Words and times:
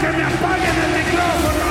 que 0.00 0.08
me 0.12 0.22
apaguen 0.22 0.76
el 0.84 1.04
micrófono! 1.04 1.68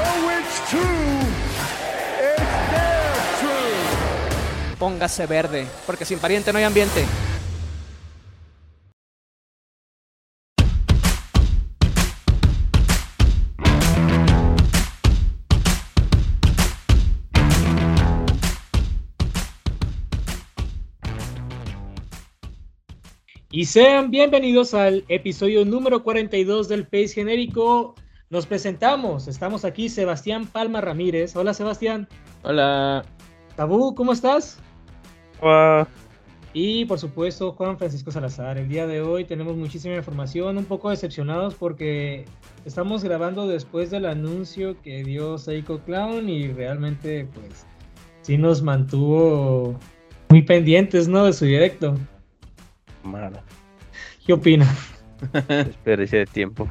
Oh, 0.00 0.30
it's 0.38 0.70
true. 0.70 1.20
It's 2.20 2.56
there 2.70 3.18
true. 3.40 4.76
Póngase 4.78 5.26
verde, 5.26 5.66
porque 5.86 6.04
sin 6.04 6.18
pariente 6.18 6.52
no 6.52 6.58
hay 6.58 6.64
ambiente. 6.64 7.04
Y 23.58 23.64
sean 23.64 24.12
bienvenidos 24.12 24.72
al 24.72 25.04
episodio 25.08 25.64
número 25.64 26.04
42 26.04 26.68
del 26.68 26.84
Face 26.84 27.08
Genérico. 27.08 27.96
Nos 28.30 28.46
presentamos, 28.46 29.26
estamos 29.26 29.64
aquí 29.64 29.88
Sebastián 29.88 30.46
Palma 30.46 30.80
Ramírez. 30.80 31.34
Hola 31.34 31.52
Sebastián. 31.52 32.06
Hola. 32.44 33.04
Tabú, 33.56 33.96
¿cómo 33.96 34.12
estás? 34.12 34.60
Hola. 35.40 35.88
Y 36.52 36.84
por 36.84 37.00
supuesto 37.00 37.50
Juan 37.50 37.76
Francisco 37.76 38.12
Salazar. 38.12 38.58
El 38.58 38.68
día 38.68 38.86
de 38.86 39.02
hoy 39.02 39.24
tenemos 39.24 39.56
muchísima 39.56 39.96
información, 39.96 40.56
un 40.56 40.64
poco 40.64 40.90
decepcionados 40.90 41.56
porque 41.56 42.26
estamos 42.64 43.02
grabando 43.02 43.48
después 43.48 43.90
del 43.90 44.06
anuncio 44.06 44.80
que 44.82 45.02
dio 45.02 45.36
Seiko 45.36 45.80
Clown 45.80 46.28
y 46.28 46.46
realmente 46.52 47.26
pues 47.34 47.66
sí 48.22 48.38
nos 48.38 48.62
mantuvo 48.62 49.76
muy 50.28 50.42
pendientes, 50.42 51.08
¿no? 51.08 51.24
De 51.24 51.32
su 51.32 51.44
directo. 51.44 51.96
Mala. 53.08 53.42
¿Qué 54.24 54.32
opina? 54.32 54.66
Desperdicio 55.48 56.20
de 56.20 56.26
tiempo. 56.26 56.68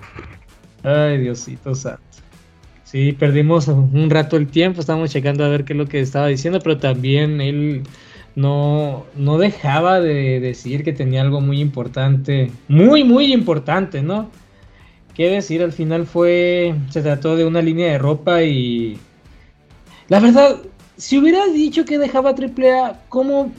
Ay, 0.83 1.17
Diosito 1.17 1.75
santo. 1.75 2.01
Sí, 2.83 3.11
perdimos 3.11 3.67
un 3.67 4.09
rato 4.09 4.37
el 4.37 4.47
tiempo, 4.47 4.79
estábamos 4.79 5.11
checando 5.11 5.43
a 5.43 5.49
ver 5.49 5.65
qué 5.65 5.73
es 5.73 5.77
lo 5.77 5.87
que 5.87 5.99
estaba 5.99 6.27
diciendo, 6.27 6.59
pero 6.61 6.77
también 6.77 7.41
él 7.41 7.83
no, 8.35 9.05
no 9.15 9.37
dejaba 9.37 9.99
de 9.99 10.39
decir 10.39 10.85
que 10.85 10.93
tenía 10.93 11.21
algo 11.21 11.41
muy 11.41 11.59
importante, 11.59 12.49
muy, 12.69 13.03
muy 13.03 13.33
importante, 13.33 14.01
¿no? 14.01 14.29
¿Qué 15.15 15.29
decir? 15.29 15.63
Al 15.63 15.73
final 15.73 16.05
fue, 16.05 16.75
se 16.89 17.01
trató 17.01 17.35
de 17.35 17.43
una 17.43 17.61
línea 17.61 17.91
de 17.91 17.97
ropa 17.97 18.43
y... 18.43 18.99
La 20.07 20.21
verdad, 20.21 20.57
si 20.95 21.17
hubiera 21.17 21.45
dicho 21.47 21.83
que 21.83 21.97
dejaba 21.97 22.29
AAA, 22.29 23.01
¿cómo, 23.09 23.51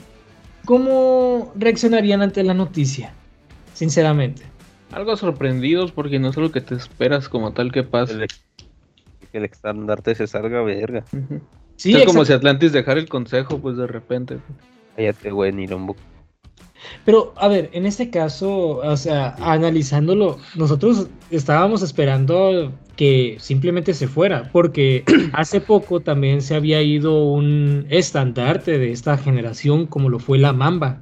cómo 0.69 1.51
reaccionarían 1.55 2.21
ante 2.21 2.43
la 2.43 2.53
noticia? 2.53 3.11
Sinceramente. 3.73 4.43
Algo 4.91 5.17
sorprendidos 5.17 5.91
porque 5.91 6.19
no 6.19 6.29
es 6.29 6.37
lo 6.37 6.51
que 6.51 6.61
te 6.61 6.75
esperas 6.75 7.27
como 7.27 7.53
tal 7.53 7.71
que 7.71 7.81
pase. 7.81 8.13
El, 8.13 8.27
que 9.31 9.37
el 9.39 9.45
estandarte 9.45 10.13
se 10.13 10.27
salga 10.27 10.61
verga. 10.61 11.03
Sí, 11.75 11.95
es 11.95 12.05
como 12.05 12.23
si 12.23 12.33
Atlantis 12.33 12.71
dejara 12.71 12.99
el 12.99 13.09
consejo, 13.09 13.57
pues 13.57 13.77
de 13.77 13.87
repente. 13.87 14.37
Cállate, 14.95 15.31
güey, 15.31 15.51
ni 15.51 15.65
lombo. 15.65 15.95
Pero, 17.03 17.33
a 17.37 17.47
ver, 17.47 17.71
en 17.73 17.87
este 17.87 18.11
caso, 18.11 18.77
o 18.77 18.97
sea, 18.97 19.35
analizándolo, 19.39 20.37
nosotros 20.53 21.07
estábamos 21.31 21.81
esperando 21.81 22.71
que 22.99 23.37
simplemente 23.39 23.93
se 23.93 24.09
fuera, 24.09 24.49
porque 24.51 25.05
hace 25.31 25.61
poco 25.61 26.01
también 26.01 26.41
se 26.41 26.53
había 26.53 26.81
ido 26.81 27.23
un 27.31 27.85
estandarte 27.89 28.77
de 28.77 28.91
esta 28.91 29.17
generación, 29.17 29.85
como 29.85 30.09
lo 30.09 30.19
fue 30.19 30.37
la 30.37 30.51
Mamba. 30.51 31.01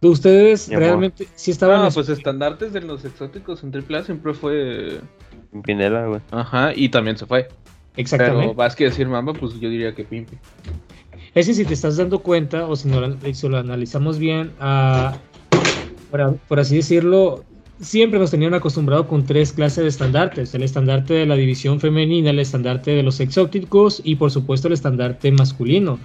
¿Ustedes 0.00 0.68
Mi 0.68 0.76
amor. 0.76 0.86
realmente 0.86 1.26
sí 1.34 1.50
estaban... 1.50 1.80
Ah, 1.80 1.88
es- 1.88 1.94
pues 1.94 2.08
estandartes 2.08 2.72
de 2.72 2.82
los 2.82 3.04
exóticos 3.04 3.64
en 3.64 3.72
AAA 3.74 4.04
siempre 4.04 4.32
fue. 4.32 5.00
Pinela, 5.64 6.06
güey. 6.06 6.20
Ajá, 6.30 6.72
y 6.72 6.88
también 6.88 7.18
se 7.18 7.26
fue. 7.26 7.48
Exactamente. 7.96 8.42
Pero 8.42 8.54
vas 8.54 8.76
que 8.76 8.84
decir 8.84 9.08
Mamba, 9.08 9.32
pues 9.32 9.58
yo 9.58 9.68
diría 9.68 9.92
que 9.92 10.04
Pimpi. 10.04 10.38
Es 11.34 11.48
que 11.48 11.54
si 11.54 11.64
te 11.64 11.74
estás 11.74 11.96
dando 11.96 12.20
cuenta, 12.20 12.68
o 12.68 12.76
si, 12.76 12.86
no, 12.88 13.00
lo- 13.00 13.34
si 13.34 13.48
lo 13.48 13.58
analizamos 13.58 14.20
bien, 14.20 14.52
por, 16.12 16.36
por 16.46 16.60
así 16.60 16.76
decirlo, 16.76 17.42
siempre 17.80 18.18
nos 18.18 18.30
tenían 18.30 18.54
acostumbrado 18.54 19.06
con 19.06 19.24
tres 19.24 19.52
clases 19.52 19.84
de 19.84 19.88
estandartes. 19.88 20.54
El 20.54 20.62
estandarte 20.62 21.14
de 21.14 21.26
la 21.26 21.36
división 21.36 21.80
femenina, 21.80 22.30
el 22.30 22.38
estandarte 22.38 22.92
de 22.92 23.02
los 23.02 23.20
exóticos 23.20 24.00
y 24.04 24.16
por 24.16 24.30
supuesto 24.30 24.68
el 24.68 24.74
estandarte 24.74 25.30
masculino. 25.32 25.98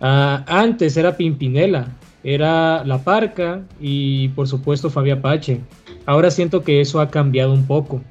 Ah, 0.00 0.44
antes 0.46 0.96
era 0.96 1.16
Pimpinela, 1.16 1.88
era 2.22 2.84
La 2.84 3.02
Parca 3.02 3.62
y 3.80 4.28
por 4.30 4.48
supuesto 4.48 4.90
Fabi 4.90 5.10
Apache. 5.10 5.60
Ahora 6.06 6.30
siento 6.30 6.62
que 6.62 6.80
eso 6.80 7.00
ha 7.00 7.10
cambiado 7.10 7.52
un 7.52 7.66
poco. 7.66 8.02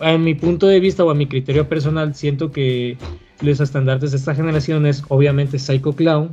A 0.00 0.16
mi 0.18 0.34
punto 0.34 0.66
de 0.66 0.80
vista 0.80 1.04
o 1.04 1.10
a 1.10 1.14
mi 1.14 1.26
criterio 1.26 1.68
personal, 1.68 2.14
siento 2.14 2.50
que 2.50 2.96
los 3.40 3.60
estandartes 3.60 4.12
de 4.12 4.16
esta 4.16 4.34
generación 4.34 4.86
es 4.86 5.02
obviamente 5.08 5.58
Psycho 5.58 5.92
Clown. 5.92 6.32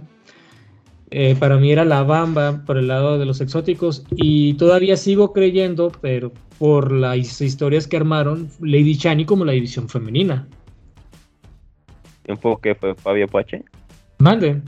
Eh, 1.12 1.36
para 1.40 1.58
mí 1.58 1.72
era 1.72 1.86
la 1.86 2.04
Bamba 2.04 2.64
por 2.66 2.78
el 2.78 2.88
lado 2.88 3.18
de 3.18 3.26
los 3.26 3.42
exóticos 3.42 4.06
y 4.12 4.54
todavía 4.56 4.96
sigo 4.96 5.34
creyendo, 5.34 5.92
pero 6.02 6.32
por 6.60 6.92
las 6.92 7.42
historias 7.42 7.88
que 7.88 7.98
armaron, 7.98 8.50
Lady 8.60 8.94
Shani 8.94 9.26
como 9.26 9.44
la 9.44 9.54
división 9.54 9.90
femenina. 9.90 10.48
Tiempo 12.24 12.60
que 12.60 12.76
fue 12.76 12.94
Fabio 12.94 13.26
Apache. 13.26 13.64
Mande. 14.20 14.62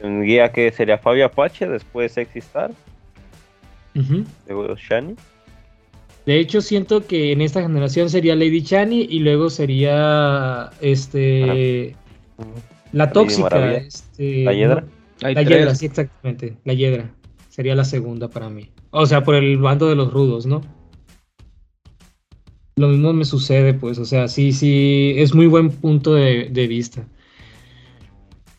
Guía 0.00 0.52
que 0.52 0.70
sería 0.70 0.98
Fabio 0.98 1.26
Apache, 1.26 1.66
después 1.66 2.12
Sexy 2.12 2.38
Star, 2.38 2.70
luego 4.46 4.76
Shani. 4.76 5.16
De 6.26 6.38
hecho, 6.38 6.60
siento 6.60 7.06
que 7.06 7.32
en 7.32 7.40
esta 7.40 7.62
generación 7.62 8.10
sería 8.10 8.34
Lady 8.34 8.62
Chani 8.62 9.06
y 9.08 9.20
luego 9.20 9.48
sería 9.48 10.70
este 10.80 11.96
la 12.96 13.12
tóxica. 13.12 13.74
Este, 13.74 14.44
¿La 14.44 14.52
Hiedra? 14.54 14.84
La 15.20 15.34
tres. 15.34 15.48
Hiedra, 15.48 15.74
sí, 15.74 15.86
exactamente. 15.86 16.56
La 16.64 16.72
Hiedra. 16.72 17.10
Sería 17.50 17.74
la 17.74 17.84
segunda 17.84 18.28
para 18.28 18.48
mí. 18.48 18.70
O 18.90 19.06
sea, 19.06 19.22
por 19.22 19.34
el 19.34 19.58
bando 19.58 19.88
de 19.88 19.96
los 19.96 20.12
rudos, 20.12 20.46
¿no? 20.46 20.62
Lo 22.76 22.88
mismo 22.88 23.12
me 23.12 23.24
sucede, 23.24 23.74
pues. 23.74 23.98
O 23.98 24.04
sea, 24.04 24.28
sí, 24.28 24.52
sí, 24.52 25.14
es 25.16 25.34
muy 25.34 25.46
buen 25.46 25.70
punto 25.70 26.14
de, 26.14 26.48
de 26.50 26.66
vista. 26.66 27.06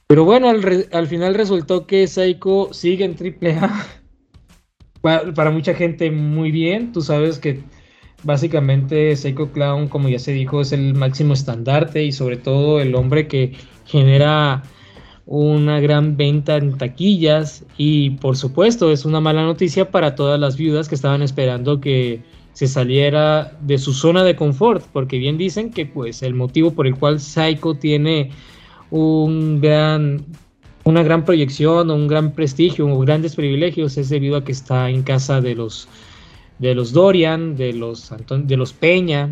Pero 0.07 0.23
bueno, 0.23 0.49
al, 0.49 0.63
re- 0.63 0.87
al 0.93 1.07
final 1.07 1.35
resultó 1.35 1.85
que 1.85 2.07
Saiko 2.07 2.73
sigue 2.73 3.05
en 3.05 3.15
AAA. 3.15 3.85
para, 5.01 5.33
para 5.33 5.51
mucha 5.51 5.73
gente 5.73 6.09
muy 6.11 6.51
bien. 6.51 6.91
Tú 6.91 7.01
sabes 7.01 7.39
que 7.39 7.59
básicamente 8.23 9.15
Seiko 9.15 9.51
Clown, 9.51 9.87
como 9.87 10.09
ya 10.09 10.19
se 10.19 10.33
dijo, 10.33 10.61
es 10.61 10.71
el 10.71 10.93
máximo 10.93 11.33
estandarte 11.33 12.03
y 12.03 12.11
sobre 12.11 12.37
todo 12.37 12.79
el 12.79 12.95
hombre 12.95 13.27
que 13.27 13.53
genera 13.85 14.63
una 15.25 15.79
gran 15.79 16.17
venta 16.17 16.57
en 16.57 16.77
taquillas. 16.77 17.65
Y 17.77 18.11
por 18.11 18.37
supuesto 18.37 18.91
es 18.91 19.05
una 19.05 19.19
mala 19.21 19.43
noticia 19.43 19.91
para 19.91 20.15
todas 20.15 20.39
las 20.39 20.57
viudas 20.57 20.87
que 20.89 20.95
estaban 20.95 21.21
esperando 21.21 21.79
que 21.79 22.21
se 22.53 22.67
saliera 22.67 23.55
de 23.61 23.77
su 23.77 23.93
zona 23.93 24.23
de 24.23 24.35
confort, 24.35 24.83
porque 24.91 25.19
bien 25.19 25.37
dicen 25.37 25.69
que 25.69 25.85
pues 25.85 26.23
el 26.23 26.33
motivo 26.33 26.71
por 26.71 26.87
el 26.87 26.95
cual 26.95 27.19
Psycho 27.19 27.75
tiene 27.75 28.31
un 28.89 29.61
gran 29.61 30.25
una 30.83 31.03
gran 31.03 31.25
proyección, 31.25 31.91
un 31.91 32.07
gran 32.07 32.31
prestigio, 32.31 32.87
o 32.87 32.99
grandes 32.99 33.35
privilegios 33.35 33.97
es 33.97 34.07
debido 34.07 34.37
a 34.37 34.43
que 34.45 34.53
está 34.53 34.89
en 34.89 35.03
casa 35.03 35.41
de 35.41 35.53
los 35.53 35.87
de 36.59 36.75
los 36.75 36.91
Dorian, 36.93 37.55
de 37.55 37.73
los 37.73 38.11
Anton- 38.11 38.47
de 38.47 38.57
los 38.57 38.73
Peña. 38.73 39.27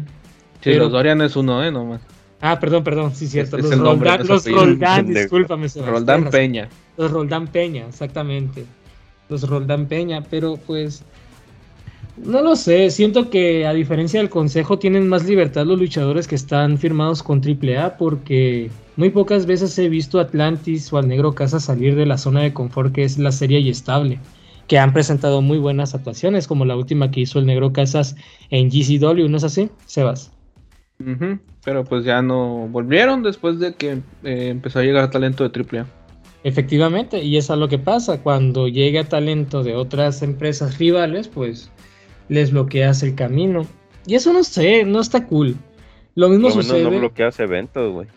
Sí, 0.62 0.72
Pero- 0.72 0.84
los 0.86 0.92
Dorian 0.92 1.22
es 1.22 1.36
uno, 1.36 1.64
¿eh? 1.64 1.72
Nomás. 1.72 2.02
Ah, 2.42 2.60
perdón, 2.60 2.84
perdón, 2.84 3.16
sí 3.16 3.28
cierto, 3.28 3.58
Es- 3.58 3.64
es 3.66 3.70
los 3.72 3.80
el 3.80 3.84
nombre, 3.84 4.10
Roldán, 4.10 4.22
es 4.24 4.30
los. 4.30 4.46
Roldán, 4.56 5.08
discúlpame, 5.08 5.68
Roldán. 5.86 6.30
Peña. 6.30 6.70
Los 6.98 7.12
Roldán 7.12 7.48
Peña, 7.48 7.86
exactamente. 7.88 8.66
Los 9.30 9.48
Roldán 9.50 9.88
Peña, 9.88 10.24
pero 10.30 10.56
pues 10.58 11.04
no 12.18 12.42
lo 12.42 12.56
sé, 12.56 12.90
siento 12.92 13.30
que 13.30 13.66
a 13.66 13.74
diferencia 13.74 14.20
del 14.22 14.30
consejo 14.30 14.80
tienen 14.80 15.10
más 15.10 15.26
libertad 15.26 15.66
los 15.66 15.80
luchadores 15.80 16.28
que 16.28 16.36
están 16.36 16.78
firmados 16.78 17.22
con 17.24 17.42
AAA 17.42 17.98
porque 17.98 18.70
muy 18.96 19.10
pocas 19.10 19.46
veces 19.46 19.78
he 19.80 19.90
visto 19.90 20.20
a 20.20 20.22
Atlantis 20.24 20.94
o 20.94 20.98
al 20.98 21.08
Negro 21.10 21.34
Casa 21.36 21.60
salir 21.60 21.96
de 21.96 22.06
la 22.06 22.18
zona 22.18 22.42
de 22.42 22.54
confort 22.54 22.94
que 22.94 23.04
es 23.04 23.18
la 23.18 23.32
serie 23.34 23.60
y 23.60 23.70
estable, 23.70 24.20
que 24.68 24.80
han 24.80 24.94
presentado 24.94 25.42
muy 25.42 25.58
buenas 25.60 25.94
actuaciones 25.96 26.48
como 26.48 26.66
la 26.66 26.76
última 26.76 27.12
que 27.12 27.22
hizo 27.22 27.40
el 27.40 27.46
Negro 27.46 27.72
Casas 27.74 28.16
en 28.50 28.70
GCW, 28.70 29.28
¿no 29.30 29.38
es 29.38 29.44
así? 29.44 29.70
Sebas. 29.86 30.32
Ujú, 31.00 31.40
Pero 31.64 31.84
pues 31.84 32.06
ya 32.06 32.22
no 32.22 32.68
volvieron 32.70 33.22
después 33.22 33.60
de 33.60 33.76
que 33.76 34.00
eh, 34.24 34.48
empezó 34.50 34.80
a 34.80 34.84
llegar 34.84 35.10
talento 35.12 35.48
de 35.48 35.60
AAA. 35.62 35.86
Efectivamente, 36.44 37.24
y 37.24 37.38
eso 37.38 37.54
es 37.54 37.60
lo 37.60 37.68
que 37.68 37.80
pasa. 37.80 38.22
Cuando 38.22 38.68
llega 38.68 39.04
talento 39.04 39.64
de 39.64 39.76
otras 39.76 40.22
empresas 40.22 40.78
rivales, 40.78 41.28
pues 41.28 41.72
les 42.30 42.52
bloqueas 42.52 43.04
el 43.04 43.16
camino. 43.16 43.66
Y 44.08 44.16
eso 44.16 44.32
no 44.32 44.44
sé, 44.44 44.86
no 44.86 45.00
está 45.00 45.26
cool. 45.28 45.56
Lo 46.14 46.30
mismo 46.30 46.50
Por 46.50 46.64
sucede. 46.64 46.84
no 46.84 46.92
bloqueas 46.92 47.40
eventos, 47.40 47.92
güey. 47.92 48.08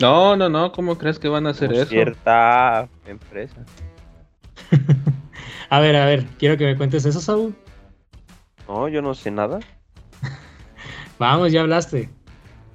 No, 0.00 0.36
no, 0.36 0.48
no, 0.48 0.72
¿cómo 0.72 0.96
crees 0.98 1.18
que 1.18 1.28
van 1.28 1.46
a 1.46 1.50
hacer 1.50 1.68
Por 1.68 1.76
eso? 1.76 1.86
Cierta 1.86 2.88
empresa. 3.06 3.56
A 5.68 5.80
ver, 5.80 5.96
a 5.96 6.06
ver, 6.06 6.26
quiero 6.38 6.56
que 6.56 6.64
me 6.64 6.76
cuentes 6.76 7.04
eso, 7.04 7.20
Saúl. 7.20 7.54
No, 8.68 8.88
yo 8.88 9.02
no 9.02 9.14
sé 9.14 9.30
nada. 9.30 9.60
Vamos, 11.18 11.52
ya 11.52 11.62
hablaste. 11.62 12.02
El 12.02 12.10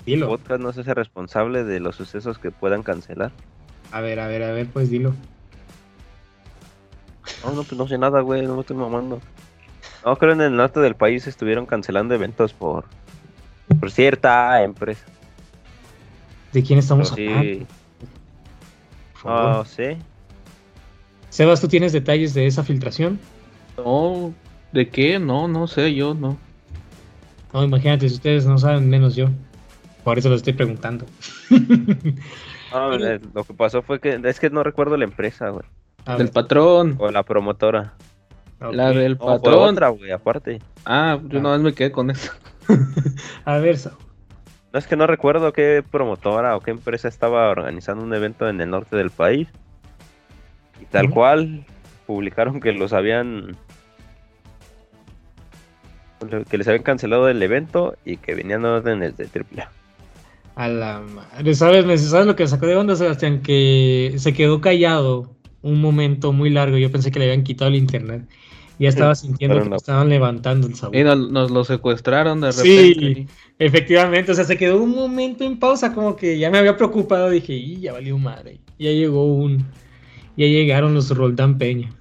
Dilo. 0.05 0.27
podcast 0.29 0.61
no 0.61 0.73
se 0.73 0.81
hace 0.81 0.93
responsable 0.93 1.63
de 1.63 1.79
los 1.79 1.95
sucesos 1.95 2.39
que 2.39 2.51
puedan 2.51 2.83
cancelar. 2.83 3.31
A 3.91 4.01
ver, 4.01 4.19
a 4.19 4.27
ver, 4.27 4.43
a 4.43 4.51
ver, 4.51 4.67
pues 4.67 4.89
dilo. 4.89 5.13
No, 7.43 7.51
no, 7.51 7.63
pues 7.63 7.73
no 7.73 7.87
sé 7.87 7.97
nada, 7.97 8.21
güey, 8.21 8.41
no 8.45 8.55
me 8.55 8.61
estoy 8.61 8.75
mamando. 8.77 9.19
No, 10.05 10.15
creo 10.15 10.33
en 10.33 10.41
el 10.41 10.55
norte 10.55 10.79
del 10.79 10.95
país 10.95 11.27
estuvieron 11.27 11.65
cancelando 11.65 12.15
eventos 12.15 12.53
por, 12.53 12.85
por 13.79 13.91
cierta 13.91 14.63
empresa. 14.63 15.05
¿De 16.51 16.63
quién 16.63 16.79
estamos 16.79 17.11
Pero 17.11 17.31
hablando? 17.31 17.53
sí, 17.59 17.67
no 19.23 19.65
sé. 19.65 19.97
Sebas, 21.31 21.59
¿tú 21.61 21.67
tienes 21.67 21.93
detalles 21.93 22.33
de 22.35 22.45
esa 22.45 22.63
filtración? 22.63 23.19
No, 23.77 24.33
¿de 24.73 24.89
qué? 24.89 25.17
No, 25.17 25.47
no 25.47 25.65
sé, 25.67 25.95
yo 25.95 26.13
no. 26.13 26.37
No, 27.53 27.63
imagínate, 27.63 28.07
si 28.09 28.15
ustedes 28.15 28.45
no 28.45 28.57
saben, 28.57 28.89
menos 28.89 29.15
yo. 29.15 29.29
Por 30.03 30.17
eso 30.19 30.29
lo 30.29 30.35
estoy 30.35 30.53
preguntando. 30.53 31.05
No, 32.73 32.93
eh, 32.95 33.19
lo 33.33 33.43
que 33.43 33.53
pasó 33.53 33.81
fue 33.81 33.99
que 33.99 34.17
es 34.23 34.39
que 34.39 34.49
no 34.49 34.63
recuerdo 34.63 34.95
la 34.95 35.03
empresa, 35.03 35.49
güey. 35.49 35.65
Del 36.17 36.29
patrón. 36.29 36.95
O 36.99 37.11
la 37.11 37.23
promotora. 37.23 37.95
La 38.61 38.91
del 38.91 39.17
No, 39.17 39.25
patrón. 39.25 39.73
otra, 39.75 39.89
güey, 39.89 40.09
aparte. 40.11 40.61
Ah, 40.85 41.19
yo 41.27 41.39
Ah. 41.39 41.41
nada 41.41 41.55
más 41.57 41.65
me 41.65 41.73
quedé 41.73 41.91
con 41.91 42.09
eso. 42.11 42.31
A 43.45 43.57
ver, 43.57 43.77
Saúl. 43.77 43.97
No 44.71 44.79
es 44.79 44.87
que 44.87 44.95
no 44.95 45.05
recuerdo 45.05 45.51
qué 45.51 45.83
promotora 45.91 46.55
o 46.55 46.61
qué 46.61 46.71
empresa 46.71 47.09
estaba 47.09 47.49
organizando 47.49 48.05
un 48.05 48.13
evento 48.13 48.47
en 48.47 48.61
el 48.61 48.69
norte 48.69 48.95
del 48.95 49.09
país. 49.09 49.49
Y 50.81 50.85
tal 50.85 51.09
cual 51.09 51.63
publicaron 52.07 52.59
que 52.59 52.71
los 52.73 52.93
habían 52.93 53.55
que 56.49 56.57
les 56.57 56.67
habían 56.67 56.83
cancelado 56.83 57.27
el 57.29 57.41
evento 57.41 57.95
y 58.05 58.17
que 58.17 58.35
venían 58.35 58.63
órdenes 58.63 59.17
de 59.17 59.25
AAA. 59.25 59.71
A 60.55 60.67
la 60.67 60.99
madre, 61.01 61.55
¿sabes? 61.55 62.01
¿Sabes 62.09 62.27
lo 62.27 62.35
que 62.35 62.47
sacó 62.47 62.67
de 62.67 62.75
onda, 62.75 62.95
Sebastián? 62.95 63.41
Que 63.41 64.13
se 64.17 64.33
quedó 64.33 64.61
callado 64.61 65.31
un 65.63 65.81
momento 65.81 66.31
muy 66.31 66.49
largo. 66.51 66.77
Yo 66.77 66.91
pensé 66.91 67.11
que 67.11 67.19
le 67.19 67.25
habían 67.25 67.43
quitado 67.43 67.69
el 67.69 67.75
internet. 67.77 68.23
Ya 68.77 68.89
estaba 68.89 69.15
sintiendo 69.15 69.55
pero 69.55 69.63
que 69.65 69.69
no. 69.71 69.75
estaban 69.77 70.09
levantando 70.09 70.67
el 70.67 70.75
Saúl. 70.75 70.95
Y 70.95 71.03
nos, 71.03 71.31
nos 71.31 71.51
lo 71.51 71.63
secuestraron 71.63 72.41
de 72.41 72.51
Sí. 72.51 72.93
repente. 72.93 73.27
Efectivamente, 73.59 74.31
o 74.31 74.35
sea, 74.35 74.43
se 74.43 74.57
quedó 74.57 74.81
un 74.81 74.89
momento 74.91 75.43
en 75.43 75.57
pausa, 75.59 75.93
como 75.93 76.15
que 76.15 76.37
ya 76.37 76.49
me 76.49 76.57
había 76.57 76.77
preocupado. 76.77 77.29
Dije, 77.29 77.53
y 77.53 77.79
ya 77.79 77.93
valió 77.93 78.17
madre. 78.17 78.59
Ya 78.77 78.91
llegó 78.91 79.25
un. 79.33 79.65
Ya 80.37 80.45
llegaron 80.47 80.93
los 80.93 81.15
Roldán 81.15 81.57
Peña. 81.57 81.93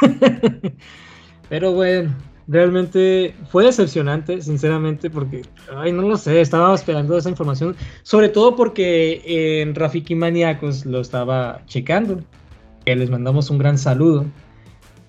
Pero 1.48 1.72
bueno, 1.72 2.14
realmente 2.48 3.34
fue 3.50 3.64
decepcionante, 3.64 4.40
sinceramente, 4.42 5.10
porque, 5.10 5.42
ay, 5.76 5.92
no 5.92 6.02
lo 6.02 6.16
sé, 6.16 6.40
estaba 6.40 6.74
esperando 6.74 7.16
esa 7.16 7.30
información. 7.30 7.76
Sobre 8.02 8.28
todo 8.28 8.56
porque 8.56 9.22
en 9.62 9.74
Rafiki 9.74 10.14
Maníacos 10.14 10.86
lo 10.86 11.00
estaba 11.00 11.62
checando. 11.66 12.20
Les 12.86 13.10
mandamos 13.10 13.50
un 13.50 13.58
gran 13.58 13.78
saludo. 13.78 14.24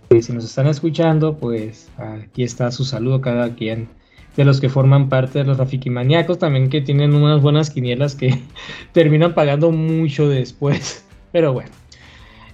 Y 0.09 0.21
si 0.21 0.33
nos 0.33 0.45
están 0.45 0.67
escuchando, 0.67 1.37
pues 1.37 1.89
aquí 1.97 2.43
está 2.43 2.71
su 2.71 2.85
saludo 2.85 3.21
cada 3.21 3.55
quien 3.55 3.89
de 4.35 4.43
los 4.43 4.59
que 4.59 4.69
forman 4.69 5.09
parte 5.09 5.39
de 5.39 5.45
los 5.45 5.57
Rafiki 5.57 5.89
Maníacos, 5.89 6.39
también 6.39 6.69
que 6.69 6.81
tienen 6.81 7.13
unas 7.13 7.41
buenas 7.41 7.69
quinielas 7.69 8.15
que 8.15 8.41
terminan 8.91 9.33
pagando 9.33 9.71
mucho 9.71 10.27
después. 10.27 11.05
Pero 11.31 11.53
bueno, 11.53 11.71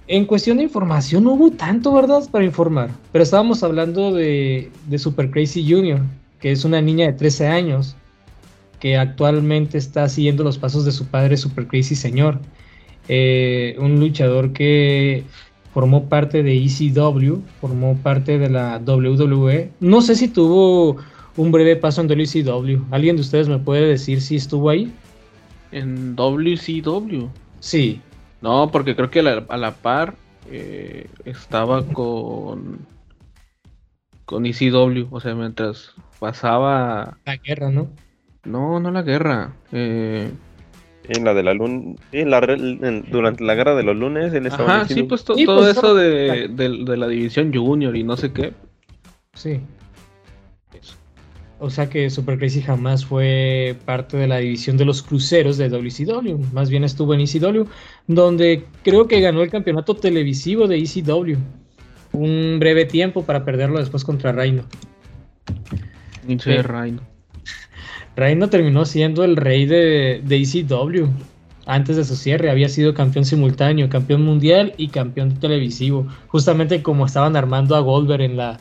en 0.08 0.26
cuestión 0.26 0.58
de 0.58 0.64
información 0.64 1.24
no 1.24 1.32
hubo 1.32 1.50
tanto, 1.50 1.92
¿verdad? 1.92 2.28
Para 2.30 2.44
informar. 2.44 2.90
Pero 3.12 3.22
estábamos 3.22 3.62
hablando 3.62 4.12
de, 4.12 4.70
de 4.88 4.98
Super 4.98 5.30
Crazy 5.30 5.64
Jr., 5.68 6.00
que 6.40 6.52
es 6.52 6.64
una 6.64 6.80
niña 6.80 7.06
de 7.06 7.12
13 7.12 7.46
años 7.46 7.96
que 8.82 8.96
actualmente 8.96 9.78
está 9.78 10.08
siguiendo 10.08 10.42
los 10.42 10.58
pasos 10.58 10.84
de 10.84 10.90
su 10.90 11.06
padre 11.06 11.36
Super 11.36 11.68
Crazy 11.68 11.94
Señor. 11.94 12.40
Eh, 13.08 13.76
un 13.78 14.00
luchador 14.00 14.52
que 14.52 15.22
formó 15.72 16.08
parte 16.08 16.42
de 16.42 16.56
ECW, 16.56 17.40
formó 17.60 17.96
parte 17.96 18.38
de 18.38 18.50
la 18.50 18.82
WWE. 18.84 19.70
No 19.78 20.02
sé 20.02 20.16
si 20.16 20.26
tuvo 20.26 20.96
un 21.36 21.52
breve 21.52 21.76
paso 21.76 22.00
en 22.00 22.08
WCW. 22.08 22.84
¿Alguien 22.90 23.14
de 23.14 23.22
ustedes 23.22 23.48
me 23.48 23.60
puede 23.60 23.86
decir 23.86 24.20
si 24.20 24.34
estuvo 24.34 24.68
ahí? 24.68 24.92
En 25.70 26.16
WCW. 26.16 27.28
Sí. 27.60 28.00
No, 28.42 28.70
porque 28.70 28.96
creo 28.96 29.10
que 29.10 29.20
a 29.20 29.22
la, 29.22 29.44
a 29.48 29.56
la 29.56 29.70
par 29.72 30.14
eh, 30.50 31.06
estaba 31.24 31.84
con 31.86 32.78
con 34.24 34.46
ECW, 34.46 35.08
o 35.10 35.20
sea, 35.20 35.34
mientras 35.34 35.94
pasaba, 36.18 37.18
La 37.26 37.36
guerra, 37.36 37.70
¿no? 37.70 37.88
no, 38.44 38.80
no 38.80 38.90
la 38.90 39.02
guerra, 39.02 39.52
eh, 39.72 40.30
En 41.08 41.24
la 41.24 41.34
de 41.34 41.42
la 41.42 41.52
luna, 41.54 41.94
sí, 42.10 42.18
en 42.20 42.30
la 42.30 42.40
re- 42.40 42.54
en- 42.54 43.04
durante 43.10 43.44
la 43.44 43.54
guerra 43.54 43.74
de 43.74 43.82
los 43.82 43.96
lunes 43.96 44.32
él 44.32 44.46
estaba 44.46 44.76
ajá, 44.80 44.88
sí, 44.88 45.02
pues 45.02 45.24
to- 45.24 45.34
Sí, 45.34 45.44
todo 45.44 45.58
pues, 45.58 45.76
eso 45.76 45.94
de- 45.94 46.48
de 46.48 46.96
la 46.96 47.08
división 47.08 47.52
junior 47.52 47.94
y 47.96 48.04
no 48.04 48.16
sé 48.16 48.32
qué. 48.32 48.52
Sí. 49.34 49.60
O 51.62 51.70
sea 51.70 51.88
que 51.88 52.10
Super 52.10 52.38
Crazy 52.38 52.60
jamás 52.60 53.04
fue 53.04 53.76
parte 53.84 54.16
de 54.16 54.26
la 54.26 54.38
división 54.38 54.76
de 54.76 54.84
los 54.84 55.00
cruceros 55.00 55.58
de 55.58 55.68
WCW. 55.68 56.52
Más 56.52 56.68
bien 56.70 56.82
estuvo 56.82 57.14
en 57.14 57.20
ECW, 57.20 57.66
donde 58.08 58.64
creo 58.82 59.06
que 59.06 59.20
ganó 59.20 59.42
el 59.42 59.50
campeonato 59.50 59.94
televisivo 59.94 60.66
de 60.66 60.78
ECW. 60.78 61.36
Un 62.14 62.56
breve 62.58 62.84
tiempo 62.84 63.22
para 63.22 63.44
perderlo 63.44 63.78
después 63.78 64.02
contra 64.02 64.32
Reino. 64.32 64.64
Sí. 66.26 66.50
Reino 68.16 68.50
terminó 68.50 68.84
siendo 68.84 69.22
el 69.22 69.36
rey 69.36 69.64
de, 69.64 70.20
de 70.24 70.36
ECW. 70.36 71.06
Antes 71.64 71.96
de 71.96 72.04
su 72.04 72.16
cierre 72.16 72.50
había 72.50 72.68
sido 72.68 72.92
campeón 72.92 73.24
simultáneo, 73.24 73.88
campeón 73.88 74.22
mundial 74.24 74.74
y 74.78 74.88
campeón 74.88 75.38
televisivo. 75.38 76.08
Justamente 76.26 76.82
como 76.82 77.06
estaban 77.06 77.36
armando 77.36 77.76
a 77.76 77.80
Goldberg 77.80 78.22
en 78.22 78.36
la 78.36 78.58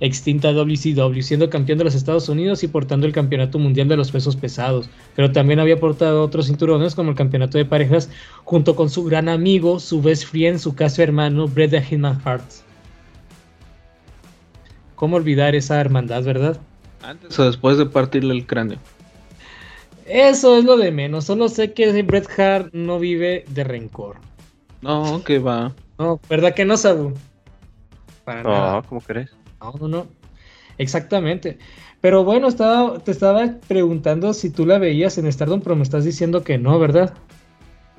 extinta 0.00 0.52
WCW, 0.52 1.20
siendo 1.22 1.50
campeón 1.50 1.78
de 1.78 1.84
los 1.84 1.94
Estados 1.94 2.28
Unidos 2.28 2.62
y 2.62 2.68
portando 2.68 3.06
el 3.06 3.12
campeonato 3.12 3.58
mundial 3.58 3.88
de 3.88 3.96
los 3.96 4.10
pesos 4.10 4.34
pesados. 4.34 4.88
Pero 5.14 5.30
también 5.30 5.60
había 5.60 5.78
portado 5.78 6.22
otros 6.22 6.46
cinturones 6.46 6.94
como 6.94 7.10
el 7.10 7.16
campeonato 7.16 7.58
de 7.58 7.66
parejas 7.66 8.10
junto 8.44 8.74
con 8.74 8.90
su 8.90 9.04
gran 9.04 9.28
amigo, 9.28 9.78
su 9.78 10.00
best 10.02 10.24
friend, 10.24 10.58
su 10.58 10.74
caso 10.74 11.02
hermano, 11.02 11.46
Bret 11.46 11.70
the 11.70 11.82
Hitman 11.82 12.20
Hart. 12.24 12.44
¿Cómo 14.94 15.16
olvidar 15.16 15.54
esa 15.54 15.80
hermandad, 15.80 16.22
verdad? 16.24 16.60
Antes 17.02 17.38
o 17.38 17.44
después 17.44 17.78
de 17.78 17.86
partirle 17.86 18.34
el 18.34 18.46
cráneo. 18.46 18.78
Eso 20.06 20.58
es 20.58 20.64
lo 20.64 20.76
de 20.76 20.90
menos. 20.90 21.24
Solo 21.26 21.48
sé 21.48 21.72
que 21.72 22.02
Bret 22.02 22.28
Hart 22.38 22.70
no 22.72 22.98
vive 22.98 23.44
de 23.48 23.64
rencor. 23.64 24.16
No, 24.82 25.22
que 25.24 25.38
va. 25.38 25.72
No, 25.98 26.20
¿verdad 26.28 26.54
que 26.54 26.64
no, 26.64 26.76
Sabu? 26.76 27.14
Para 28.24 28.42
No, 28.42 28.50
nada. 28.50 28.82
¿cómo 28.82 29.00
crees? 29.00 29.30
No, 29.60 29.74
no, 29.80 29.88
no. 29.88 30.06
Exactamente. 30.78 31.58
Pero 32.00 32.24
bueno, 32.24 32.48
estaba, 32.48 32.98
te 33.00 33.10
estaba 33.10 33.56
preguntando 33.68 34.32
si 34.32 34.50
tú 34.50 34.64
la 34.64 34.78
veías 34.78 35.18
en 35.18 35.30
Stardom, 35.30 35.60
pero 35.60 35.76
me 35.76 35.82
estás 35.82 36.04
diciendo 36.04 36.42
que 36.42 36.56
no, 36.56 36.78
¿verdad? 36.78 37.14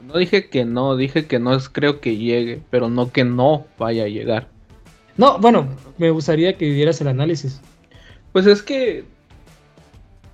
No 0.03 0.17
dije 0.17 0.49
que 0.49 0.65
no, 0.65 0.95
dije 0.95 1.27
que 1.27 1.37
no 1.37 1.53
es 1.55 1.69
creo 1.69 2.01
que 2.01 2.17
llegue, 2.17 2.61
pero 2.71 2.89
no 2.89 3.11
que 3.11 3.23
no 3.23 3.67
vaya 3.77 4.05
a 4.05 4.07
llegar. 4.07 4.47
No, 5.17 5.37
bueno, 5.37 5.67
me 5.99 6.09
gustaría 6.09 6.57
que 6.57 6.65
dieras 6.65 6.99
el 7.01 7.07
análisis. 7.09 7.61
Pues 8.31 8.47
es 8.47 8.63
que, 8.63 9.03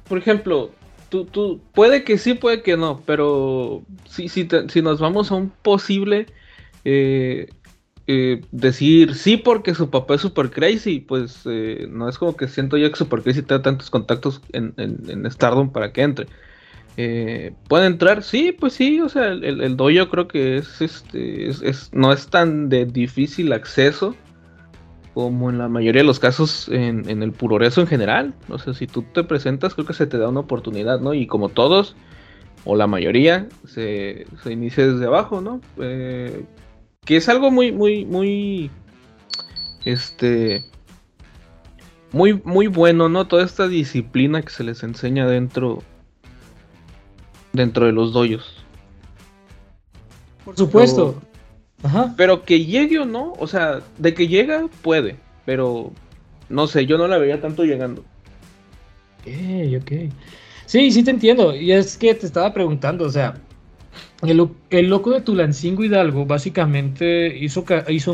por 0.08 0.18
ejemplo, 0.18 0.72
tú, 1.10 1.26
tú, 1.26 1.60
puede 1.74 2.04
que 2.06 2.18
sí, 2.18 2.36
puede 2.36 2.62
que 2.62 2.78
no, 2.78 3.02
pero 3.06 3.82
si, 4.08 4.30
si, 4.30 4.46
te- 4.46 4.70
si 4.70 4.82
nos 4.82 5.00
vamos 5.02 5.32
a 5.32 5.36
un 5.36 5.50
posible 5.50 6.28
eh, 6.86 7.50
eh, 8.08 8.42
decir 8.52 9.16
sí 9.16 9.36
porque 9.38 9.76
su 9.76 9.90
papá 9.90 10.16
es 10.16 10.22
super 10.22 10.50
crazy, 10.50 11.02
pues 11.02 11.42
eh, 11.46 11.88
no 11.90 12.08
es 12.08 12.18
como 12.18 12.38
que 12.38 12.48
siento 12.48 12.78
yo 12.78 12.90
que 12.90 12.96
super 12.98 13.22
crazy 13.22 13.42
tenga 13.42 13.62
tantos 13.62 13.90
contactos 13.90 14.42
en, 14.54 14.74
en, 14.78 15.30
Stardom 15.30 15.72
para 15.72 15.92
que 15.92 16.02
entre. 16.04 16.28
Eh, 16.96 17.54
¿Puede 17.68 17.86
entrar? 17.86 18.24
Sí, 18.24 18.52
pues 18.58 18.74
sí, 18.74 19.02
o 19.02 19.10
sea, 19.10 19.28
el, 19.28 19.44
el, 19.44 19.78
dojo 19.78 20.10
creo 20.10 20.28
que 20.28 20.58
es, 20.58 20.82
este, 20.82 21.50
es, 21.50 21.62
es- 21.62 21.90
no 21.94 22.12
es 22.14 22.28
tan 22.28 22.70
de 22.70 22.86
difícil 22.86 23.54
acceso 23.54 24.16
como 25.14 25.50
en 25.50 25.58
la 25.58 25.68
mayoría 25.68 26.02
de 26.02 26.08
los 26.08 26.20
casos 26.20 26.70
en, 26.70 27.10
en 27.10 27.24
el 27.24 27.32
puroreso 27.34 27.82
en 27.82 27.88
general. 27.88 28.34
O 28.50 28.58
sea, 28.60 28.74
si 28.74 28.88
tú 28.88 29.02
te 29.02 29.24
presentas, 29.24 29.74
creo 29.74 29.86
que 29.86 29.94
se 29.94 30.08
te 30.08 30.18
da 30.18 30.30
una 30.30 30.42
oportunidad, 30.42 31.00
¿no? 31.02 31.14
Y 31.14 31.28
como 31.28 31.50
todos, 31.50 31.96
o 32.66 32.76
la 32.76 32.88
mayoría, 32.88 33.48
se, 33.66 34.28
se 34.44 34.54
inicia 34.54 34.88
desde 34.88 35.06
abajo, 35.08 35.42
¿no? 35.42 35.60
Eh, 35.82 36.46
que 37.08 37.16
es 37.16 37.30
algo 37.30 37.50
muy, 37.50 37.72
muy, 37.72 38.06
muy, 38.06 38.70
este, 39.86 40.66
muy, 42.12 42.40
muy 42.44 42.68
bueno, 42.68 43.08
¿no? 43.08 43.26
Toda 43.28 43.46
esta 43.46 43.70
disciplina 43.70 44.42
que 44.42 44.50
se 44.50 44.66
les 44.66 44.84
enseña 44.84 45.26
dentro, 45.26 45.84
dentro 47.54 47.86
de 47.86 47.94
los 47.94 48.12
doyos. 48.12 48.66
Por 50.44 50.58
supuesto. 50.58 51.22
Ajá. 51.82 52.14
Pero 52.18 52.44
que 52.44 52.66
llegue 52.66 53.00
o 53.00 53.06
no, 53.06 53.34
o 53.40 53.48
sea, 53.48 53.80
de 53.98 54.14
que 54.14 54.28
llega, 54.28 54.68
puede. 54.82 55.16
Pero 55.46 55.94
no 56.50 56.68
sé, 56.68 56.86
yo 56.86 56.98
no 56.98 57.08
la 57.08 57.18
veía 57.18 57.40
tanto 57.40 57.64
llegando. 57.64 58.02
Ok, 59.22 59.82
ok. 59.82 59.92
Sí, 60.66 60.92
sí 60.92 61.04
te 61.04 61.12
entiendo. 61.12 61.56
Y 61.56 61.72
es 61.72 61.98
que 61.98 62.14
te 62.14 62.26
estaba 62.26 62.54
preguntando, 62.54 63.06
o 63.06 63.10
sea, 63.10 63.36
el, 64.24 64.38
lo- 64.38 64.52
el 64.70 64.90
loco 64.90 65.12
de 65.12 65.22
Tulancingo 65.22 65.84
Hidalgo 65.84 66.26
básicamente 66.26 67.38
hizo, 67.38 67.66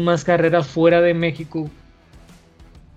más 0.02 0.24
carreras 0.24 0.68
fuera 0.68 1.02
de 1.02 1.14
México 1.14 1.70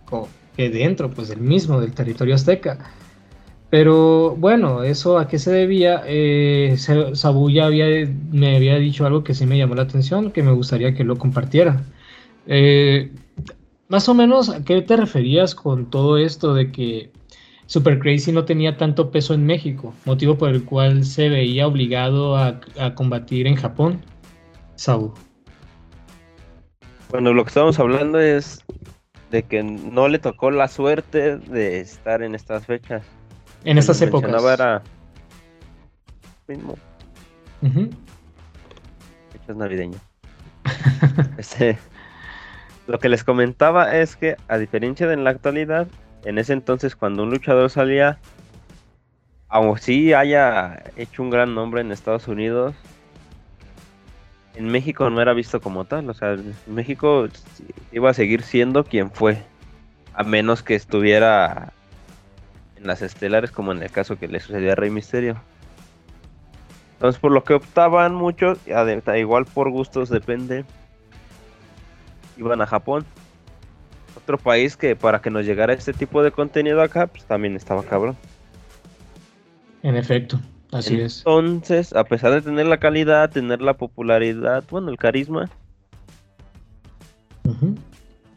co- 0.04 0.28
que 0.56 0.70
dentro, 0.70 1.10
pues 1.10 1.28
del 1.28 1.40
mismo, 1.40 1.80
del 1.80 1.92
territorio 1.94 2.34
azteca. 2.34 2.78
Pero 3.68 4.36
bueno, 4.36 4.84
eso 4.84 5.18
a 5.18 5.28
qué 5.28 5.38
se 5.38 5.50
debía, 5.52 6.02
eh, 6.06 6.76
Sa- 6.78 7.14
Sabu 7.14 7.50
ya 7.50 7.68
me 7.68 8.56
había 8.56 8.76
dicho 8.76 9.04
algo 9.06 9.24
que 9.24 9.34
sí 9.34 9.44
me 9.46 9.58
llamó 9.58 9.74
la 9.74 9.82
atención, 9.82 10.30
que 10.30 10.42
me 10.42 10.52
gustaría 10.52 10.94
que 10.94 11.04
lo 11.04 11.16
compartiera. 11.18 11.82
Eh, 12.46 13.10
más 13.88 14.08
o 14.08 14.14
menos, 14.14 14.48
¿a 14.50 14.64
qué 14.64 14.82
te 14.82 14.96
referías 14.96 15.54
con 15.54 15.90
todo 15.90 16.16
esto 16.18 16.54
de 16.54 16.70
que 16.72 17.10
Super 17.66 17.98
Crazy 17.98 18.32
no 18.32 18.44
tenía 18.44 18.76
tanto 18.76 19.10
peso 19.10 19.34
en 19.34 19.44
México, 19.44 19.92
motivo 20.04 20.38
por 20.38 20.50
el 20.50 20.64
cual 20.64 21.04
se 21.04 21.28
veía 21.28 21.66
obligado 21.66 22.36
a, 22.36 22.60
a 22.78 22.94
combatir 22.94 23.46
en 23.46 23.56
Japón? 23.56 24.00
Sabu. 24.76 25.12
Bueno, 27.10 27.32
lo 27.32 27.44
que 27.44 27.48
estamos 27.48 27.78
hablando 27.78 28.20
es 28.20 28.64
de 29.30 29.42
que 29.42 29.62
no 29.62 30.08
le 30.08 30.18
tocó 30.18 30.50
la 30.50 30.68
suerte 30.68 31.38
de 31.38 31.80
estar 31.80 32.22
en 32.22 32.34
estas 32.34 32.66
fechas. 32.66 33.04
En 33.64 33.78
estas 33.78 34.00
épocas. 34.02 34.44
era 34.44 34.82
mismo, 36.46 36.76
Ujú. 37.62 37.90
fechas 39.32 39.56
navideñas. 39.56 40.00
Este, 41.38 41.78
lo 42.86 42.98
que 42.98 43.08
les 43.08 43.24
comentaba 43.24 43.96
es 43.96 44.16
que 44.16 44.36
a 44.48 44.58
diferencia 44.58 45.06
de 45.06 45.14
en 45.14 45.24
la 45.24 45.30
actualidad, 45.30 45.88
en 46.26 46.38
ese 46.38 46.52
entonces 46.52 46.96
cuando 46.96 47.22
un 47.22 47.30
luchador 47.30 47.70
salía, 47.70 48.18
aunque 49.48 49.80
sí 49.80 50.12
haya 50.12 50.82
hecho 50.96 51.22
un 51.22 51.30
gran 51.30 51.54
nombre 51.54 51.80
en 51.80 51.92
Estados 51.92 52.26
Unidos, 52.26 52.74
en 54.56 54.66
México 54.66 55.08
no 55.08 55.22
era 55.22 55.34
visto 55.34 55.60
como 55.60 55.84
tal. 55.84 56.10
O 56.10 56.14
sea, 56.14 56.36
México 56.66 57.28
iba 57.92 58.10
a 58.10 58.14
seguir 58.14 58.42
siendo 58.42 58.82
quien 58.82 59.12
fue, 59.12 59.40
a 60.14 60.24
menos 60.24 60.64
que 60.64 60.74
estuviera 60.74 61.72
en 62.76 62.88
las 62.88 63.02
estelares, 63.02 63.52
como 63.52 63.70
en 63.70 63.82
el 63.82 63.92
caso 63.92 64.18
que 64.18 64.26
le 64.26 64.40
sucedió 64.40 64.72
a 64.72 64.74
Rey 64.74 64.90
Misterio. 64.90 65.40
Entonces, 66.94 67.20
por 67.20 67.30
lo 67.30 67.44
que 67.44 67.54
optaban 67.54 68.16
muchos, 68.16 68.58
igual 69.16 69.44
por 69.44 69.70
gustos 69.70 70.08
depende, 70.08 70.64
iban 72.36 72.60
a 72.62 72.66
Japón. 72.66 73.04
Otro 74.16 74.38
país 74.38 74.76
que 74.76 74.96
para 74.96 75.20
que 75.20 75.30
nos 75.30 75.44
llegara 75.44 75.72
este 75.72 75.92
tipo 75.92 76.22
de 76.22 76.30
contenido 76.30 76.82
acá, 76.82 77.06
pues 77.06 77.24
también 77.24 77.54
estaba 77.54 77.82
cabrón. 77.82 78.16
En 79.82 79.94
efecto, 79.96 80.40
así 80.72 81.00
es. 81.00 81.18
Entonces, 81.18 81.92
a 81.92 82.04
pesar 82.04 82.32
de 82.32 82.42
tener 82.42 82.66
la 82.66 82.78
calidad, 82.78 83.30
tener 83.30 83.60
la 83.60 83.74
popularidad, 83.74 84.64
bueno, 84.70 84.90
el 84.90 84.96
carisma, 84.96 85.48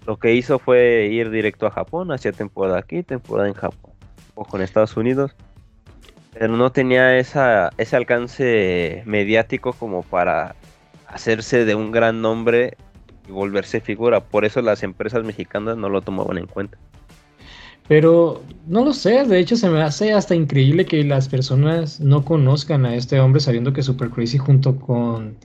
lo 0.06 0.18
que 0.18 0.34
hizo 0.34 0.60
fue 0.60 1.08
ir 1.12 1.30
directo 1.30 1.66
a 1.68 1.72
Japón, 1.72 2.12
hacía 2.12 2.32
temporada 2.32 2.80
aquí, 2.80 3.04
temporada 3.04 3.48
en 3.48 3.56
Japón, 3.56 3.94
o 4.36 4.46
con 4.46 4.62
Estados 4.62 4.96
Unidos. 4.98 5.36
Pero 6.34 6.56
no 6.56 6.72
tenía 6.72 7.18
esa, 7.18 7.72
ese 7.78 7.96
alcance 7.96 9.02
mediático 9.06 9.74
como 9.74 10.04
para 10.04 10.56
hacerse 11.08 11.66
de 11.66 11.76
un 11.76 11.92
gran 11.92 12.22
nombre 12.22 12.78
y 13.30 13.32
volverse 13.32 13.80
figura. 13.80 14.22
Por 14.22 14.44
eso 14.46 14.62
las 14.62 14.84
empresas 14.84 15.24
mexicanas 15.24 15.78
no 15.78 15.90
lo 15.90 16.02
tomaban 16.02 16.38
en 16.40 16.48
cuenta. 16.48 16.78
Pero 17.88 18.44
no 18.68 18.86
lo 18.86 18.94
sé, 18.94 19.24
de 19.26 19.40
hecho 19.40 19.56
se 19.56 19.70
me 19.70 19.82
hace 19.82 20.14
hasta 20.14 20.36
increíble 20.36 20.86
que 20.86 21.04
las 21.04 21.28
personas 21.28 22.00
no 22.00 22.24
conozcan 22.24 22.86
a 22.86 22.96
este 22.96 23.20
hombre 23.20 23.40
sabiendo 23.42 23.74
que 23.74 23.82
Super 23.82 24.10
Crazy 24.12 24.38
junto 24.38 24.80
con 24.80 25.38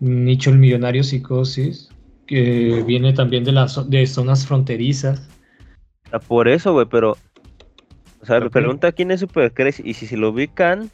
Nicho 0.00 0.50
el 0.50 0.58
Millonario 0.58 1.04
Psicosis, 1.04 1.90
que 2.26 2.82
viene 2.86 3.12
también 3.12 3.44
de 3.44 3.52
las 3.52 3.88
de 3.88 4.06
zonas 4.06 4.46
fronterizas. 4.46 5.28
Sea, 6.10 6.18
por 6.20 6.48
eso, 6.48 6.72
güey, 6.72 6.86
pero... 6.86 7.16
O 8.20 8.26
sea, 8.26 8.40
le 8.40 8.50
Ok. 8.50 8.50
pregunta 8.50 8.92
quién 8.92 9.10
es 9.10 9.20
Super 9.20 9.52
Crazy 9.52 9.82
y 9.84 9.94
si 9.94 10.06
se 10.06 10.16
lo 10.16 10.30
ubican, 10.30 10.90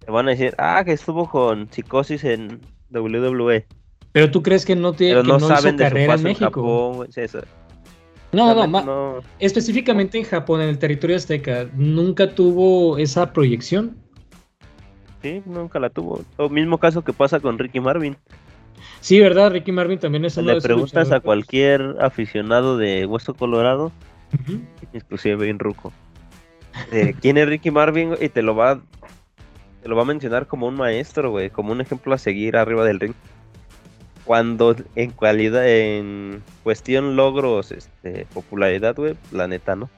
te 0.00 0.10
van 0.10 0.26
a 0.28 0.32
decir, 0.32 0.54
ah, 0.58 0.82
que 0.84 0.92
estuvo 0.92 1.28
con 1.28 1.70
Psicosis 1.70 2.24
en 2.24 2.60
WWE. 2.90 3.66
Pero 4.12 4.30
tú 4.30 4.42
crees 4.42 4.64
que 4.64 4.76
no, 4.76 4.92
te, 4.92 5.08
Pero 5.08 5.22
que 5.22 5.28
no, 5.28 5.38
no 5.38 5.48
saben 5.48 5.74
hizo 5.74 5.84
de 5.84 5.88
su 5.88 5.94
carrera 5.94 6.14
en 6.14 6.18
en 6.18 6.24
México. 6.24 6.92
Japón, 6.92 7.08
eso. 7.16 7.40
No, 8.32 8.54
no, 8.54 8.82
no. 8.82 9.20
específicamente 9.38 10.18
en 10.18 10.24
Japón, 10.24 10.62
en 10.62 10.68
el 10.70 10.78
territorio 10.78 11.16
azteca, 11.16 11.68
nunca 11.74 12.34
tuvo 12.34 12.96
esa 12.96 13.32
proyección. 13.32 13.96
Sí, 15.20 15.42
nunca 15.44 15.78
la 15.78 15.90
tuvo. 15.90 16.24
Mismo 16.50 16.78
caso 16.78 17.02
que 17.02 17.12
pasa 17.12 17.40
con 17.40 17.58
Ricky 17.58 17.80
Marvin. 17.80 18.16
Sí, 19.00 19.20
¿verdad? 19.20 19.50
Ricky 19.50 19.72
Marvin 19.72 19.98
también 19.98 20.24
es 20.24 20.36
uno 20.36 20.52
Le 20.52 20.60
preguntas 20.60 21.10
a 21.12 21.20
cualquier 21.20 21.96
aficionado 22.00 22.76
de 22.78 23.04
Hueso 23.04 23.34
Colorado, 23.34 23.92
inclusive 24.92 25.44
bien 25.44 25.58
ruco, 25.58 25.92
quién 27.20 27.36
es 27.36 27.48
Ricky 27.48 27.70
Marvin 27.70 28.14
y 28.20 28.28
te 28.28 28.42
lo 28.42 28.54
va 28.54 28.80
te 29.82 29.88
lo 29.88 29.96
va 29.96 30.02
a 30.02 30.06
mencionar 30.06 30.46
como 30.46 30.68
un 30.68 30.76
maestro, 30.76 31.32
güey, 31.32 31.50
como 31.50 31.72
un 31.72 31.80
ejemplo 31.80 32.14
a 32.14 32.18
seguir 32.18 32.56
arriba 32.56 32.84
del 32.84 33.00
ring. 33.00 33.14
Cuando 34.24 34.76
en 34.94 35.10
cualidad, 35.10 35.68
en 35.68 36.42
cuestión 36.62 37.16
logros, 37.16 37.72
este, 37.72 38.26
popularidad, 38.32 38.94
güey, 38.94 39.14
la 39.32 39.48
neta, 39.48 39.74
¿no? 39.74 39.90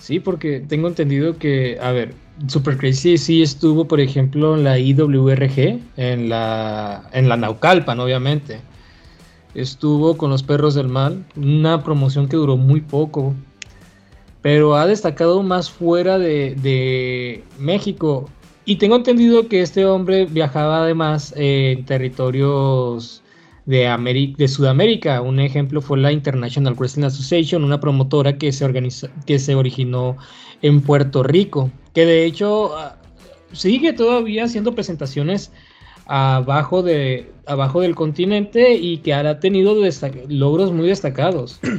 Sí, 0.00 0.18
porque 0.18 0.60
tengo 0.60 0.88
entendido 0.88 1.36
que, 1.36 1.78
a 1.80 1.92
ver, 1.92 2.14
Super 2.46 2.78
Crazy 2.78 3.18
sí 3.18 3.42
estuvo, 3.42 3.84
por 3.86 4.00
ejemplo, 4.00 4.56
en 4.56 4.64
la 4.64 4.78
IWRG, 4.78 5.78
en 5.98 6.28
la, 6.28 7.08
en 7.12 7.28
la 7.28 7.36
Naucalpan, 7.36 8.00
obviamente. 8.00 8.60
Estuvo 9.54 10.16
con 10.16 10.30
los 10.30 10.42
Perros 10.42 10.74
del 10.74 10.88
Mal, 10.88 11.24
una 11.36 11.82
promoción 11.82 12.28
que 12.28 12.36
duró 12.36 12.56
muy 12.56 12.80
poco, 12.80 13.34
pero 14.40 14.74
ha 14.76 14.86
destacado 14.86 15.42
más 15.42 15.70
fuera 15.70 16.18
de, 16.18 16.54
de 16.54 17.44
México. 17.58 18.30
Y 18.64 18.76
tengo 18.76 18.96
entendido 18.96 19.48
que 19.48 19.62
este 19.62 19.84
hombre 19.86 20.26
viajaba 20.26 20.82
además 20.82 21.32
en 21.36 21.84
territorios 21.86 23.22
de, 23.66 24.48
Sudamérica. 24.48 25.22
Un 25.22 25.40
ejemplo 25.40 25.80
fue 25.80 25.98
la 25.98 26.12
International 26.12 26.74
Wrestling 26.74 27.04
Association, 27.04 27.64
una 27.64 27.80
promotora 27.80 28.36
que 28.36 28.52
se, 28.52 28.70
que 29.26 29.38
se 29.38 29.54
originó 29.54 30.16
en 30.62 30.80
Puerto 30.82 31.22
Rico, 31.22 31.70
que 31.94 32.04
de 32.04 32.24
hecho 32.24 32.76
ah, 32.76 32.96
sigue 33.52 33.92
todavía 33.92 34.44
haciendo 34.44 34.74
presentaciones 34.74 35.52
abajo, 36.06 36.82
de, 36.82 37.30
abajo 37.46 37.80
del 37.80 37.94
continente 37.94 38.74
y 38.74 38.98
que 38.98 39.14
ha 39.14 39.40
tenido 39.40 39.74
logros 40.28 40.72
muy 40.72 40.86
destacados. 40.88 41.60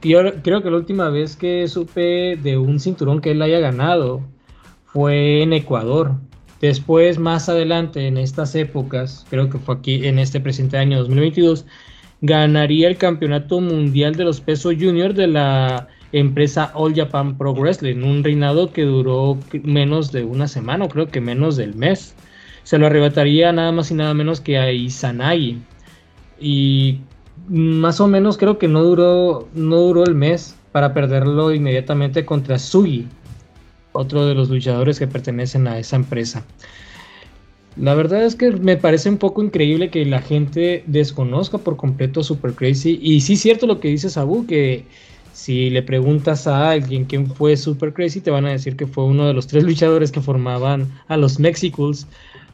Creo, 0.00 0.32
creo 0.42 0.62
que 0.62 0.70
la 0.70 0.78
última 0.78 1.10
vez 1.10 1.36
que 1.36 1.68
supe 1.68 2.34
de 2.42 2.56
un 2.56 2.80
cinturón 2.80 3.20
que 3.20 3.32
él 3.32 3.42
haya 3.42 3.60
ganado 3.60 4.22
fue 4.92 5.42
en 5.42 5.52
Ecuador. 5.52 6.14
Después, 6.60 7.18
más 7.18 7.48
adelante, 7.48 8.06
en 8.06 8.18
estas 8.18 8.54
épocas, 8.54 9.26
creo 9.30 9.48
que 9.48 9.58
fue 9.58 9.76
aquí 9.76 10.06
en 10.06 10.18
este 10.18 10.40
presente 10.40 10.76
año 10.76 10.98
2022, 10.98 11.64
ganaría 12.20 12.88
el 12.88 12.98
campeonato 12.98 13.60
mundial 13.60 14.14
de 14.14 14.24
los 14.24 14.40
pesos 14.40 14.74
junior 14.78 15.14
de 15.14 15.26
la 15.26 15.88
empresa 16.12 16.70
All 16.74 16.94
Japan 16.94 17.38
Pro 17.38 17.54
Wrestling, 17.54 18.02
un 18.02 18.22
reinado 18.22 18.72
que 18.72 18.82
duró 18.82 19.38
menos 19.62 20.12
de 20.12 20.24
una 20.24 20.48
semana, 20.48 20.88
creo 20.88 21.08
que 21.08 21.20
menos 21.20 21.56
del 21.56 21.74
mes. 21.74 22.14
Se 22.62 22.78
lo 22.78 22.86
arrebataría 22.86 23.52
nada 23.52 23.72
más 23.72 23.90
y 23.90 23.94
nada 23.94 24.12
menos 24.12 24.40
que 24.40 24.58
a 24.58 24.70
Izanagi. 24.70 25.58
Y 26.38 27.00
más 27.48 28.00
o 28.00 28.06
menos 28.06 28.36
creo 28.36 28.58
que 28.58 28.68
no 28.68 28.82
duró, 28.82 29.48
no 29.54 29.76
duró 29.76 30.04
el 30.04 30.14
mes 30.14 30.56
para 30.72 30.92
perderlo 30.92 31.52
inmediatamente 31.54 32.24
contra 32.24 32.58
Sugi, 32.58 33.08
otro 33.92 34.26
de 34.26 34.34
los 34.34 34.50
luchadores 34.50 34.98
que 34.98 35.06
pertenecen 35.06 35.66
a 35.68 35.78
esa 35.78 35.96
empresa. 35.96 36.44
La 37.76 37.94
verdad 37.94 38.24
es 38.24 38.34
que 38.34 38.50
me 38.50 38.76
parece 38.76 39.08
un 39.08 39.18
poco 39.18 39.42
increíble 39.42 39.90
que 39.90 40.04
la 40.04 40.20
gente 40.20 40.82
desconozca 40.86 41.58
por 41.58 41.76
completo 41.76 42.20
a 42.20 42.24
Super 42.24 42.52
Crazy. 42.52 42.98
Y 43.00 43.20
sí 43.20 43.34
es 43.34 43.40
cierto 43.40 43.66
lo 43.66 43.80
que 43.80 43.88
dice 43.88 44.10
Sabu, 44.10 44.46
que 44.46 44.84
si 45.32 45.70
le 45.70 45.82
preguntas 45.82 46.46
a 46.46 46.70
alguien 46.70 47.04
quién 47.04 47.26
fue 47.26 47.56
Super 47.56 47.92
Crazy, 47.92 48.20
te 48.20 48.30
van 48.30 48.44
a 48.46 48.50
decir 48.50 48.76
que 48.76 48.86
fue 48.86 49.04
uno 49.04 49.26
de 49.26 49.34
los 49.34 49.46
tres 49.46 49.64
luchadores 49.70 50.10
que 50.10 50.20
formaban 50.20 50.92
a 51.08 51.16
los 51.16 51.38
Mexicals 51.38 52.06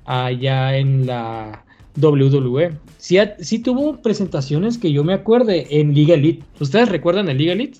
allá 0.04 0.76
en 0.76 1.06
la 1.06 1.64
WWE. 2.00 2.72
Sí, 2.98 3.18
sí 3.40 3.58
tuvo 3.58 4.00
presentaciones 4.02 4.76
que 4.78 4.92
yo 4.92 5.02
me 5.02 5.14
acuerde 5.14 5.66
en 5.80 5.94
Liga 5.94 6.14
Elite. 6.14 6.44
¿Ustedes 6.60 6.88
recuerdan 6.90 7.28
el 7.28 7.38
Liga 7.38 7.54
Elite? 7.54 7.78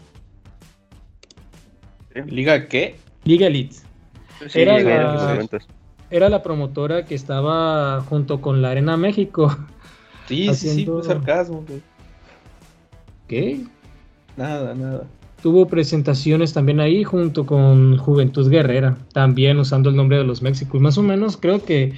¿Liga 2.26 2.66
qué? 2.66 2.96
Liga 3.26 3.46
Elite. 3.48 3.74
Sí, 4.48 4.60
Era 4.60 4.78
sí, 4.78 4.84
la- 4.84 5.48
era 6.10 6.28
la 6.28 6.42
promotora 6.42 7.04
que 7.04 7.14
estaba 7.14 8.00
junto 8.02 8.40
con 8.40 8.62
la 8.62 8.70
Arena 8.70 8.96
México. 8.96 9.54
Sí, 10.28 10.48
sí, 10.48 10.54
sí, 10.54 10.68
Haciendo- 10.70 10.94
fue 10.94 11.02
sarcasmo, 11.04 11.64
güey. 11.68 11.80
¿Qué? 13.28 13.60
Nada, 14.36 14.74
nada. 14.74 15.04
Tuvo 15.42 15.66
presentaciones 15.68 16.52
también 16.52 16.80
ahí 16.80 17.04
junto 17.04 17.44
con 17.46 17.96
Juventud 17.98 18.48
Guerrera, 18.50 18.96
también 19.12 19.58
usando 19.58 19.90
el 19.90 19.96
nombre 19.96 20.18
de 20.18 20.24
los 20.24 20.42
Méxicos. 20.42 20.80
Más 20.80 20.96
o 20.98 21.02
menos 21.02 21.36
creo 21.36 21.64
que 21.64 21.92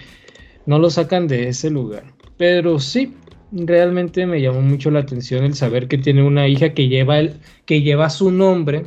no 0.67 0.79
lo 0.79 0.91
sacan 0.91 1.29
de 1.29 1.49
ese 1.49 1.71
lugar. 1.71 2.05
Pero 2.37 2.79
sí, 2.79 3.15
realmente 3.53 4.27
me 4.27 4.41
llamó 4.41 4.61
mucho 4.61 4.91
la 4.91 5.01
atención 5.01 5.45
el 5.45 5.55
saber 5.55 5.89
que 5.89 5.99
tiene 5.99 6.23
una 6.23 6.47
hija 6.49 6.75
que 6.75 6.89
lleva, 6.89 7.19
el, 7.19 7.35
que 7.65 7.83
lleva 7.83 8.11
su 8.11 8.31
nombre, 8.31 8.85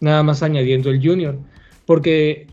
nada 0.00 0.22
más 0.22 0.42
añadiendo 0.42 0.90
el 0.90 1.06
Junior. 1.06 1.38
Porque 1.86 2.46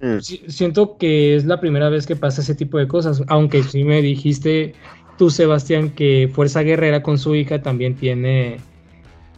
Mm. 0.00 0.18
si- 0.20 0.42
siento 0.48 0.98
que 0.98 1.36
es 1.36 1.44
la 1.46 1.58
primera 1.60 1.88
vez 1.88 2.06
que 2.06 2.16
pasa 2.16 2.42
ese 2.42 2.54
tipo 2.54 2.78
de 2.78 2.86
cosas. 2.86 3.22
Aunque 3.28 3.62
sí 3.62 3.82
me 3.84 4.02
dijiste 4.02 4.74
tú, 5.18 5.30
Sebastián, 5.30 5.90
que 5.90 6.30
Fuerza 6.32 6.62
Guerrera 6.62 7.02
con 7.02 7.18
su 7.18 7.34
hija 7.34 7.62
también 7.62 7.94
tiene, 7.94 8.58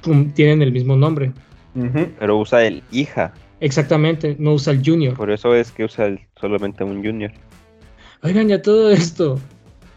um, 0.06 0.30
tienen 0.32 0.62
el 0.62 0.72
mismo 0.72 0.96
nombre. 0.96 1.32
Pero 2.18 2.38
usa 2.38 2.64
el 2.66 2.82
hija. 2.90 3.32
Exactamente, 3.60 4.34
no 4.38 4.54
usa 4.54 4.72
el 4.72 4.82
Junior. 4.84 5.14
Por 5.14 5.30
eso 5.30 5.54
es 5.54 5.70
que 5.70 5.84
usa 5.84 6.06
el- 6.06 6.20
solamente 6.40 6.82
un 6.82 7.04
junior. 7.04 7.30
Oigan, 8.22 8.48
ya 8.48 8.60
todo 8.60 8.90
esto. 8.90 9.38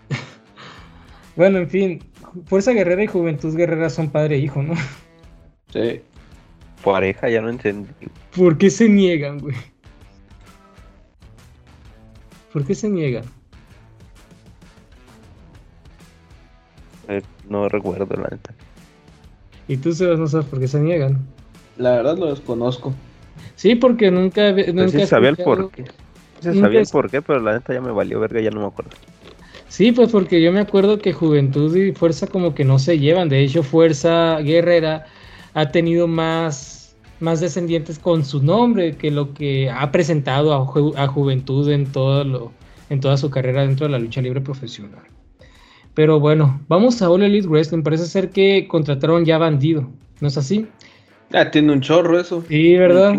bueno, 1.36 1.58
en 1.60 1.70
fin, 1.70 2.04
Fuerza 2.46 2.72
Guerrera 2.72 3.04
y 3.04 3.08
Juventud 3.08 3.56
Guerrera 3.56 3.90
son 3.90 4.10
padre 4.12 4.36
e 4.36 4.40
hijo, 4.40 4.62
¿no? 4.62 4.74
Sí. 5.74 6.01
Pareja, 6.83 7.29
ya 7.29 7.41
no 7.41 7.50
entendí. 7.50 7.91
¿Por 8.35 8.57
qué 8.57 8.69
se 8.69 8.89
niegan, 8.89 9.39
güey? 9.39 9.55
¿Por 12.51 12.65
qué 12.65 12.75
se 12.75 12.89
niegan? 12.89 13.23
Eh, 17.07 17.21
no 17.50 17.67
recuerdo 17.69 18.15
la 18.15 18.29
neta. 18.29 18.53
Y 19.67 19.77
tú, 19.77 19.93
Sebas, 19.93 20.19
no 20.19 20.27
sabes 20.27 20.47
por 20.47 20.59
qué 20.59 20.67
se 20.67 20.79
niegan. 20.79 21.19
La 21.77 21.91
verdad 21.91 22.17
lo 22.17 22.27
desconozco. 22.27 22.93
Sí, 23.55 23.75
porque 23.75 24.11
nunca... 24.11 24.53
Pues 24.53 24.73
nunca 24.73 24.89
sí 25.00 25.05
sabía 25.05 25.29
el 25.29 25.35
escuchado- 25.38 25.69
por 25.69 25.71
qué. 25.71 25.83
Sí 26.41 26.47
Nunca 26.47 26.59
sabía 26.61 26.79
el 26.79 26.83
es- 26.83 26.91
por 26.91 27.09
qué, 27.09 27.21
pero 27.21 27.39
la 27.39 27.53
neta 27.53 27.73
ya 27.73 27.81
me 27.81 27.91
valió 27.91 28.19
verga, 28.19 28.41
ya 28.41 28.50
no 28.51 28.61
me 28.61 28.67
acuerdo. 28.67 28.91
Sí, 29.67 29.91
pues 29.93 30.11
porque 30.11 30.41
yo 30.41 30.51
me 30.51 30.59
acuerdo 30.59 30.97
que 31.00 31.13
Juventud 31.13 31.73
y 31.77 31.93
Fuerza 31.93 32.27
como 32.27 32.53
que 32.53 32.65
no 32.65 32.77
se 32.79 33.00
llevan. 33.00 33.29
De 33.29 33.41
hecho, 33.41 33.63
Fuerza 33.63 34.39
Guerrera 34.41 35.05
ha 35.53 35.70
tenido 35.72 36.08
más, 36.08 36.96
más 37.20 37.39
descendientes 37.39 38.00
con 38.00 38.24
su 38.25 38.41
nombre 38.41 38.96
que 38.96 39.12
lo 39.12 39.34
que 39.34 39.70
ha 39.70 39.91
presentado 39.91 40.53
a, 40.53 40.65
Ju- 40.65 40.96
a 40.98 41.08
Juventud 41.08 41.70
en 41.70 41.86
todo 41.91 42.24
lo, 42.24 42.51
en 42.89 43.00
toda 43.00 43.17
su 43.17 43.29
carrera 43.29 43.62
dentro 43.62 43.86
de 43.86 43.91
la 43.91 44.00
lucha 44.00 44.22
libre 44.22 44.41
profesional. 44.41 45.03
Pero 45.93 46.20
bueno, 46.20 46.62
vamos 46.67 47.01
a 47.01 47.10
All 47.10 47.24
Elite 47.24 47.48
Wrestling. 47.48 47.84
Parece 47.84 48.05
ser 48.05 48.29
que 48.29 48.67
contrataron 48.67 49.25
ya 49.25 49.36
a 49.36 49.39
Bandido. 49.39 49.89
¿No 50.22 50.27
es 50.29 50.38
así? 50.38 50.67
Ah, 51.34 51.51
tiene 51.51 51.74
un 51.74 51.81
chorro 51.81 52.20
eso. 52.20 52.43
Sí, 52.48 52.75
¿verdad? 52.77 53.13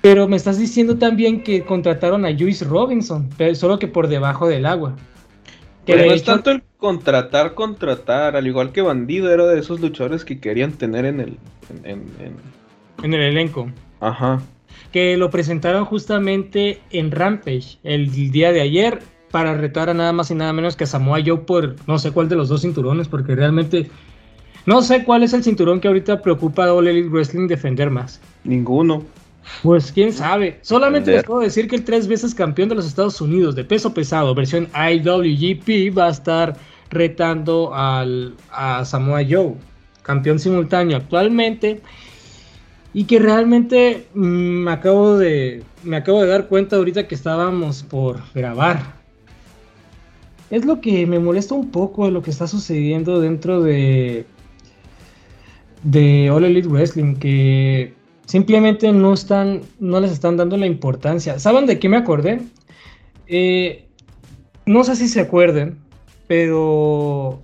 Pero 0.00 0.28
me 0.28 0.36
estás 0.36 0.58
diciendo 0.58 0.96
también 0.96 1.42
que 1.42 1.64
contrataron 1.64 2.24
a 2.24 2.34
Juice 2.36 2.64
Robinson, 2.64 3.28
pero 3.36 3.54
solo 3.54 3.78
que 3.78 3.88
por 3.88 4.08
debajo 4.08 4.46
del 4.48 4.64
agua. 4.64 4.96
Que 5.88 5.94
Pero 5.94 6.06
no 6.08 6.12
es 6.14 6.22
tanto 6.22 6.50
el 6.50 6.62
contratar, 6.76 7.54
contratar. 7.54 8.36
Al 8.36 8.46
igual 8.46 8.72
que 8.72 8.82
Bandido 8.82 9.32
era 9.32 9.46
de 9.46 9.58
esos 9.58 9.80
luchadores 9.80 10.22
que 10.22 10.38
querían 10.38 10.72
tener 10.72 11.06
en 11.06 11.20
el. 11.20 11.38
En, 11.70 11.78
en- 11.86 12.02
en- 12.20 13.04
en 13.04 13.14
el 13.14 13.20
elenco. 13.22 13.70
Ajá. 14.00 14.42
que 14.92 15.16
lo 15.16 15.30
presentaron 15.30 15.86
justamente 15.86 16.80
en 16.90 17.10
Rampage 17.10 17.78
el 17.84 18.10
día 18.30 18.52
de 18.52 18.60
ayer 18.60 18.98
para 19.30 19.54
retar 19.54 19.88
a 19.88 19.94
nada 19.94 20.12
más 20.12 20.30
y 20.30 20.34
nada 20.34 20.52
menos 20.52 20.76
que 20.76 20.84
a 20.84 20.86
Samoa 20.86 21.20
Joe 21.24 21.38
por 21.38 21.76
no 21.86 21.98
sé 21.98 22.10
cuál 22.12 22.28
de 22.28 22.36
los 22.36 22.48
dos 22.50 22.60
cinturones, 22.62 23.08
porque 23.08 23.34
realmente 23.34 23.90
no 24.66 24.82
sé 24.82 25.04
cuál 25.04 25.22
es 25.22 25.32
el 25.32 25.42
cinturón 25.42 25.80
que 25.80 25.88
ahorita 25.88 26.20
preocupa 26.20 26.66
a 26.66 26.74
All 26.74 26.86
Elite 26.88 27.08
Wrestling 27.08 27.48
defender 27.48 27.88
más. 27.90 28.20
Ninguno. 28.44 29.04
Pues 29.62 29.92
quién 29.92 30.12
sabe. 30.12 30.58
Solamente 30.62 31.10
les 31.10 31.24
puedo 31.24 31.40
decir 31.40 31.68
que 31.68 31.76
el 31.76 31.84
tres 31.84 32.06
veces 32.06 32.34
campeón 32.34 32.68
de 32.68 32.76
los 32.76 32.86
Estados 32.86 33.20
Unidos 33.20 33.54
de 33.54 33.64
peso 33.64 33.92
pesado, 33.92 34.34
versión 34.34 34.68
IWGP, 34.74 35.96
va 35.96 36.06
a 36.06 36.10
estar 36.10 36.56
retando 36.90 37.74
al, 37.74 38.34
a 38.50 38.84
Samoa 38.84 39.20
Joe, 39.28 39.54
campeón 40.02 40.38
simultáneo 40.38 40.96
actualmente. 40.96 41.80
Y 42.94 43.04
que 43.04 43.18
realmente 43.18 44.06
mm, 44.14 44.20
me 44.20 44.70
acabo 44.70 45.18
de 45.18 45.62
me 45.82 45.96
acabo 45.96 46.22
de 46.22 46.28
dar 46.28 46.48
cuenta 46.48 46.76
ahorita 46.76 47.06
que 47.06 47.14
estábamos 47.14 47.82
por 47.82 48.20
grabar. 48.34 48.96
Es 50.50 50.64
lo 50.64 50.80
que 50.80 51.06
me 51.06 51.18
molesta 51.18 51.54
un 51.54 51.70
poco 51.70 52.06
de 52.06 52.12
lo 52.12 52.22
que 52.22 52.30
está 52.30 52.46
sucediendo 52.46 53.20
dentro 53.20 53.62
de 53.62 54.24
de 55.82 56.30
All 56.30 56.44
Elite 56.44 56.68
Wrestling 56.68 57.16
que 57.16 57.97
simplemente 58.28 58.92
no 58.92 59.14
están 59.14 59.62
no 59.80 59.98
les 60.00 60.12
están 60.12 60.36
dando 60.36 60.56
la 60.58 60.66
importancia. 60.66 61.38
¿Saben 61.38 61.64
de 61.66 61.78
qué 61.78 61.88
me 61.88 61.96
acordé? 61.96 62.40
Eh, 63.26 63.86
no 64.66 64.84
sé 64.84 64.94
si 64.96 65.08
se 65.08 65.20
acuerden, 65.20 65.78
pero 66.26 67.42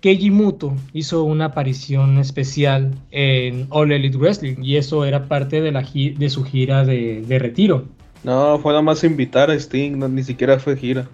Keiji 0.00 0.30
Muto 0.30 0.74
hizo 0.92 1.24
una 1.24 1.46
aparición 1.46 2.18
especial 2.18 2.92
en 3.10 3.66
All 3.70 3.92
Elite 3.92 4.16
Wrestling 4.18 4.56
y 4.62 4.76
eso 4.76 5.04
era 5.06 5.26
parte 5.26 5.60
de, 5.62 5.72
la 5.72 5.82
gi- 5.82 6.14
de 6.16 6.28
su 6.30 6.44
gira 6.44 6.84
de, 6.84 7.22
de 7.26 7.38
retiro. 7.38 7.86
No, 8.22 8.58
fue 8.58 8.72
nada 8.72 8.82
más 8.82 9.02
invitar 9.04 9.50
a 9.50 9.54
Sting, 9.54 9.92
no, 9.98 10.06
ni 10.08 10.22
siquiera 10.22 10.58
fue 10.58 10.76
gira. 10.76 11.08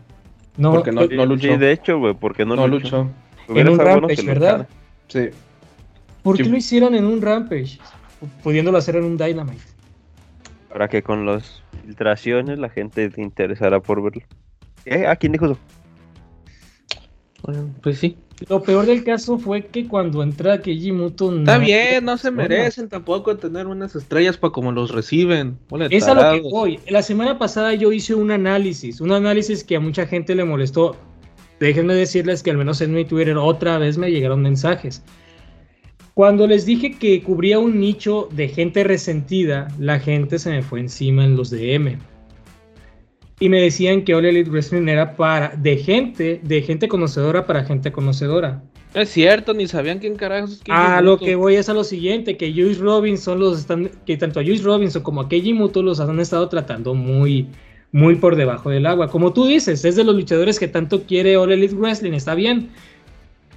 No, 0.57 0.73
Porque 0.73 0.91
no- 0.91 1.03
eh, 1.03 1.09
Sí, 1.09 1.15
luchó. 1.15 1.49
sí, 1.53 1.57
de 1.57 1.73
hecho, 1.73 1.99
güey, 2.01 2.15
porque 2.15 2.45
no, 2.45 2.57
No, 2.57 2.67
luchó. 2.67 3.05
luchó. 3.49 3.61
En 3.61 3.69
un 3.69 3.77
bueno 3.77 3.85
Rampage, 3.93 4.23
¿verdad? 4.27 4.69
Sí. 5.07 5.29
¿Por 6.25 6.37
qué 6.37 6.45
lo 6.45 6.57
hicieron 6.57 6.97
en 6.97 7.05
un 7.05 7.23
Rampage? 7.23 7.79
Pudiéndolo 8.43 8.79
hacer 8.79 8.97
en 8.97 9.05
un 9.05 9.17
Dynamite. 9.17 9.63
Para 10.69 10.89
que 10.89 11.03
con 11.03 11.25
las 11.27 11.63
filtraciones 11.85 12.59
la 12.59 12.69
gente 12.69 13.09
te 13.11 13.23
interesara 13.23 13.81
por 13.81 14.03
verlo. 14.03 14.23
¿Qué? 14.85 15.07
¿A 15.07 15.17
quién 15.17 15.33
dijo 15.33 15.47
eso? 15.47 15.59
Bueno, 17.43 17.71
pues 17.83 17.99
sí. 17.99 18.17
Lo 18.49 18.63
peor 18.63 18.85
del 18.87 19.03
caso 19.05 19.39
fue 19.39 19.65
que 19.67 19.87
cuando 19.89 20.23
entra 20.23 20.61
Keiji 20.61 20.93
Muto 20.93 21.31
no- 21.31 21.39
Está 21.39 21.59
bien, 21.59 22.05
no 22.05 22.19
se 22.19 22.31
merecen 22.31 22.89
tampoco 22.89 23.37
tener 23.37 23.67
unas 23.67 23.95
estrellas 23.97 24.37
para 24.37 24.53
como 24.53 24.73
los 24.73 24.91
reciben. 24.91 25.59
Es 25.91 26.07
a 26.09 26.15
lo 26.15 26.43
que 26.43 26.49
voy. 26.51 26.81
La 26.91 27.03
semana 27.03 27.39
pasada 27.39 27.73
yo 27.75 27.93
hice 27.93 28.15
un 28.15 28.31
análisis, 28.31 29.01
un 29.01 29.13
análisis 29.13 29.65
que 29.65 29.77
a 29.77 29.81
mucha 29.81 30.07
gente 30.07 30.35
le 30.35 30.45
molestó. 30.45 30.97
Déjenme 31.61 31.95
decirles 31.95 32.43
que 32.43 32.51
al 32.51 32.59
menos 32.59 32.83
en 32.83 32.93
mi 32.93 33.07
Twitter 33.07 33.37
otra 33.39 33.79
vez 33.79 33.97
me 33.97 34.11
llegaron 34.11 34.43
mensajes. 34.43 35.03
Cuando 36.17 36.47
les 36.47 36.65
dije 36.65 36.93
que 36.93 37.23
cubría 37.23 37.59
un 37.59 37.79
nicho 37.79 38.31
de 38.33 38.49
gente 38.49 38.83
resentida, 38.85 39.69
la 39.79 40.01
gente 40.01 40.39
se 40.39 40.49
me 40.49 40.63
fue 40.63 40.81
encima 40.81 41.27
en 41.27 41.37
los 41.37 41.51
DM. 41.51 41.99
Y 43.39 43.51
me 43.51 43.61
decían 43.61 44.03
que 44.03 44.15
All 44.15 44.25
Elite 44.25 44.49
Wrestling 44.49 44.89
era 44.89 45.15
para 45.15 45.51
de 45.51 45.77
gente, 45.77 46.41
de 46.43 46.63
gente 46.63 46.89
conocedora 46.89 47.47
para 47.47 47.65
gente 47.65 47.93
conocedora. 47.93 48.63
Es 48.95 49.11
cierto, 49.11 49.53
ni 49.53 49.69
sabían 49.69 49.99
quién 49.99 50.17
carajos 50.17 50.53
es 50.53 50.59
Keiji 50.61 50.81
A 50.81 51.03
lo 51.03 51.19
que 51.19 51.35
voy 51.35 51.57
es 51.57 51.69
a 51.69 51.75
lo 51.75 51.85
siguiente, 51.85 52.39
que 52.39 52.51
Juice 52.51 52.81
Robinson 52.81 53.39
los 53.39 53.59
están, 53.59 53.91
que 54.07 54.17
tanto 54.17 54.41
a 54.41 54.43
Juice 54.43 54.65
Robinson 54.65 55.03
como 55.03 55.21
a 55.21 55.29
Keiji 55.29 55.53
Muto 55.53 55.83
los 55.83 56.01
han 56.01 56.19
estado 56.19 56.49
tratando 56.49 56.95
muy, 56.95 57.47
muy 57.93 58.15
por 58.15 58.37
debajo 58.37 58.71
del 58.71 58.87
agua. 58.87 59.09
Como 59.09 59.35
tú 59.35 59.45
dices, 59.45 59.85
es 59.85 59.97
de 59.97 60.05
los 60.05 60.15
luchadores 60.15 60.59
que 60.59 60.69
tanto 60.69 61.03
quiere 61.03 61.37
All 61.37 61.53
Elite 61.53 61.75
Wrestling, 61.75 62.13
está 62.13 62.35
bien. 62.35 62.71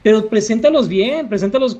Pero 0.03 0.27
preséntalos 0.27 0.89
bien, 0.89 1.29
preséntalos 1.29 1.79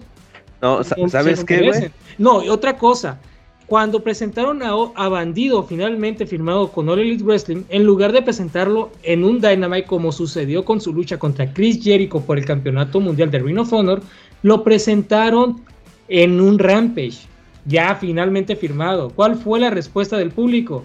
No, 0.62 0.84
¿sabes 0.84 1.44
qué, 1.44 1.68
güey? 1.68 1.92
No, 2.18 2.44
y 2.44 2.50
otra 2.50 2.78
cosa. 2.78 3.20
Cuando 3.66 4.04
presentaron 4.04 4.64
a 4.64 5.10
Bandido 5.10 5.64
finalmente 5.64 6.26
firmado 6.26 6.72
con 6.72 6.90
All 6.90 7.00
Elite 7.00 7.24
Wrestling, 7.24 7.64
en 7.70 7.84
lugar 7.84 8.12
de 8.12 8.24
presentarlo 8.24 8.92
en 9.04 9.24
un 9.24 9.40
Dynamite 9.40 9.86
como 9.86 10.12
sucedió 10.12 10.66
con 10.66 10.82
su 10.82 10.92
lucha 10.92 11.20
contra 11.20 11.54
Chris 11.54 11.84
Jericho 11.84 12.20
por 12.22 12.40
el 12.40 12.46
campeonato 12.46 13.00
mundial 13.00 13.30
de 13.30 13.38
Ring 13.38 13.60
of 13.60 13.72
Honor, 13.72 14.02
lo 14.42 14.64
presentaron 14.64 15.62
en 16.08 16.42
un 16.42 16.58
Rampage, 16.58 17.20
ya 17.66 17.94
finalmente 17.94 18.56
firmado. 18.56 19.12
¿Cuál 19.12 19.36
fue 19.36 19.60
la 19.60 19.70
respuesta 19.70 20.18
del 20.18 20.32
público? 20.32 20.84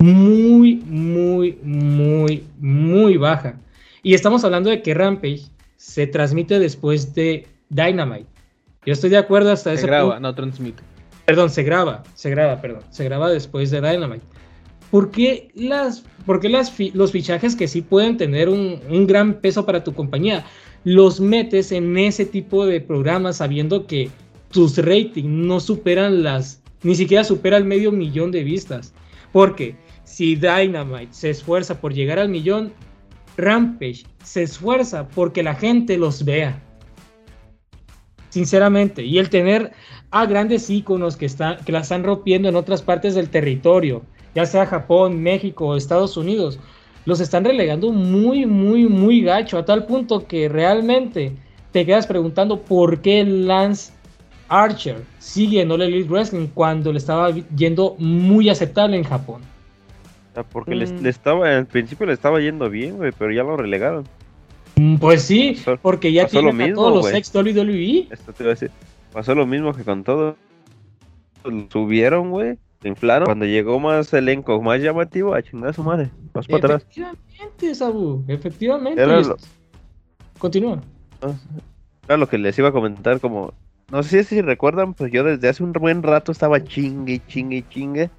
Muy, 0.00 0.82
muy, 0.86 1.56
muy, 1.62 2.42
muy 2.58 3.16
baja. 3.16 3.60
Y 4.02 4.14
estamos 4.14 4.44
hablando 4.44 4.70
de 4.70 4.82
que 4.82 4.92
Rampage 4.92 5.42
se 5.76 6.08
transmite 6.08 6.58
después 6.58 7.14
de 7.14 7.46
Dynamite. 7.70 8.33
Yo 8.86 8.92
estoy 8.92 9.10
de 9.10 9.16
acuerdo 9.18 9.50
hasta 9.52 9.70
Se 9.70 9.76
ese 9.76 9.86
graba, 9.86 10.14
punto. 10.14 10.20
no 10.20 10.34
transmite. 10.34 10.82
Perdón, 11.26 11.50
se 11.50 11.62
graba, 11.62 12.02
se 12.14 12.30
graba, 12.30 12.60
perdón. 12.60 12.82
Se 12.90 13.04
graba 13.04 13.30
después 13.30 13.70
de 13.70 13.80
Dynamite. 13.80 14.24
¿Por 14.90 15.10
qué, 15.10 15.48
las, 15.54 16.04
por 16.26 16.38
qué 16.40 16.48
las 16.48 16.70
fi- 16.70 16.92
los 16.94 17.10
fichajes 17.12 17.56
que 17.56 17.66
sí 17.66 17.80
pueden 17.82 18.16
tener 18.16 18.48
un, 18.48 18.78
un 18.88 19.06
gran 19.06 19.34
peso 19.40 19.64
para 19.66 19.82
tu 19.82 19.94
compañía, 19.94 20.44
los 20.84 21.18
metes 21.20 21.72
en 21.72 21.96
ese 21.96 22.26
tipo 22.26 22.66
de 22.66 22.80
programas 22.80 23.38
sabiendo 23.38 23.86
que 23.86 24.10
tus 24.50 24.76
ratings 24.78 25.26
no 25.28 25.58
superan 25.60 26.22
las, 26.22 26.62
ni 26.82 26.94
siquiera 26.94 27.24
supera 27.24 27.56
el 27.56 27.64
medio 27.64 27.90
millón 27.90 28.30
de 28.30 28.44
vistas? 28.44 28.92
Porque 29.32 29.74
si 30.04 30.36
Dynamite 30.36 31.08
se 31.12 31.30
esfuerza 31.30 31.80
por 31.80 31.92
llegar 31.94 32.18
al 32.18 32.28
millón, 32.28 32.72
Rampage 33.36 34.04
se 34.22 34.42
esfuerza 34.44 35.08
porque 35.08 35.42
la 35.42 35.54
gente 35.56 35.96
los 35.96 36.24
vea. 36.24 36.62
Sinceramente, 38.34 39.04
y 39.04 39.18
el 39.18 39.30
tener 39.30 39.70
a 40.10 40.26
grandes 40.26 40.68
íconos 40.68 41.16
que, 41.16 41.24
están, 41.24 41.58
que 41.64 41.70
la 41.70 41.78
están 41.78 42.02
rompiendo 42.02 42.48
en 42.48 42.56
otras 42.56 42.82
partes 42.82 43.14
del 43.14 43.30
territorio, 43.30 44.02
ya 44.34 44.44
sea 44.44 44.66
Japón, 44.66 45.22
México 45.22 45.68
o 45.68 45.76
Estados 45.76 46.16
Unidos, 46.16 46.58
los 47.04 47.20
están 47.20 47.44
relegando 47.44 47.92
muy, 47.92 48.44
muy, 48.44 48.88
muy 48.88 49.22
gacho, 49.22 49.56
a 49.56 49.64
tal 49.64 49.86
punto 49.86 50.26
que 50.26 50.48
realmente 50.48 51.30
te 51.70 51.86
quedas 51.86 52.08
preguntando 52.08 52.58
por 52.60 53.02
qué 53.02 53.22
Lance 53.22 53.92
Archer 54.48 54.96
sigue 55.20 55.60
en 55.60 55.70
All 55.70 55.82
Elite 55.82 56.10
Wrestling 56.10 56.48
cuando 56.48 56.90
le 56.90 56.98
estaba 56.98 57.30
yendo 57.30 57.94
muy 58.00 58.48
aceptable 58.48 58.96
en 58.96 59.04
Japón. 59.04 59.42
Sea, 60.34 60.42
porque 60.42 60.74
le, 60.74 60.86
Mm. 60.86 61.02
le 61.04 61.08
estaba, 61.08 61.56
al 61.56 61.66
principio 61.66 62.04
le 62.04 62.14
estaba 62.14 62.40
yendo 62.40 62.68
bien, 62.68 62.96
güey, 62.96 63.12
pero 63.16 63.30
ya 63.30 63.44
lo 63.44 63.56
relegaron. 63.56 64.02
Mm, 64.76 64.96
Pues 64.96 65.22
sí, 65.22 65.56
Pasó- 65.64 65.78
porque 65.80 66.12
ya 66.12 66.24
a 66.24 66.52
mismo, 66.52 66.74
todos 66.74 66.92
los 66.94 67.02
güey. 67.02 67.16
ex 67.16 67.32
WWE. 67.34 68.08
Esto 68.10 68.32
te 68.32 68.42
iba 68.42 68.50
a 68.50 68.54
decir. 68.54 68.70
Pasó 69.12 69.34
lo 69.34 69.46
mismo 69.46 69.72
que 69.72 69.84
con 69.84 70.02
todo. 70.04 70.36
Subieron, 71.70 72.30
güey. 72.30 72.58
Inflaron. 72.82 73.26
Cuando 73.26 73.46
llegó 73.46 73.78
más 73.80 74.12
elenco, 74.12 74.60
más 74.60 74.80
llamativo, 74.80 75.34
a 75.34 75.42
chingar 75.42 75.70
a 75.70 75.72
su 75.72 75.82
madre. 75.82 76.10
Más 76.34 76.46
para 76.46 76.58
atrás. 76.58 76.82
Efectivamente, 76.82 77.74
Sabu, 77.74 78.24
efectivamente. 78.28 79.00
Era 79.02 79.20
lo- 79.20 79.36
Continúa. 80.38 80.82
Era 82.06 82.16
lo 82.18 82.28
que 82.28 82.36
les 82.38 82.58
iba 82.58 82.68
a 82.68 82.72
comentar, 82.72 83.20
como. 83.20 83.54
No 83.90 84.02
sé 84.02 84.24
si 84.24 84.40
recuerdan, 84.42 84.94
pues 84.94 85.12
yo 85.12 85.24
desde 85.24 85.48
hace 85.48 85.62
un 85.62 85.72
buen 85.72 86.02
rato 86.02 86.32
estaba 86.32 86.62
chingue, 86.62 87.20
chingue, 87.26 87.64
chingue. 87.68 88.10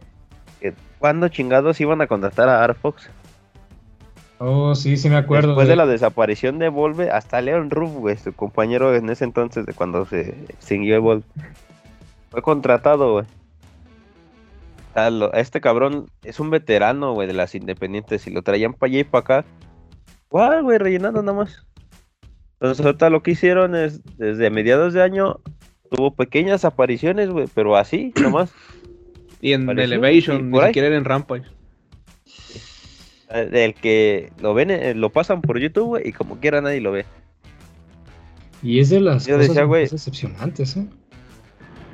Que 0.60 0.74
cuando 1.00 1.28
chingados 1.28 1.80
iban 1.82 2.02
a 2.02 2.08
contratar 2.08 2.48
a 2.50 2.64
Arfox. 2.64 3.10
Oh, 4.38 4.76
sí, 4.76 4.98
sí 4.98 5.10
me 5.10 5.16
acuerdo. 5.16 5.50
Después 5.50 5.68
de 5.68 5.72
de- 5.74 5.78
la 5.78 5.86
desaparición 5.86 6.60
de 6.60 6.70
Volve, 6.70 7.10
hasta 7.10 7.42
Leon 7.42 7.70
Ruff, 7.70 7.94
güey, 7.94 8.18
su 8.18 8.34
compañero 8.34 8.94
en 8.96 9.10
ese 9.10 9.24
entonces, 9.24 9.66
de 9.66 9.74
cuando 9.74 10.06
se 10.06 10.30
extinguió 10.50 11.02
Volve, 11.02 11.24
fue 12.32 12.42
contratado, 12.42 13.14
güey. 13.14 13.26
Este 15.34 15.60
cabrón 15.60 16.08
es 16.24 16.40
un 16.40 16.50
veterano, 16.50 17.14
güey, 17.14 17.28
de 17.28 17.34
las 17.34 17.54
independientes 17.54 18.28
y 18.28 18.32
lo 18.32 18.42
traían 18.44 18.74
para 18.74 18.90
allá 18.92 19.00
y 19.00 19.04
para 19.04 19.20
acá. 19.22 19.46
Igual, 20.30 20.64
güey, 20.64 20.78
rellenando 20.78 21.22
nada 21.22 21.38
más. 21.38 21.66
Entonces, 22.60 22.86
ahorita 22.86 23.10
lo 23.10 23.22
que 23.22 23.32
hicieron 23.32 23.76
es, 23.76 24.02
desde 24.18 24.50
mediados 24.50 24.94
de 24.94 25.02
año, 25.04 25.40
tuvo 25.92 26.14
pequeñas 26.16 26.64
apariciones, 26.64 27.30
güey, 27.30 27.48
pero 27.54 27.76
así, 27.76 28.14
nomás. 28.22 28.54
Y 29.42 29.52
en 29.54 29.66
Pareció, 29.66 29.96
Elevation, 29.96 30.40
y 30.40 30.44
ni 30.44 30.52
por 30.52 30.64
ahí. 30.64 30.70
siquiera 30.70 30.88
era 30.88 30.98
en 30.98 31.06
Rampage. 31.06 31.44
Del 33.36 33.74
que 33.74 34.32
lo 34.40 34.54
ven, 34.54 34.72
eh, 34.72 34.94
lo 34.94 35.10
pasan 35.12 35.42
por 35.42 35.60
YouTube, 35.60 35.86
güey, 35.88 36.08
y 36.10 36.12
como 36.14 36.40
quiera 36.40 36.62
nadie 36.62 36.82
lo 36.82 36.92
ve. 36.92 37.06
Y 38.64 38.80
es 38.80 38.90
de 38.90 39.00
las 39.02 39.26
Yo 39.26 39.36
cosas 39.36 39.48
decía, 39.50 39.62
más 39.64 39.68
güey. 39.70 39.88
decepcionantes, 39.88 40.78
¿eh? 40.78 40.88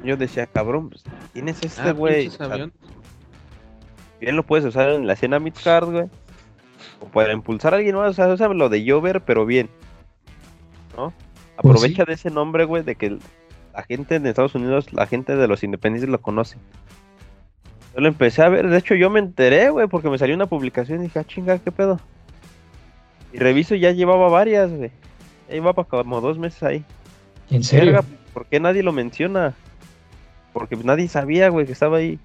Yo 0.04 0.18
decía, 0.18 0.46
cabrón, 0.48 0.90
pues, 0.90 1.04
¿quién 1.34 1.48
es 1.50 1.62
este 1.64 1.82
Ah, 1.82 1.92
güey? 1.92 2.32
aviones. 2.40 2.74
bien 4.20 4.36
lo 4.36 4.44
puedes 4.46 4.66
usar 4.66 4.90
en 4.90 5.06
la 5.08 5.14
escena 5.14 5.40
midcard, 5.40 5.90
güey. 5.92 6.06
O 7.00 7.06
para 7.08 7.34
impulsar 7.34 7.74
a 7.74 7.78
alguien 7.78 7.96
más, 7.96 8.12
o 8.12 8.14
sea, 8.14 8.28
usa 8.28 8.48
lo 8.50 8.70
de 8.70 8.90
Jover, 8.90 9.22
pero 9.22 9.46
bien. 9.46 9.70
¿No? 10.98 11.14
Pues 11.58 11.76
Aprovecha 11.76 12.06
de 12.06 12.14
ese 12.14 12.30
nombre, 12.30 12.66
güey, 12.66 12.84
de 12.84 12.96
que 12.96 13.18
la 13.74 13.84
gente 13.84 14.16
en 14.16 14.26
Estados 14.26 14.56
Unidos, 14.56 14.92
la 14.94 15.06
gente 15.08 15.36
de 15.36 15.48
los 15.48 15.64
independientes 15.64 16.10
lo 16.10 16.22
conoce. 16.22 16.58
Yo 17.94 18.02
lo 18.02 18.08
empecé 18.08 18.42
a 18.42 18.50
ver, 18.50 18.70
de 18.70 18.78
hecho 18.78 18.96
yo 18.96 19.10
me 19.10 19.20
enteré, 19.20 19.70
güey, 19.70 19.88
porque 19.88 20.10
me 20.10 20.18
salió 20.18 20.36
una 20.36 20.46
publicación 20.46 21.00
y 21.00 21.04
dije, 21.04 21.20
ah, 21.20 21.26
chinga, 21.26 21.60
¿qué 21.60 21.72
pedo? 21.72 22.00
Y 23.34 23.38
reviso 23.38 23.76
y 23.76 23.82
ya 23.82 23.92
llevaba 23.92 24.30
varias, 24.30 24.72
güey. 24.72 24.92
Ya 25.50 25.56
llevaba 25.56 25.84
como 25.84 26.22
dos 26.22 26.38
meses 26.38 26.64
ahí. 26.64 26.84
En 27.50 27.64
serio. 27.64 27.94
Verga, 27.94 28.08
¿por 28.34 28.46
qué 28.46 28.60
nadie 28.60 28.84
lo 28.84 28.94
menciona? 28.94 29.54
Porque 30.54 30.78
nadie 30.78 31.08
sabía, 31.08 31.50
güey, 31.50 31.66
que 31.66 31.74
estaba 31.74 31.98
ahí. 31.98 32.20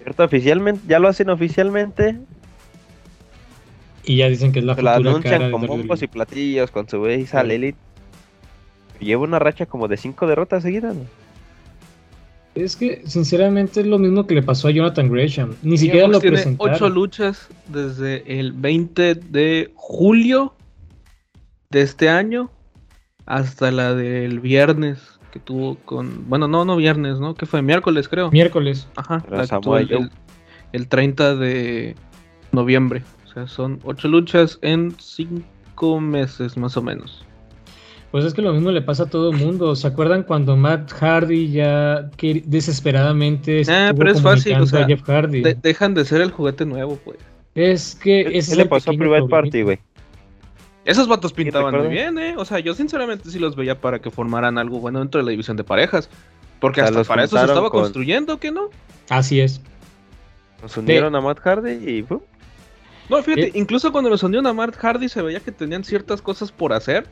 Ahorita 0.00 0.24
oficialmente, 0.24 0.82
ya 0.86 0.98
lo 0.98 1.08
hacen 1.08 1.30
oficialmente, 1.30 2.18
Y 4.04 4.16
ya 4.16 4.28
dicen 4.28 4.52
que 4.52 4.58
es 4.58 4.64
la 4.64 4.74
la 4.74 4.76
cara 4.76 4.96
anuncian 4.96 5.50
con 5.50 5.66
bombos 5.66 6.02
y 6.02 6.08
platillos, 6.08 6.70
con 6.70 6.88
su 6.88 7.00
vez 7.00 7.34
al 7.34 7.50
Elite. 7.50 7.78
Lleva 9.00 9.22
una 9.22 9.38
racha 9.38 9.66
como 9.66 9.88
de 9.88 9.96
cinco 9.96 10.26
derrotas 10.26 10.62
seguidas, 10.62 10.94
güey. 10.94 11.06
Es 12.54 12.76
que, 12.76 13.02
sinceramente, 13.06 13.80
es 13.80 13.86
lo 13.86 13.98
mismo 13.98 14.26
que 14.26 14.34
le 14.36 14.42
pasó 14.42 14.68
a 14.68 14.70
Jonathan 14.70 15.10
Gresham. 15.10 15.54
Ni 15.62 15.76
siquiera 15.76 16.06
lo 16.06 16.20
tiene 16.20 16.36
presentaron. 16.36 16.74
ocho 16.74 16.88
luchas 16.88 17.48
desde 17.68 18.38
el 18.38 18.52
20 18.52 19.16
de 19.16 19.72
julio 19.74 20.54
de 21.70 21.82
este 21.82 22.08
año 22.08 22.50
hasta 23.26 23.70
la 23.72 23.94
del 23.94 24.38
viernes 24.38 25.00
que 25.32 25.40
tuvo 25.40 25.76
con... 25.84 26.28
Bueno, 26.28 26.46
no, 26.46 26.64
no 26.64 26.76
viernes, 26.76 27.18
¿no? 27.18 27.34
Que 27.34 27.46
fue 27.46 27.60
miércoles, 27.60 28.08
creo. 28.08 28.30
Miércoles. 28.30 28.86
Ajá, 28.94 29.24
la 29.28 29.42
el- 29.80 30.10
el 30.72 30.88
30 30.88 31.34
de 31.34 31.96
noviembre. 32.52 33.02
O 33.28 33.32
sea, 33.32 33.48
son 33.48 33.80
ocho 33.82 34.06
luchas 34.06 34.60
en 34.62 34.94
cinco 35.00 35.98
meses 36.00 36.56
más 36.56 36.76
o 36.76 36.82
menos. 36.82 37.23
Pues 38.14 38.24
es 38.26 38.32
que 38.32 38.42
lo 38.42 38.52
mismo 38.52 38.70
le 38.70 38.80
pasa 38.80 39.02
a 39.02 39.06
todo 39.06 39.32
el 39.32 39.36
mundo. 39.38 39.74
¿Se 39.74 39.88
acuerdan 39.88 40.22
cuando 40.22 40.56
Matt 40.56 40.92
Hardy 40.92 41.50
ya 41.50 42.12
que 42.16 42.44
desesperadamente 42.46 43.62
Ah, 43.66 43.88
estuvo 43.88 43.98
pero 43.98 44.10
es 44.12 44.22
fácil, 44.22 44.52
o 44.52 44.54
comunicando 44.58 44.66
sea, 44.66 44.84
a 44.84 44.86
Jeff 44.86 45.02
Hardy? 45.02 45.42
De- 45.42 45.54
dejan 45.54 45.94
de 45.94 46.04
ser 46.04 46.20
el 46.20 46.30
juguete 46.30 46.64
nuevo, 46.64 46.96
pues. 47.04 47.18
Es 47.56 47.96
que 47.96 48.22
¿Qué, 48.22 48.38
ese 48.38 48.50
qué 48.50 48.52
es 48.52 48.56
le 48.58 48.66
pasó 48.66 48.92
a 48.92 48.94
Private. 48.94 49.28
Party, 49.28 49.62
güey? 49.62 49.80
Esos 50.84 51.08
vatos 51.08 51.32
pintaban 51.32 51.76
muy 51.76 51.88
bien, 51.88 52.16
¿eh? 52.18 52.34
O 52.36 52.44
sea, 52.44 52.60
yo 52.60 52.72
sinceramente 52.74 53.28
sí 53.30 53.40
los 53.40 53.56
veía 53.56 53.80
para 53.80 53.98
que 54.00 54.12
formaran 54.12 54.58
algo 54.58 54.78
bueno 54.78 55.00
dentro 55.00 55.18
de 55.18 55.24
la 55.24 55.30
división 55.32 55.56
de 55.56 55.64
parejas. 55.64 56.08
Porque 56.60 56.82
O 56.82 56.86
sea, 56.86 57.00
hasta 57.00 57.08
para 57.08 57.24
eso 57.24 57.36
se 57.36 57.42
estaba 57.46 57.68
con- 57.68 57.80
construyendo, 57.82 58.38
¿que 58.38 58.52
no? 58.52 58.68
Así 59.08 59.40
es. 59.40 59.60
Nos 60.62 60.76
unieron 60.76 61.16
a 61.16 61.20
Matt 61.20 61.40
Hardy 61.40 61.72
y 61.90 62.04
¡pum! 62.04 62.20
No, 63.10 63.20
fíjate, 63.24 63.48
Eh. 63.48 63.52
incluso 63.54 63.90
cuando 63.90 64.08
los 64.08 64.22
unieron 64.22 64.46
a 64.46 64.52
Matt 64.52 64.76
Hardy 64.76 65.08
se 65.08 65.20
veía 65.20 65.40
que 65.40 65.50
tenían 65.50 65.82
ciertas 65.82 66.22
cosas 66.22 66.52
por 66.52 66.72
hacer. 66.72 67.08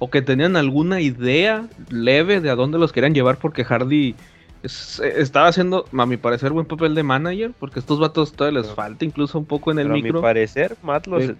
O 0.00 0.10
que 0.10 0.22
tenían 0.22 0.56
alguna 0.56 1.00
idea 1.00 1.68
leve 1.90 2.40
de 2.40 2.50
a 2.50 2.56
dónde 2.56 2.78
los 2.78 2.90
querían 2.92 3.14
llevar 3.14 3.36
porque 3.36 3.64
Hardy 3.64 4.16
es- 4.62 4.98
estaba 5.00 5.46
haciendo, 5.48 5.84
a 5.96 6.06
mi 6.06 6.16
parecer, 6.16 6.50
buen 6.52 6.66
papel 6.66 6.94
de 6.96 7.02
manager. 7.02 7.52
Porque 7.58 7.78
a 7.78 7.80
estos 7.80 8.00
vatos 8.00 8.32
todavía 8.32 8.60
les 8.62 8.70
falta 8.72 9.04
incluso 9.04 9.38
un 9.38 9.44
poco 9.44 9.70
en 9.70 9.78
el 9.78 9.84
Pero 9.84 9.94
a 9.94 9.96
mi 9.96 10.02
micro. 10.02 10.20
parecer, 10.20 10.76
Matt 10.82 11.06
los, 11.06 11.22
Sí. 11.24 11.34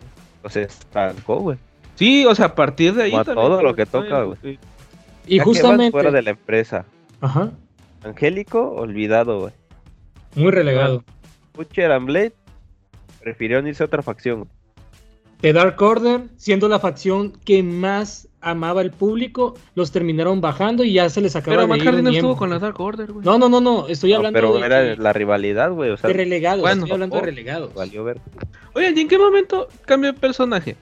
los 0.44 0.56
estancó, 0.56 1.36
güey. 1.40 1.58
Sí, 1.96 2.24
o 2.26 2.34
sea, 2.34 2.46
a 2.46 2.54
partir 2.54 2.94
de 2.94 3.02
ahí... 3.04 3.10
Como 3.10 3.20
a 3.22 3.24
también, 3.24 3.46
todo 3.48 3.62
lo 3.62 3.74
que 3.74 3.84
toca, 3.86 4.22
güey. 4.22 4.38
sí. 4.42 4.58
Y 5.26 5.36
Ya 5.38 5.44
que 5.44 5.48
van 5.50 5.54
justamente. 5.54 5.90
fuera 5.92 6.10
de 6.10 6.22
la 6.22 6.30
empresa. 6.30 6.84
Ajá. 7.20 7.50
Angélico, 8.04 8.70
olvidado, 8.72 9.40
güey. 9.40 9.52
Muy 10.34 10.50
relegado. 10.50 11.04
Butcher 11.54 11.92
and 11.92 12.06
Blade 12.06 12.32
prefirieron 13.22 13.66
irse 13.66 13.82
a 13.82 13.86
otra 13.86 14.02
facción. 14.02 14.48
The 15.40 15.52
Dark 15.52 15.80
Order, 15.80 16.22
siendo 16.36 16.68
la 16.68 16.78
facción 16.78 17.32
que 17.44 17.62
más 17.62 18.28
amaba 18.42 18.82
el 18.82 18.90
público, 18.90 19.54
los 19.74 19.90
terminaron 19.92 20.40
bajando 20.40 20.84
y 20.84 20.92
ya 20.94 21.08
se 21.08 21.20
les 21.20 21.36
acaba 21.36 21.52
Pero 21.56 21.62
de 21.62 21.66
Matt 21.68 21.80
Hardy 21.82 22.02
no 22.02 22.10
estuvo 22.10 22.36
con 22.36 22.50
la 22.50 22.58
Dark 22.58 22.78
Order, 22.80 23.12
güey. 23.12 23.24
No, 23.24 23.38
no, 23.38 23.48
no, 23.48 23.60
no. 23.60 23.88
Estoy 23.88 24.10
No, 24.10 24.16
hablando 24.16 24.36
pero 24.36 24.54
de, 24.54 24.66
era 24.66 24.96
la 24.96 25.12
rivalidad, 25.12 25.70
güey. 25.72 25.90
O 25.90 25.96
sea, 25.96 26.08
de 26.08 26.14
relegados. 26.14 26.60
Bueno, 26.60 26.82
estoy 26.82 26.92
hablando 26.92 27.16
de 27.16 27.22
oh, 27.22 27.24
relegados. 27.24 27.74
valió 27.74 28.04
ver. 28.04 28.20
Oye, 28.74 28.92
¿y 28.94 29.00
en 29.00 29.08
qué 29.08 29.18
momento 29.18 29.68
cambió 29.86 30.12
de 30.12 30.18
personaje? 30.18 30.76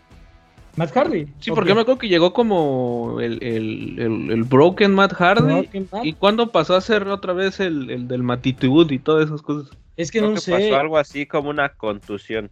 Matt 0.76 0.92
Hardy. 0.92 1.26
Sí, 1.40 1.50
porque 1.50 1.74
me 1.74 1.80
acuerdo 1.80 1.98
que 1.98 2.08
llegó 2.08 2.32
como 2.32 3.18
el, 3.20 3.42
el, 3.42 3.96
el, 3.98 4.30
el 4.30 4.44
Broken 4.44 4.94
Matt 4.94 5.12
Hardy. 5.14 5.52
Broken 5.52 5.88
Matt. 5.90 6.04
¿Y 6.04 6.12
cuándo 6.12 6.52
pasó 6.52 6.76
a 6.76 6.80
ser 6.80 7.08
otra 7.08 7.32
vez 7.32 7.58
el, 7.58 7.90
el 7.90 8.06
del 8.06 8.22
Matitude 8.22 8.94
y 8.94 8.98
todas 9.00 9.26
esas 9.26 9.42
cosas? 9.42 9.76
Es 9.96 10.12
que 10.12 10.18
Creo 10.18 10.30
no 10.30 10.34
que 10.36 10.40
sé. 10.42 10.52
pasó 10.52 10.76
algo 10.78 10.96
así 10.98 11.26
como 11.26 11.50
una 11.50 11.70
contusión. 11.70 12.50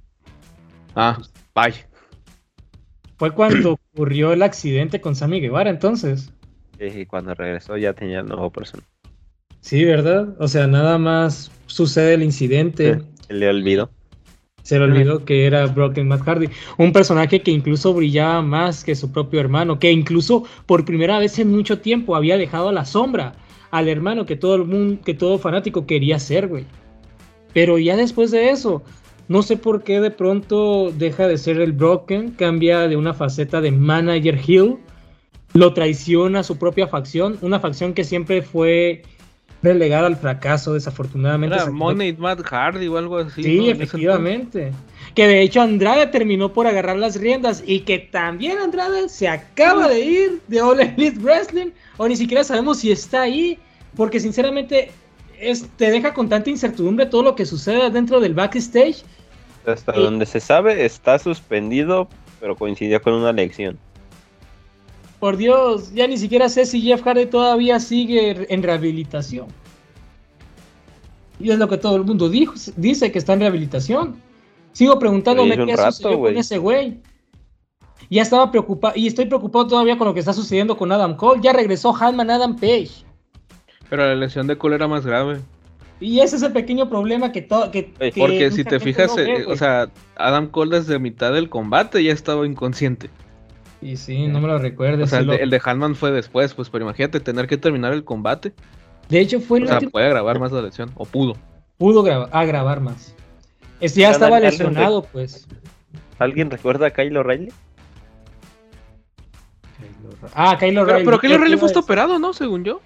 Ah, 0.97 1.19
vaya. 1.55 1.87
Fue 3.17 3.31
cuando 3.33 3.79
ocurrió 3.95 4.33
el 4.33 4.43
accidente 4.43 5.01
con 5.01 5.17
Sammy 5.17 5.41
Guevara, 5.41 5.71
entonces. 5.71 6.33
Y 6.79 7.07
cuando 7.07 7.35
regresó 7.35 7.77
ya 7.77 7.95
tenía 7.95 8.21
el 8.21 8.27
nuevo 8.27 8.51
persona. 8.51 8.83
Sí, 9.61 9.85
¿verdad? 9.85 10.35
O 10.39 10.49
sea, 10.49 10.67
nada 10.67 10.99
más 10.99 11.51
sucede 11.67 12.15
el 12.15 12.23
incidente. 12.23 13.01
Se 13.27 13.35
le 13.35 13.49
olvidó. 13.49 13.91
Se 14.63 14.79
le 14.79 14.85
olvidó 14.85 15.25
que 15.25 15.47
era 15.47 15.67
Broken 15.67 16.09
Matt 16.09 16.23
Hardy. 16.23 16.49
Un 16.77 16.93
personaje 16.93 17.41
que 17.41 17.53
incluso 17.53 17.95
brillaba 17.95 18.43
más 18.43 18.85
que 18.85 18.95
su 18.95 19.11
propio 19.11 19.41
hermano. 19.41 19.79
Que 19.79 19.91
incluso 19.93 20.45
por 20.67 20.85
primera 20.85 21.19
vez 21.19 21.39
en 21.39 21.51
mucho 21.51 21.81
tiempo 21.81 22.17
había 22.17 22.37
dejado 22.37 22.69
a 22.69 22.73
la 22.73 22.85
sombra 22.85 23.35
al 23.71 23.89
hermano 23.89 24.27
que 24.27 24.37
todo 24.37 24.57
el 24.57 24.65
mundo, 24.65 25.01
que 25.05 25.15
todo 25.15 25.39
fanático 25.39 25.87
quería 25.87 26.19
ser, 26.19 26.49
güey. 26.49 26.65
Pero 27.53 27.79
ya 27.79 27.97
después 27.97 28.31
de 28.31 28.51
eso, 28.51 28.83
no 29.29 29.43
sé 29.43 29.57
por 29.57 29.83
qué 29.83 30.01
de 30.01 30.11
pronto 30.11 30.93
deja 30.93 31.27
de 31.27 31.39
ser 31.39 31.61
el 31.61 31.73
Broken, 31.73 32.31
cambia 32.33 32.87
de 32.89 32.97
una 32.97 33.15
faceta 33.15 33.61
de 33.61 33.73
manager 33.73 34.39
heel, 34.39 34.77
lo 35.53 35.73
traiciona 35.73 36.41
a 36.41 36.45
su 36.45 36.59
propia 36.59 36.87
facción, 36.87 37.39
una 37.43 37.59
facción 37.59 37.95
que 37.95 38.05
siempre 38.05 38.43
fue 38.43 39.03
relegada 39.63 40.07
al 40.07 40.17
fracaso, 40.17 40.75
desafortunadamente. 40.75 41.57
Era 41.57 41.71
Money 41.71 42.15
Matt 42.17 42.41
Hardy 42.43 42.89
o 42.89 42.99
algo 42.99 43.19
así. 43.19 43.43
Sí, 43.43 43.71
efectivamente. 43.71 44.73
Que 45.15 45.27
de 45.27 45.41
hecho 45.41 45.63
Andrade 45.63 46.07
terminó 46.09 46.53
por 46.53 46.67
agarrar 46.67 46.97
las 46.97 47.19
riendas 47.19 47.63
y 47.67 47.81
que 47.81 47.99
también 47.99 48.59
Andrade 48.59 49.09
se 49.09 49.29
acaba 49.29 49.89
de 49.89 50.01
ir 50.01 50.41
de 50.47 50.61
All 50.61 50.81
Elite 50.81 51.19
Wrestling 51.21 51.71
o 51.97 52.07
ni 52.07 52.17
siquiera 52.17 52.45
sabemos 52.45 52.81
si 52.81 52.93
está 52.93 53.23
ahí 53.23 53.59
porque 53.97 54.21
sinceramente 54.21 54.91
es, 55.41 55.69
te 55.77 55.91
deja 55.91 56.15
con 56.15 56.29
tanta 56.29 56.51
incertidumbre 56.51 57.07
todo 57.07 57.23
lo 57.23 57.35
que 57.35 57.47
sucede 57.47 57.91
dentro 57.91 58.21
del 58.21 58.35
backstage. 58.35 59.03
Hasta 59.67 59.93
Sí. 59.95 60.01
donde 60.01 60.27
se 60.27 60.41
sabe, 60.41 60.85
está 60.85 61.19
suspendido, 61.19 62.09
pero 62.41 62.57
coincidió 62.57 63.03
con 63.03 63.15
una 63.15 63.33
lección. 63.33 63.79
Por 65.19 65.37
Dios, 65.37 65.93
ya 65.95 66.07
ni 66.07 66.19
siquiera 66.19 66.49
sé 66.49 66.67
si 66.67 66.81
Jeff 66.83 67.03
Hardy 67.03 67.27
todavía 67.27 67.81
sigue 67.81 68.53
en 68.53 68.63
rehabilitación. 68.63 69.47
Y 71.41 71.51
es 71.51 71.59
lo 71.59 71.69
que 71.69 71.77
todo 71.79 71.97
el 71.97 72.05
mundo 72.05 72.29
dijo, 72.29 72.55
dice 72.77 73.11
que 73.13 73.19
está 73.19 73.33
en 73.35 73.41
rehabilitación. 73.41 74.17
Sigo 74.73 74.99
preguntándome 74.99 75.57
qué 75.57 75.77
rato, 75.77 75.93
sucedió 75.93 76.11
con 76.13 76.21
güey. 76.21 76.39
ese 76.39 76.59
güey. 76.59 77.01
Ya 78.11 78.23
estaba 78.23 78.51
preocupado 78.51 78.95
y 78.97 79.07
estoy 79.07 79.25
preocupado 79.27 79.67
todavía 79.67 79.97
con 79.99 80.07
lo 80.07 80.15
que 80.15 80.21
está 80.21 80.33
sucediendo 80.33 80.77
con 80.77 80.93
Adam 80.93 81.17
Cole. 81.17 81.41
Ya 81.43 81.53
regresó 81.53 81.95
Hanman 81.97 82.31
Adam 82.31 82.55
Page. 82.57 82.91
Pero 83.91 84.07
la 84.07 84.15
lesión 84.15 84.47
de 84.47 84.57
Cole 84.59 84.77
era 84.77 84.89
más 84.89 85.07
grave. 85.07 85.39
Y 86.01 86.21
ese 86.21 86.37
es 86.37 86.43
el 86.43 86.53
pequeño 86.53 86.89
problema 86.91 87.33
que 87.33 87.41
todo. 87.43 87.71
Que, 87.71 87.93
Porque 88.17 88.51
si 88.51 88.65
te 88.65 88.81
fijas, 88.81 89.09
no 89.09 89.17
ve, 89.17 89.37
eh, 89.41 89.45
o 89.47 89.57
sea, 89.57 89.89
Adam 90.17 90.49
Cole 90.49 90.79
desde 90.79 90.99
mitad 90.99 91.33
del 91.33 91.49
combate 91.49 92.03
ya 92.05 92.13
estaba 92.13 92.47
inconsciente. 92.47 93.09
Y 93.81 93.97
sí, 93.97 94.27
no 94.27 94.41
me 94.41 94.49
lo 94.49 94.59
recuerdes. 94.59 95.05
O 95.05 95.07
sea, 95.07 95.21
el 95.21 95.27
lo- 95.27 95.33
de, 95.35 95.43
el 95.43 95.51
de 95.51 95.61
Hanman 95.65 95.95
fue 95.95 96.11
después, 96.11 96.53
pues, 96.55 96.69
pero 96.71 96.85
imagínate 96.85 97.21
tener 97.21 97.47
que 97.47 97.57
terminar 97.57 97.93
el 97.93 98.05
combate. 98.05 98.53
De 99.09 99.21
hecho, 99.21 99.41
fue 99.41 99.59
el 99.59 99.65
O 99.65 99.67
sea, 99.69 99.77
último. 99.77 99.93
puede 99.93 100.07
agravar 100.07 100.39
más 100.41 100.51
la 100.53 100.63
lesión, 100.63 100.91
o 100.97 101.05
pudo. 101.07 101.35
Pudo 101.79 102.03
graba- 102.03 102.29
agravar 102.33 102.81
más. 102.81 103.15
Este 103.81 104.01
ya 104.01 104.09
Pero 104.09 104.13
estaba 104.15 104.41
lesionado, 104.41 105.03
pues. 105.05 105.47
¿Alguien 106.19 106.51
recuerda 106.51 106.87
a 106.89 106.91
Kyle 106.91 107.17
O'Reilly? 107.17 107.53
Ah, 110.35 110.57
Kylo 110.59 110.81
Pero, 110.81 110.83
O'Reilly. 110.83 111.05
pero 111.05 111.19
Kyle 111.21 111.31
¿qué 111.31 111.37
O'Reilly 111.37 111.57
fue 111.59 111.67
hasta 111.69 111.81
operado, 111.81 112.19
¿no? 112.19 112.33
Según 112.33 112.65
yo. 112.65 112.81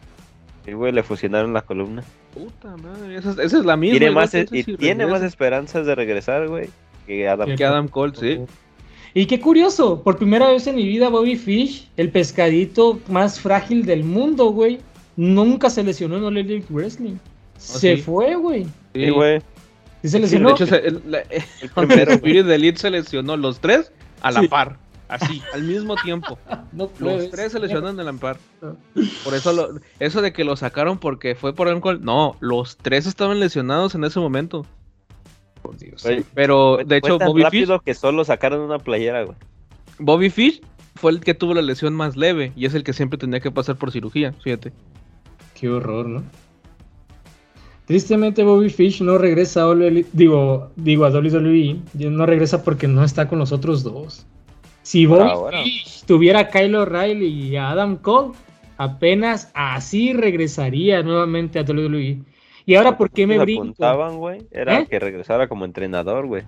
Sí, 0.71 0.75
güey, 0.77 0.93
le 0.93 1.03
fusionaron 1.03 1.53
la 1.53 1.63
columna. 1.63 2.05
Puta 2.33 2.77
madre, 2.77 3.17
esa, 3.17 3.33
es- 3.33 3.39
esa 3.39 3.59
es 3.59 3.65
la 3.65 3.77
misma. 3.77 3.99
Tiene 3.99 4.15
más, 4.15 4.33
y 4.35 4.45
tiene 4.47 4.77
regresa. 5.05 5.07
más 5.11 5.23
esperanzas 5.23 5.85
de 5.85 5.95
regresar, 5.97 6.47
güey, 6.47 6.69
que 7.09 7.29
Adam. 7.29 7.57
que 7.57 7.65
Adam 7.65 7.89
Cole, 7.89 8.13
sí. 8.15 8.39
Y 9.13 9.27
qué 9.27 9.41
curioso, 9.41 10.01
por 10.05 10.17
primera 10.17 10.49
vez 10.49 10.69
en 10.69 10.77
mi 10.77 10.87
vida 10.87 11.09
Bobby 11.09 11.35
Fish, 11.35 11.89
el 11.97 12.11
pescadito 12.11 13.01
más 13.09 13.41
frágil 13.41 13.85
del 13.85 14.05
mundo, 14.05 14.51
güey, 14.53 14.79
nunca 15.17 15.71
se 15.71 15.83
lesionó 15.83 16.19
en 16.19 16.25
All 16.25 16.39
Elite 16.39 16.67
Wrestling. 16.71 17.17
se 17.57 17.97
sí? 17.97 18.03
fue, 18.03 18.37
güey. 18.37 18.67
Sí, 18.95 19.11
güey. 19.11 19.41
Sí 20.03 20.09
se 20.09 20.17
Sí, 20.19 20.19
lesionó. 20.23 20.49
De 20.51 20.55
hecho, 20.55 20.67
se- 20.67 20.87
el, 20.87 21.03
la- 21.09 21.19
El 21.23 21.43
el 21.63 21.71
primero, 22.21 22.45
de 22.49 22.55
Elite 22.55 22.79
se 22.79 22.91
lesionó 22.91 23.37
los 23.37 23.59
tres 23.59 23.91
a 24.23 24.31
la 24.31 24.41
Sí. 24.43 24.47
par. 24.49 24.77
Así, 25.11 25.43
al 25.55 25.63
mismo 25.65 25.97
tiempo. 25.97 26.39
no 26.73 26.91
Los 26.99 27.31
tres 27.31 27.53
se 27.53 27.59
lesionan 27.61 27.99
a 28.01 28.05
la 28.05 28.13
par. 28.13 28.39
No. 28.63 28.77
Por 29.25 29.35
eso 29.35 29.53
lo- 29.53 29.81
eso 29.99 30.23
de 30.23 30.33
que 30.33 30.45
lo 30.45 30.57
sacaron 30.57 30.99
porque 30.99 31.35
fue 31.35 31.55
por 31.55 31.69
Adam 31.69 31.81
Cole. 31.81 31.99
No, 32.03 32.37
los 32.41 32.77
tres 32.77 33.07
estaban 33.07 33.41
lesionados 33.41 33.95
en 33.95 34.05
ese 34.05 34.21
momento. 34.21 34.65
Por 35.63 35.77
Dios. 35.77 36.07
Pero 36.35 36.79
de 36.87 36.97
hecho, 36.97 37.19
tan 37.19 37.29
Bobby 37.29 37.43
Fish, 37.43 37.45
rápido 37.45 37.81
que 37.81 37.95
solo 37.95 38.25
sacaron 38.25 38.61
una 38.61 38.79
playera, 38.79 39.25
güey. 39.25 39.37
Bobby 39.99 40.31
Fish 40.31 40.63
fue 40.95 41.13
el 41.13 41.21
que 41.21 41.35
tuvo 41.35 41.53
la 41.55 41.63
lesión 41.63 41.95
más 41.95 42.17
leve 42.17 42.53
y 42.57 42.65
es 42.67 42.75
el 42.75 42.83
que 42.85 42.93
siempre 42.93 43.19
tenía 43.19 43.41
que 43.41 43.51
pasar 43.51 43.77
por 43.77 43.91
cirugía. 43.93 44.33
Fíjate. 44.43 44.73
Qué 45.55 45.69
horror, 45.69 46.07
¿no? 46.07 46.23
Tristemente 47.87 48.45
Bobby 48.45 48.71
Fish 48.71 49.03
no 49.03 49.19
regresa 49.19 49.65
a 49.65 49.73
Elite- 49.73 50.09
digo, 50.13 50.71
digo 50.77 51.05
a 51.05 51.11
WWE, 51.11 51.81
no 51.95 52.25
regresa 52.25 52.63
porque 52.63 52.87
no 52.87 53.03
está 53.03 53.29
con 53.29 53.41
los 53.41 53.51
otros 53.51 53.83
dos. 53.83 54.27
Si 54.91 55.07
Bobby. 55.07 55.57
Fish 55.63 56.03
tuviera 56.05 56.41
a 56.41 56.49
Kyle 56.49 56.75
O'Reilly 56.75 57.27
y 57.29 57.57
a 57.57 57.71
Adam 57.71 57.97
Cole, 57.97 58.33
apenas 58.77 59.49
así 59.55 60.13
regresaría 60.13 61.01
nuevamente 61.05 61.61
a 61.61 61.63
WWE. 61.63 62.19
Y 62.67 62.75
ahora, 62.75 62.99
¿por 62.99 63.09
qué 63.09 63.25
me 63.25 63.39
brinco? 63.39 63.63
apuntaban, 63.63 64.17
güey, 64.17 64.43
era 64.51 64.81
¿Eh? 64.81 64.87
que 64.91 64.99
regresara 64.99 65.49
como 65.49 65.65
entrenador, 65.65 66.27
güey. 66.27 66.43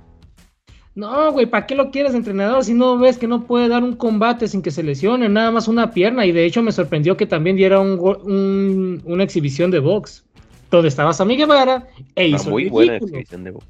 No, 0.97 1.31
güey, 1.31 1.47
¿para 1.47 1.69
qué 1.69 1.77
lo 1.77 1.93
quieres 1.93 2.15
entrenador 2.15 2.65
si 2.65 2.75
no 2.75 2.99
ves 2.99 3.17
que 3.17 3.29
no 3.29 3.45
puede 3.45 3.69
dar 3.69 3.85
un 3.85 3.95
combate 3.95 4.49
sin 4.49 4.61
que 4.61 4.73
se 4.73 4.83
lesione, 4.83 5.29
nada 5.29 5.53
más 5.53 5.69
una 5.69 5.93
pierna? 5.93 6.27
Y 6.27 6.33
de 6.33 6.45
hecho 6.45 6.65
me 6.65 6.73
sorprendió 6.73 7.17
que 7.17 7.27
también 7.27 7.55
diera 7.55 7.79
un 7.79 9.01
una 9.05 9.23
exhibición 9.23 9.71
de 9.71 9.79
box, 9.79 10.27
donde 10.69 10.89
estaba 10.89 11.13
Sammy 11.13 11.37
Guevara 11.37 11.87
e 12.17 12.27
Una 12.27 12.37
hizo 12.37 12.47
el 12.47 12.51
muy 12.51 12.69
buena 12.69 12.97
exhibición 12.97 13.45
de 13.45 13.53
box. 13.53 13.67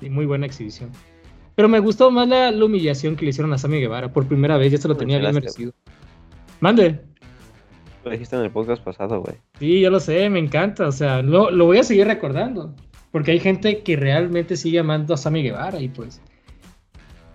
Y 0.00 0.10
muy 0.10 0.26
buena 0.26 0.46
exhibición. 0.46 0.92
Pero 1.54 1.68
me 1.68 1.78
gustó 1.80 2.10
más 2.10 2.28
la, 2.28 2.50
la 2.50 2.64
humillación 2.64 3.14
que 3.16 3.24
le 3.24 3.30
hicieron 3.30 3.52
a 3.52 3.58
Sammy 3.58 3.78
Guevara 3.80 4.12
por 4.12 4.26
primera 4.26 4.56
vez, 4.56 4.72
ya 4.72 4.78
se 4.78 4.88
lo 4.88 4.96
tenía 4.96 5.18
bien 5.18 5.34
merecido. 5.34 5.72
Mande. 6.60 7.00
Lo 8.04 8.10
dijiste 8.10 8.34
en 8.36 8.42
el 8.42 8.50
podcast 8.50 8.82
pasado, 8.82 9.20
güey. 9.20 9.36
Sí, 9.58 9.80
yo 9.80 9.90
lo 9.90 10.00
sé, 10.00 10.28
me 10.30 10.38
encanta. 10.38 10.88
O 10.88 10.92
sea, 10.92 11.22
lo, 11.22 11.50
lo 11.50 11.66
voy 11.66 11.78
a 11.78 11.84
seguir 11.84 12.06
recordando. 12.06 12.74
Porque 13.10 13.32
hay 13.32 13.38
gente 13.40 13.82
que 13.82 13.94
realmente 13.96 14.56
sigue 14.56 14.78
amando 14.78 15.12
a 15.14 15.16
Sammy 15.18 15.42
Guevara 15.42 15.78
y 15.80 15.88
pues. 15.88 16.20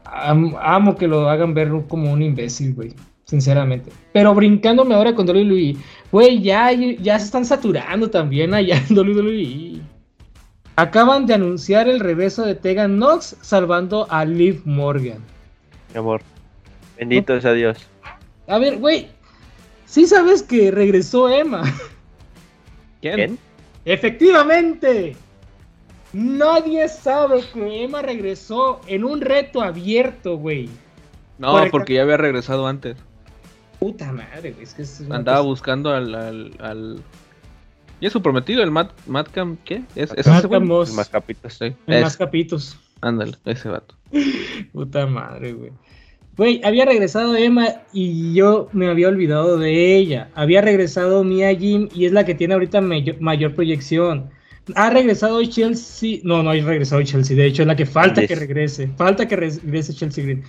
am- 0.05 0.55
amo 0.59 0.95
que 0.95 1.07
lo 1.07 1.29
hagan 1.29 1.53
ver 1.53 1.71
como 1.87 2.11
un 2.11 2.21
imbécil, 2.21 2.73
güey. 2.73 2.93
Sinceramente. 3.25 3.91
Pero 4.13 4.33
brincándome 4.33 4.95
ahora 4.95 5.13
con 5.13 5.27
WWE. 5.29 5.75
Güey, 6.11 6.41
ya, 6.41 6.71
ya 6.71 7.19
se 7.19 7.25
están 7.25 7.45
saturando 7.45 8.09
también 8.09 8.53
allá 8.53 8.81
en 8.89 8.97
WWE. 8.97 9.81
Acaban 10.77 11.25
de 11.25 11.33
anunciar 11.33 11.87
el 11.89 11.99
regreso 11.99 12.45
de 12.45 12.53
Tegan 12.55 12.97
Knox 12.97 13.35
salvando 13.41 14.05
a 14.11 14.23
Liv 14.25 14.61
Morgan. 14.65 15.17
Mi 15.91 15.97
amor. 15.99 16.21
Bendito 16.97 17.39
sea 17.41 17.53
Dios. 17.53 17.79
A 18.47 18.59
ver, 18.59 18.77
güey. 18.77 19.07
Sí 19.85 20.05
sabes 20.05 20.43
que 20.43 20.69
regresó 20.71 21.29
Emma. 21.29 21.63
¿Quién? 23.01 23.15
¿Quién? 23.15 23.39
Efectivamente. 23.85 25.15
Nadie 26.13 26.87
sabe 26.89 27.41
que 27.53 27.83
Emma 27.83 28.01
regresó 28.01 28.79
en 28.87 29.03
un 29.03 29.19
reto 29.21 29.61
abierto, 29.61 30.37
güey. 30.37 30.69
No, 31.37 31.51
Por 31.53 31.71
porque 31.71 31.95
ya 31.95 32.03
había 32.03 32.17
regresado 32.17 32.67
antes. 32.67 32.97
Puta 33.79 34.11
madre, 34.11 34.51
güey. 34.51 34.63
Es 34.63 34.73
que 34.73 34.83
es 34.83 34.99
una 35.01 35.17
Andaba 35.17 35.39
cosa- 35.39 35.47
buscando 35.49 35.89
al, 35.91 36.13
al, 36.15 36.53
al- 36.59 37.01
Y 37.99 38.05
es 38.05 38.13
su 38.13 38.21
prometido, 38.21 38.61
el 38.63 38.71
Matt, 38.71 38.91
Matt 39.07 39.29
Cam- 39.33 39.57
¿Qué? 39.65 39.81
¿Es, 39.95 40.11
es 40.15 40.27
Matt 40.27 40.39
ese 40.39 40.47
güey? 40.47 40.59
Moss. 40.61 40.93
Más 40.93 41.09
capitos. 41.09 41.53
Sí, 41.53 41.73
es- 41.87 42.01
más 42.01 42.17
capitos. 42.17 42.77
ándale, 43.01 43.33
ese 43.45 43.69
vato. 43.69 43.95
Puta 44.73 45.05
madre, 45.07 45.53
güey. 45.53 45.71
Güey, 46.37 46.61
había 46.63 46.85
regresado 46.85 47.35
Emma 47.35 47.67
y 47.93 48.33
yo 48.35 48.69
me 48.71 48.87
había 48.89 49.07
olvidado 49.07 49.57
de 49.57 49.95
ella. 49.95 50.29
Había 50.35 50.61
regresado 50.61 51.23
Mia 51.23 51.55
Jim 51.55 51.89
y 51.95 52.05
es 52.05 52.11
la 52.11 52.25
que 52.25 52.35
tiene 52.35 52.53
ahorita 52.53 52.79
mayor, 52.79 53.19
mayor 53.19 53.55
proyección. 53.55 54.29
Ha 54.75 54.91
regresado 54.91 55.43
Chelsea. 55.45 56.19
No, 56.23 56.43
no 56.43 56.51
ha 56.51 56.53
regresado 56.53 57.01
Chelsea. 57.01 57.35
De 57.35 57.47
hecho, 57.47 57.63
es 57.63 57.67
la 57.67 57.75
que 57.75 57.87
falta 57.87 58.27
que 58.27 58.35
regrese. 58.35 58.87
Falta 58.97 59.27
que 59.27 59.35
regrese 59.35 59.93
Chelsea 59.95 60.23
Green. 60.23 60.43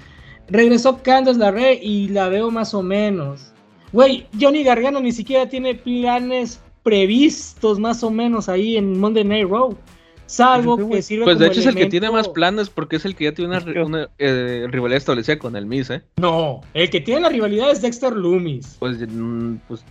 Regresó 0.48 1.02
Candace 1.02 1.38
LaRue 1.38 1.78
y 1.82 2.08
la 2.08 2.28
veo 2.28 2.50
más 2.50 2.74
o 2.74 2.82
menos. 2.82 3.52
Güey, 3.92 4.26
Johnny 4.38 4.64
Gargano 4.64 5.00
ni 5.00 5.12
siquiera 5.12 5.48
tiene 5.48 5.74
planes 5.74 6.60
previstos 6.88 7.78
más 7.78 8.02
o 8.02 8.10
menos 8.10 8.48
ahí 8.48 8.78
en 8.78 8.98
Monday 8.98 9.22
Night 9.24 9.46
Raw. 9.48 9.76
Salvo 10.24 10.76
que 10.90 11.00
sirve 11.02 11.24
Pues 11.24 11.38
de 11.38 11.46
como 11.46 11.52
hecho 11.52 11.60
es 11.60 11.66
el 11.66 11.74
que 11.74 11.86
tiene 11.86 12.10
más 12.10 12.28
planes 12.28 12.68
porque 12.70 12.96
es 12.96 13.04
el 13.04 13.14
que 13.14 13.24
ya 13.24 13.32
tiene 13.32 13.58
una, 13.82 14.08
eh, 14.18 14.66
rivalidad 14.70 14.96
establecida 14.98 15.38
con 15.38 15.54
el 15.56 15.64
Miz, 15.66 15.88
¿eh? 15.90 16.02
No, 16.18 16.60
el 16.74 16.88
que 16.90 17.00
tiene 17.00 17.20
la 17.22 17.28
rivalidad 17.30 17.70
es 17.70 17.80
Dexter 17.82 18.12
Loomis. 18.14 18.76
Pues, 18.78 18.98
mm, 19.06 19.54
pues 19.68 19.84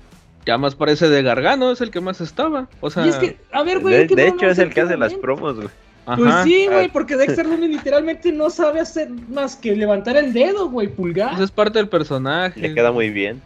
ya 0.46 0.58
más 0.58 0.76
parece 0.76 1.08
de 1.10 1.22
Gargano, 1.24 1.72
es 1.72 1.82
el 1.82 1.90
que 1.92 2.02
más 2.02 2.20
estaba. 2.22 2.68
O 2.82 2.90
sea, 2.92 3.06
y 3.06 3.10
es 3.10 3.16
que, 3.18 3.38
a 3.52 3.64
ver, 3.64 3.80
güey. 3.80 3.94
De, 3.96 4.02
es 4.04 4.08
que 4.10 4.16
de 4.16 4.28
no- 4.30 4.36
hecho, 4.36 4.46
no 4.46 4.52
es 4.52 4.60
el 4.60 4.74
que 4.74 4.82
hace 4.82 4.96
las 4.98 5.14
promos, 5.16 5.56
güey. 5.56 5.70
ajá. 6.06 6.18
Pues 6.22 6.36
sí, 6.44 6.68
güey, 6.68 6.86
Ah. 6.86 6.90
porque 6.94 7.16
Dexter 7.18 7.46
Loomis 7.48 7.70
literalmente 7.70 8.32
no 8.32 8.50
sabe 8.52 8.80
hacer 8.80 9.10
más 9.30 9.56
que 9.56 9.76
levantar 9.76 10.18
el 10.18 10.34
dedo, 10.34 10.70
güey, 10.70 10.88
pulgar. 10.88 11.30
Pues 11.32 11.42
es 11.46 11.52
parte 11.52 11.80
del 11.80 11.90
personaje. 11.90 12.60
Le 12.60 12.74
queda 12.76 12.92
muy 12.92 13.10
bien. 13.10 13.42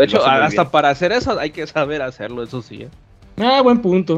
De 0.00 0.06
hecho, 0.06 0.24
hasta 0.26 0.62
bien. 0.62 0.70
para 0.70 0.90
hacer 0.90 1.12
eso 1.12 1.38
hay 1.38 1.50
que 1.50 1.66
saber 1.66 2.02
hacerlo, 2.02 2.42
eso 2.42 2.62
sí. 2.62 2.82
¿eh? 2.82 2.88
Ah, 3.38 3.60
buen 3.62 3.80
punto. 3.80 4.16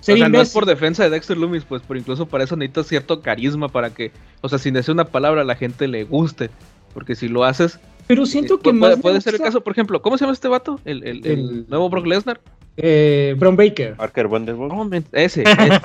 O 0.00 0.04
sea, 0.04 0.28
no 0.28 0.40
es 0.40 0.50
por 0.52 0.66
defensa 0.66 1.04
de 1.04 1.10
Dexter 1.10 1.36
Loomis, 1.36 1.64
pues, 1.64 1.82
pero 1.86 1.98
incluso 2.00 2.26
para 2.26 2.42
eso 2.44 2.56
necesitas 2.56 2.88
cierto 2.88 3.20
carisma 3.22 3.68
para 3.68 3.90
que, 3.90 4.10
o 4.40 4.48
sea, 4.48 4.58
sin 4.58 4.74
decir 4.74 4.92
una 4.92 5.04
palabra 5.04 5.42
a 5.42 5.44
la 5.44 5.54
gente 5.54 5.86
le 5.86 6.04
guste. 6.04 6.50
Porque 6.92 7.14
si 7.14 7.28
lo 7.28 7.44
haces, 7.44 7.78
Pero 8.06 8.26
siento 8.26 8.54
eh, 8.56 8.58
que 8.62 8.70
pu- 8.70 8.74
más 8.74 8.90
puede, 8.90 9.02
puede 9.02 9.20
ser 9.20 9.34
el 9.34 9.40
caso, 9.40 9.60
por 9.62 9.72
ejemplo, 9.72 10.02
¿cómo 10.02 10.18
se 10.18 10.24
llama 10.24 10.32
este 10.34 10.48
vato? 10.48 10.78
El, 10.84 11.06
el- 11.06 11.24
el 11.24 11.38
El- 11.38 11.66
nuevo 11.68 11.88
Brock 11.88 12.06
Lesnar. 12.06 12.40
Eh, 12.76 13.34
Braun 13.38 13.56
Baker. 13.56 13.94
Parker 13.96 14.28
Vanderbilt. 14.28 14.72
Men- 14.90 15.04
ese, 15.12 15.42
ese 15.46 15.80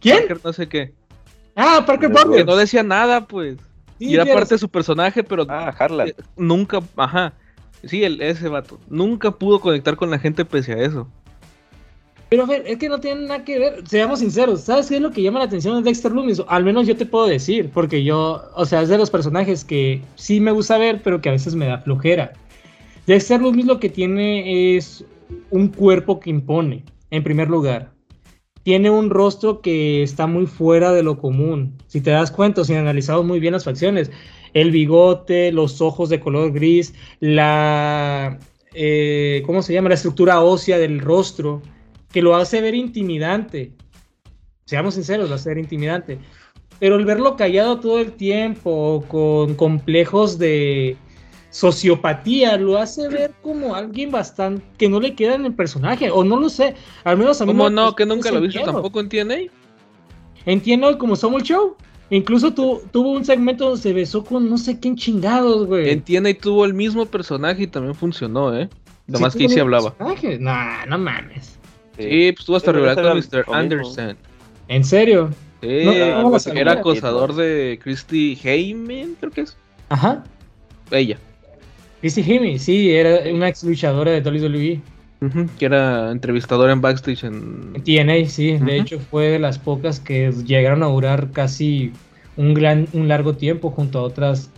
¿Quién? 0.00 0.18
Parker 0.20 0.40
no 0.42 0.52
sé 0.52 0.68
qué. 0.68 0.92
Ah, 1.54 1.84
Parker 1.86 2.10
Que 2.10 2.36
Que 2.38 2.44
no 2.44 2.56
decía 2.56 2.82
nada, 2.82 3.26
pues. 3.26 3.58
Sí, 3.98 4.06
y 4.06 4.14
era 4.14 4.24
parte 4.24 4.54
de 4.54 4.58
su 4.58 4.68
personaje, 4.70 5.22
pero 5.22 5.44
Ah, 5.48 5.74
Harlan. 5.78 6.08
eh, 6.08 6.14
nunca, 6.36 6.80
ajá. 6.96 7.34
Sí, 7.84 8.04
el, 8.04 8.20
ese 8.20 8.48
vato. 8.48 8.78
Nunca 8.88 9.30
pudo 9.30 9.60
conectar 9.60 9.96
con 9.96 10.10
la 10.10 10.18
gente 10.18 10.44
pese 10.44 10.72
a 10.72 10.78
eso. 10.78 11.08
Pero 12.30 12.44
a 12.44 12.46
ver, 12.46 12.62
es 12.64 12.78
que 12.78 12.88
no 12.88 13.00
tiene 13.00 13.22
nada 13.22 13.44
que 13.44 13.58
ver, 13.58 13.82
seamos 13.88 14.20
sinceros, 14.20 14.60
¿sabes 14.60 14.88
qué 14.88 14.96
es 14.96 15.02
lo 15.02 15.10
que 15.10 15.20
llama 15.20 15.40
la 15.40 15.46
atención 15.46 15.74
de 15.76 15.82
Dexter 15.82 16.12
Loomis? 16.12 16.40
Al 16.46 16.62
menos 16.62 16.86
yo 16.86 16.96
te 16.96 17.04
puedo 17.04 17.26
decir, 17.26 17.70
porque 17.74 18.04
yo, 18.04 18.44
o 18.54 18.64
sea, 18.64 18.82
es 18.82 18.88
de 18.88 18.98
los 18.98 19.10
personajes 19.10 19.64
que 19.64 20.00
sí 20.14 20.38
me 20.38 20.52
gusta 20.52 20.78
ver, 20.78 21.02
pero 21.02 21.20
que 21.20 21.28
a 21.28 21.32
veces 21.32 21.56
me 21.56 21.66
da 21.66 21.78
flojera. 21.78 22.32
Dexter 23.08 23.40
Loomis 23.40 23.66
lo 23.66 23.80
que 23.80 23.88
tiene 23.88 24.76
es 24.76 25.04
un 25.50 25.68
cuerpo 25.68 26.20
que 26.20 26.30
impone, 26.30 26.84
en 27.10 27.24
primer 27.24 27.50
lugar. 27.50 27.90
Tiene 28.62 28.90
un 28.90 29.10
rostro 29.10 29.60
que 29.60 30.04
está 30.04 30.28
muy 30.28 30.46
fuera 30.46 30.92
de 30.92 31.02
lo 31.02 31.18
común. 31.18 31.78
Si 31.88 32.00
te 32.00 32.10
das 32.10 32.30
cuenta, 32.30 32.62
si 32.62 32.74
analizamos 32.74 33.24
muy 33.24 33.40
bien 33.40 33.54
las 33.54 33.64
facciones, 33.64 34.12
el 34.54 34.70
bigote, 34.70 35.52
los 35.52 35.80
ojos 35.80 36.08
de 36.08 36.20
color 36.20 36.52
gris, 36.52 36.94
la, 37.20 38.38
eh, 38.74 39.42
¿cómo 39.46 39.62
se 39.62 39.72
llama? 39.72 39.88
La 39.88 39.94
estructura 39.94 40.40
ósea 40.40 40.78
del 40.78 41.00
rostro 41.00 41.62
que 42.12 42.22
lo 42.22 42.36
hace 42.36 42.60
ver 42.60 42.74
intimidante. 42.74 43.72
Seamos 44.64 44.94
sinceros, 44.94 45.28
lo 45.28 45.34
hace 45.34 45.50
ver 45.50 45.58
intimidante. 45.58 46.18
Pero 46.78 46.96
el 46.96 47.04
verlo 47.04 47.36
callado 47.36 47.78
todo 47.78 48.00
el 48.00 48.12
tiempo, 48.12 49.04
con 49.08 49.54
complejos 49.54 50.38
de 50.38 50.96
sociopatía, 51.50 52.56
lo 52.56 52.78
hace 52.78 53.08
ver 53.08 53.32
como 53.42 53.74
alguien 53.74 54.10
bastante 54.10 54.64
que 54.78 54.88
no 54.88 55.00
le 55.00 55.14
queda 55.14 55.34
en 55.34 55.44
el 55.44 55.54
personaje, 55.54 56.10
o 56.10 56.24
no 56.24 56.38
lo 56.38 56.48
sé. 56.48 56.74
Al 57.04 57.18
menos 57.18 57.40
a 57.40 57.44
mí 57.44 57.52
¿Cómo 57.52 57.68
no? 57.68 57.94
Que 57.94 58.06
nunca 58.06 58.30
lo 58.30 58.38
he 58.38 58.42
visto 58.42 58.60
entiendo. 58.60 58.80
tampoco 58.80 59.00
en 59.00 59.08
TNA. 59.08 59.52
Entiendo 60.46 60.96
como 60.96 61.16
Samuel 61.16 61.42
Show. 61.42 61.76
Incluso 62.10 62.52
tu- 62.52 62.82
tuvo 62.90 63.12
un 63.12 63.24
segmento 63.24 63.66
donde 63.66 63.80
se 63.80 63.92
besó 63.92 64.24
con 64.24 64.50
no 64.50 64.58
sé 64.58 64.80
quién 64.80 64.96
chingados, 64.96 65.66
güey. 65.66 65.90
En 65.90 66.02
TNA 66.02 66.34
tuvo 66.34 66.64
el 66.64 66.74
mismo 66.74 67.06
personaje 67.06 67.62
y 67.62 67.66
también 67.68 67.94
funcionó, 67.94 68.54
¿eh? 68.56 68.68
Lo 69.06 69.18
Sí 69.18 69.22
más 69.24 69.32
que 69.34 69.44
tuvo 69.44 69.48
sí 69.54 69.60
hablaba. 69.60 69.94
personaje. 69.94 70.38
Nah, 70.38 70.86
no 70.86 70.98
mames. 70.98 71.56
Sí, 71.98 72.32
pues 72.32 72.44
tuvo 72.46 72.56
hasta 72.56 72.72
rivalidad 72.72 73.02
con 73.02 73.18
Mr. 73.18 73.44
Anderson. 73.54 74.16
¿En 74.68 74.84
serio. 74.84 75.30
Sí, 75.60 75.82
No, 75.84 75.92
no, 75.92 76.22
no 76.22 76.30
lo 76.30 76.38
que 76.52 76.58
era 76.60 76.72
acosador 76.72 77.34
de 77.34 77.78
Christy 77.82 78.38
Heyman, 78.42 79.16
creo 79.20 79.30
que 79.32 79.42
es. 79.42 79.56
Ajá. 79.88 80.24
Ella. 80.90 81.18
Christy 82.00 82.22
Hemme, 82.26 82.58
sí, 82.58 82.90
era 82.90 83.30
una 83.32 83.48
ex 83.48 83.62
luchadora 83.62 84.12
de 84.12 84.20
WWE. 84.22 84.80
Que 85.58 85.66
era 85.66 86.10
entrevistadora 86.10 86.72
en 86.72 86.80
backstage 86.80 87.24
en... 87.24 87.74
TNA, 87.84 88.26
sí. 88.26 88.56
De 88.56 88.78
hecho, 88.78 88.98
fue 88.98 89.26
de 89.26 89.38
las 89.38 89.58
pocas 89.58 90.00
que 90.00 90.32
llegaron 90.46 90.82
a 90.82 90.86
durar 90.86 91.30
casi 91.30 91.92
un 92.36 92.54
gran, 92.54 92.88
un 92.94 93.06
largo 93.06 93.34
tiempo 93.34 93.70
junto 93.70 93.98
a 93.98 94.02
otras 94.02 94.50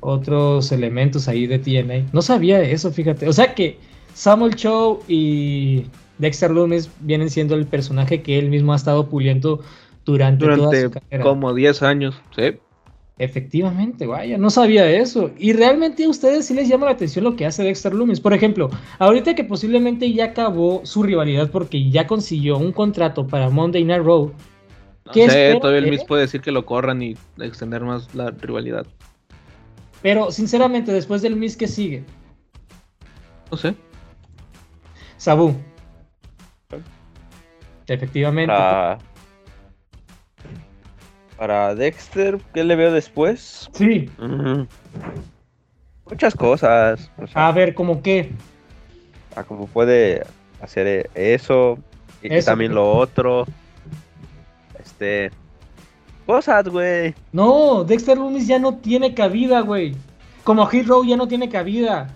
otros 0.00 0.70
elementos 0.70 1.28
ahí 1.28 1.46
de 1.46 1.58
TNA. 1.58 2.10
No 2.12 2.22
sabía 2.22 2.60
eso, 2.60 2.92
fíjate. 2.92 3.28
O 3.28 3.32
sea 3.32 3.54
que 3.54 3.78
Samuel 4.14 4.54
Show 4.54 5.02
y 5.08 5.86
Dexter 6.18 6.50
Loomis 6.50 6.90
vienen 7.00 7.30
siendo 7.30 7.54
el 7.54 7.66
personaje 7.66 8.22
que 8.22 8.38
él 8.38 8.48
mismo 8.48 8.72
ha 8.72 8.76
estado 8.76 9.08
puliendo 9.08 9.62
durante, 10.04 10.44
toda 10.44 10.56
durante 10.56 10.82
su 10.82 10.90
carrera. 10.90 11.24
como 11.24 11.52
10 11.52 11.82
años. 11.82 12.14
Sí. 12.36 12.56
Efectivamente, 13.18 14.06
vaya, 14.06 14.36
no 14.36 14.50
sabía 14.50 14.90
eso. 14.90 15.30
Y 15.38 15.54
realmente 15.54 16.04
a 16.04 16.08
ustedes 16.10 16.46
sí 16.46 16.54
les 16.54 16.68
llama 16.68 16.84
la 16.84 16.92
atención 16.92 17.24
lo 17.24 17.34
que 17.34 17.46
hace 17.46 17.62
Dexter 17.62 17.94
Loomis. 17.94 18.20
Por 18.20 18.34
ejemplo, 18.34 18.68
ahorita 18.98 19.34
que 19.34 19.42
posiblemente 19.42 20.12
ya 20.12 20.26
acabó 20.26 20.82
su 20.84 21.02
rivalidad 21.02 21.50
porque 21.50 21.88
ya 21.90 22.06
consiguió 22.06 22.58
un 22.58 22.72
contrato 22.72 23.26
para 23.26 23.48
Monday 23.48 23.84
Night 23.84 24.02
Raw. 24.02 24.32
No 25.06 25.12
¿Qué 25.12 25.30
sé, 25.30 25.56
todavía 25.60 25.80
el? 25.80 25.90
Miz 25.90 26.04
puede 26.04 26.22
decir 26.22 26.42
que 26.42 26.50
lo 26.50 26.66
corran 26.66 27.00
y 27.00 27.16
extender 27.38 27.82
más 27.82 28.14
la 28.14 28.32
rivalidad. 28.32 28.86
Pero 30.02 30.30
sinceramente, 30.30 30.92
después 30.92 31.22
del 31.22 31.36
Miss 31.36 31.56
que 31.56 31.68
sigue, 31.68 32.04
No 33.50 33.56
sé. 33.56 33.74
Sabu. 35.16 35.54
Efectivamente. 37.86 38.52
Para, 38.52 38.98
para 41.36 41.74
Dexter, 41.74 42.38
¿qué 42.54 42.64
le 42.64 42.76
veo 42.76 42.92
después? 42.92 43.68
Sí. 43.72 44.10
Muchas 46.08 46.34
cosas. 46.34 47.10
o 47.18 47.26
sea, 47.26 47.48
A 47.48 47.52
ver, 47.52 47.74
como 47.74 48.02
que. 48.02 48.30
a 49.34 49.44
cómo 49.44 49.66
puede 49.66 50.24
hacer 50.60 51.10
eso 51.14 51.78
y 52.22 52.32
Eso. 52.32 52.46
también 52.50 52.74
lo 52.74 52.90
otro. 52.92 53.46
Este. 54.82 55.30
Cosas, 56.24 56.68
güey. 56.68 57.14
No, 57.32 57.84
Dexter 57.84 58.16
Loomis 58.18 58.46
ya 58.46 58.58
no 58.58 58.76
tiene 58.78 59.14
cabida, 59.14 59.60
güey. 59.60 59.94
Como 60.44 60.66
Hit 60.66 60.86
Row 60.86 61.04
ya 61.04 61.16
no 61.16 61.28
tiene 61.28 61.48
cabida. 61.48 62.08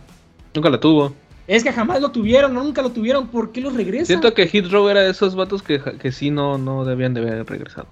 Nunca 0.54 0.70
la 0.70 0.80
tuvo. 0.80 1.12
Es 1.46 1.64
que 1.64 1.72
jamás 1.72 2.00
lo 2.00 2.10
tuvieron, 2.12 2.54
nunca 2.54 2.80
lo 2.80 2.90
tuvieron. 2.90 3.26
¿Por 3.28 3.50
qué 3.52 3.60
los 3.60 3.74
regresan? 3.74 4.06
Siento 4.06 4.34
que 4.34 4.46
Hit 4.46 4.66
Row 4.70 4.88
era 4.88 5.00
de 5.02 5.10
esos 5.10 5.34
vatos 5.34 5.62
que, 5.62 5.80
que 5.80 6.12
sí 6.12 6.30
no, 6.30 6.58
no 6.58 6.84
debían 6.84 7.12
de 7.14 7.20
haber 7.22 7.44
regresado. 7.46 7.88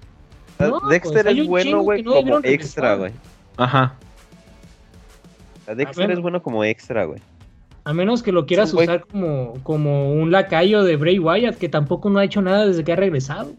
No, 0.59 0.79
Dexter 0.89 1.25
pues, 1.25 1.37
es 1.37 1.47
bueno, 1.47 1.81
güey, 1.81 2.03
no 2.03 2.13
como 2.13 2.39
extra, 2.43 2.95
güey. 2.95 3.13
Ajá. 3.57 3.95
Dexter 5.65 5.95
bueno. 5.95 6.13
es 6.13 6.19
bueno 6.19 6.43
como 6.43 6.63
extra, 6.63 7.05
güey. 7.05 7.19
A 7.85 7.93
menos 7.93 8.21
que 8.21 8.31
lo 8.31 8.45
quieras 8.45 8.73
usar 8.73 9.05
como, 9.05 9.53
como 9.63 10.11
un 10.11 10.31
lacayo 10.31 10.83
de 10.83 10.97
Bray 10.97 11.17
Wyatt, 11.17 11.57
que 11.57 11.69
tampoco 11.69 12.09
no 12.09 12.19
ha 12.19 12.25
hecho 12.25 12.41
nada 12.41 12.67
desde 12.67 12.83
que 12.83 12.91
ha 12.91 12.97
regresado. 12.97 13.53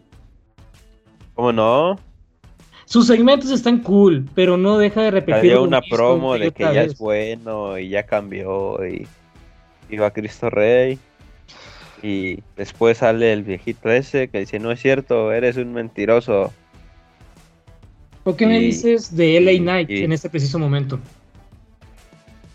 ¿Cómo 1.33 1.51
no? 1.51 1.99
Sus 2.85 3.07
segmentos 3.07 3.49
están 3.51 3.79
cool, 3.79 4.25
pero 4.35 4.57
no 4.57 4.77
deja 4.77 5.01
de 5.01 5.11
repetir. 5.11 5.57
Una 5.57 5.79
mismo 5.79 5.95
promo 5.95 6.37
de 6.37 6.51
que 6.51 6.63
ya 6.63 6.71
vez. 6.71 6.91
es 6.91 6.97
bueno 6.99 7.79
y 7.79 7.89
ya 7.89 8.03
cambió 8.03 8.85
y 8.85 9.07
iba 9.89 10.11
Cristo 10.11 10.49
Rey. 10.49 10.99
Y 12.03 12.39
después 12.57 12.99
sale 12.99 13.31
el 13.33 13.43
viejito 13.43 13.89
ese 13.89 14.27
que 14.27 14.39
dice, 14.39 14.59
no 14.59 14.71
es 14.71 14.81
cierto, 14.81 15.31
eres 15.31 15.57
un 15.57 15.73
mentiroso. 15.73 16.51
¿Por 18.23 18.35
qué 18.35 18.45
me 18.45 18.59
dices 18.59 19.15
de 19.15 19.37
LA 19.41 19.59
Knight 19.59 19.89
y- 19.89 20.03
en 20.03 20.11
este 20.11 20.29
preciso 20.29 20.59
momento? 20.59 20.99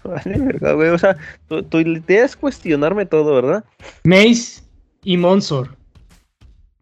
Vale, 0.04 0.38
verga, 0.38 0.72
güey. 0.74 0.90
O 0.90 0.98
sea, 0.98 1.16
tu, 1.48 1.62
tu 1.64 1.78
idea 1.80 2.24
es 2.24 2.36
cuestionarme 2.36 3.06
todo, 3.06 3.34
¿verdad? 3.34 3.64
Mace 4.04 4.62
y 5.02 5.16
Monsor. 5.16 5.76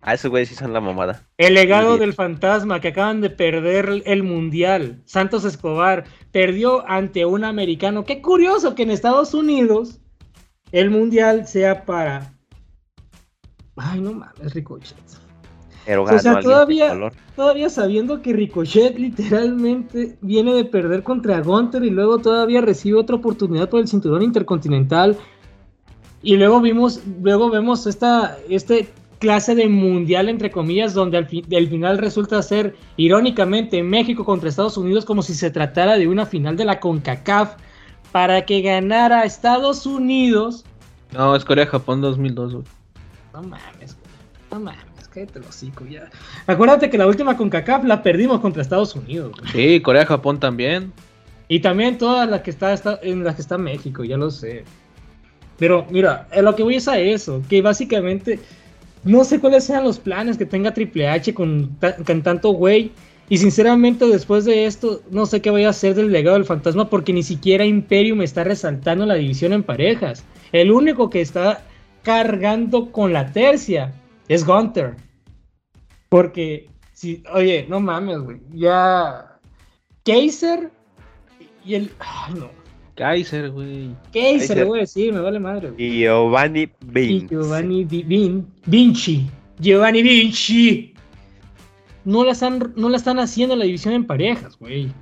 Ah, 0.02 0.12
esos 0.12 0.30
güeyes 0.30 0.50
sí 0.50 0.54
son 0.54 0.74
la 0.74 0.82
mamada. 0.82 1.26
El 1.38 1.54
legado 1.54 1.96
del 1.96 2.12
fantasma 2.12 2.78
que 2.82 2.88
acaban 2.88 3.22
de 3.22 3.30
perder 3.30 4.02
el 4.04 4.22
mundial. 4.22 5.00
Santos 5.06 5.46
Escobar 5.46 6.04
perdió 6.30 6.86
ante 6.86 7.24
un 7.24 7.42
americano. 7.44 8.04
Qué 8.04 8.20
curioso 8.20 8.74
que 8.74 8.82
en 8.82 8.90
Estados 8.90 9.32
Unidos 9.32 10.00
el 10.72 10.90
mundial 10.90 11.46
sea 11.48 11.86
para. 11.86 12.34
Ay, 13.76 14.00
no 14.00 14.12
mames, 14.12 14.52
Ricochet. 14.52 14.98
Pero 15.86 16.04
O 16.04 16.06
sea, 16.08 16.16
ganó 16.18 16.36
alguien 16.36 16.36
de 16.36 16.52
todavía-. 16.54 17.12
Todavía 17.36 17.68
sabiendo 17.70 18.22
que 18.22 18.32
Ricochet 18.32 18.98
literalmente 18.98 20.16
viene 20.20 20.54
de 20.54 20.64
perder 20.64 21.02
contra 21.02 21.40
Gunter 21.40 21.84
y 21.84 21.90
luego 21.90 22.18
todavía 22.18 22.60
recibe 22.60 22.98
otra 22.98 23.16
oportunidad 23.16 23.68
por 23.68 23.80
el 23.80 23.88
cinturón 23.88 24.22
intercontinental. 24.22 25.16
Y 26.22 26.36
luego 26.36 26.60
vimos, 26.60 27.00
luego 27.22 27.50
vemos 27.50 27.86
esta, 27.86 28.38
este 28.48 28.88
clase 29.18 29.54
de 29.54 29.68
mundial 29.68 30.28
entre 30.28 30.50
comillas, 30.50 30.94
donde 30.94 31.18
al, 31.18 31.26
fi- 31.26 31.44
al 31.54 31.68
final 31.68 31.98
resulta 31.98 32.40
ser, 32.42 32.76
irónicamente, 32.96 33.82
México 33.82 34.24
contra 34.24 34.48
Estados 34.48 34.76
Unidos, 34.78 35.04
como 35.04 35.22
si 35.22 35.34
se 35.34 35.50
tratara 35.50 35.98
de 35.98 36.08
una 36.08 36.24
final 36.24 36.56
de 36.56 36.64
la 36.64 36.80
CONCACAF, 36.80 37.56
para 38.12 38.46
que 38.46 38.62
ganara 38.62 39.24
Estados 39.24 39.84
Unidos. 39.86 40.64
No, 41.12 41.34
es 41.36 41.44
Corea-Japón 41.44 42.00
2002, 42.00 42.54
güey. 42.54 42.64
No 43.34 43.42
mames. 43.42 43.96
No 44.50 44.60
mames, 44.60 44.78
cállate 45.14 45.38
el 45.38 45.44
hocico 45.44 45.86
ya. 45.86 46.10
Acuérdate 46.46 46.90
que 46.90 46.98
la 46.98 47.06
última 47.06 47.36
CONCACAF 47.36 47.84
la 47.84 48.02
perdimos 48.02 48.40
contra 48.40 48.60
Estados 48.62 48.94
Unidos. 48.96 49.32
güey. 49.38 49.52
Sí, 49.52 49.80
Corea-Japón 49.80 50.40
también. 50.40 50.92
Y 51.48 51.60
también 51.60 51.96
todas 51.98 52.28
las 52.28 52.40
que 52.42 52.50
está, 52.50 52.72
está- 52.72 52.98
en 53.02 53.22
las 53.24 53.36
que 53.36 53.42
está 53.42 53.56
México, 53.58 54.02
ya 54.04 54.16
lo 54.16 54.30
sé. 54.30 54.64
Pero 55.58 55.86
mira, 55.90 56.26
lo 56.42 56.54
que 56.56 56.62
voy 56.62 56.76
es 56.76 56.88
a 56.88 56.98
eso, 56.98 57.42
que 57.48 57.62
básicamente 57.62 58.40
no 59.04 59.22
sé 59.24 59.38
cuáles 59.38 59.64
sean 59.64 59.84
los 59.84 59.98
planes 59.98 60.36
que 60.36 60.46
tenga 60.46 60.74
Triple 60.74 61.06
H 61.08 61.32
con, 61.34 61.76
con 62.06 62.22
tanto 62.22 62.50
güey. 62.50 62.90
Y 63.28 63.38
sinceramente 63.38 64.06
después 64.06 64.44
de 64.44 64.66
esto, 64.66 65.00
no 65.10 65.24
sé 65.26 65.40
qué 65.40 65.50
voy 65.50 65.64
a 65.64 65.70
hacer 65.70 65.94
del 65.94 66.10
legado 66.12 66.36
del 66.36 66.44
fantasma 66.44 66.90
porque 66.90 67.12
ni 67.12 67.22
siquiera 67.22 67.64
Imperium 67.64 68.20
está 68.22 68.44
resaltando 68.44 69.06
la 69.06 69.14
división 69.14 69.52
en 69.52 69.62
parejas. 69.62 70.24
El 70.52 70.70
único 70.70 71.08
que 71.08 71.20
está 71.22 71.62
cargando 72.02 72.90
con 72.92 73.12
la 73.14 73.32
tercia 73.32 73.92
es 74.28 74.44
Gunter. 74.44 74.96
Porque, 76.08 76.68
si, 76.92 77.22
oye, 77.32 77.66
no 77.68 77.80
mames, 77.80 78.18
güey. 78.20 78.38
Ya. 78.52 79.38
Kaiser 80.04 80.70
y 81.64 81.74
el. 81.74 81.90
Ay, 81.98 82.34
no. 82.34 82.50
Kaiser, 82.94 83.50
güey. 83.50 83.88
Kaiser, 84.12 84.38
Kaiser. 84.38 84.56
le 84.58 84.64
voy 84.64 84.78
a 84.78 84.82
decir, 84.82 85.12
me 85.12 85.20
vale 85.20 85.40
madre. 85.40 85.70
güey. 85.70 85.84
Y 85.84 85.98
Giovanni 86.02 86.60
Y 86.62 86.68
Vince. 86.80 87.26
Giovanni 87.28 87.84
Di- 87.84 88.04
Vin- 88.04 88.46
Vinci. 88.66 89.26
Giovanni 89.58 90.02
Vinci. 90.02 90.94
No 92.04 92.22
la, 92.22 92.32
están, 92.32 92.72
no 92.76 92.88
la 92.90 92.96
están 92.98 93.18
haciendo 93.18 93.56
la 93.56 93.64
división 93.64 93.94
en 93.94 94.06
parejas, 94.06 94.58
güey. 94.58 94.92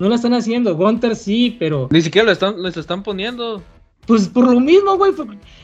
No 0.00 0.08
la 0.08 0.16
están 0.16 0.34
haciendo. 0.34 0.74
Gunter 0.76 1.14
sí, 1.16 1.56
pero. 1.58 1.88
Ni 1.90 2.02
siquiera 2.02 2.26
lo 2.26 2.32
están, 2.32 2.60
les 2.62 2.76
están 2.76 3.02
poniendo. 3.02 3.62
Pues 4.06 4.28
por 4.28 4.52
lo 4.52 4.60
mismo, 4.60 4.96
güey, 4.96 5.12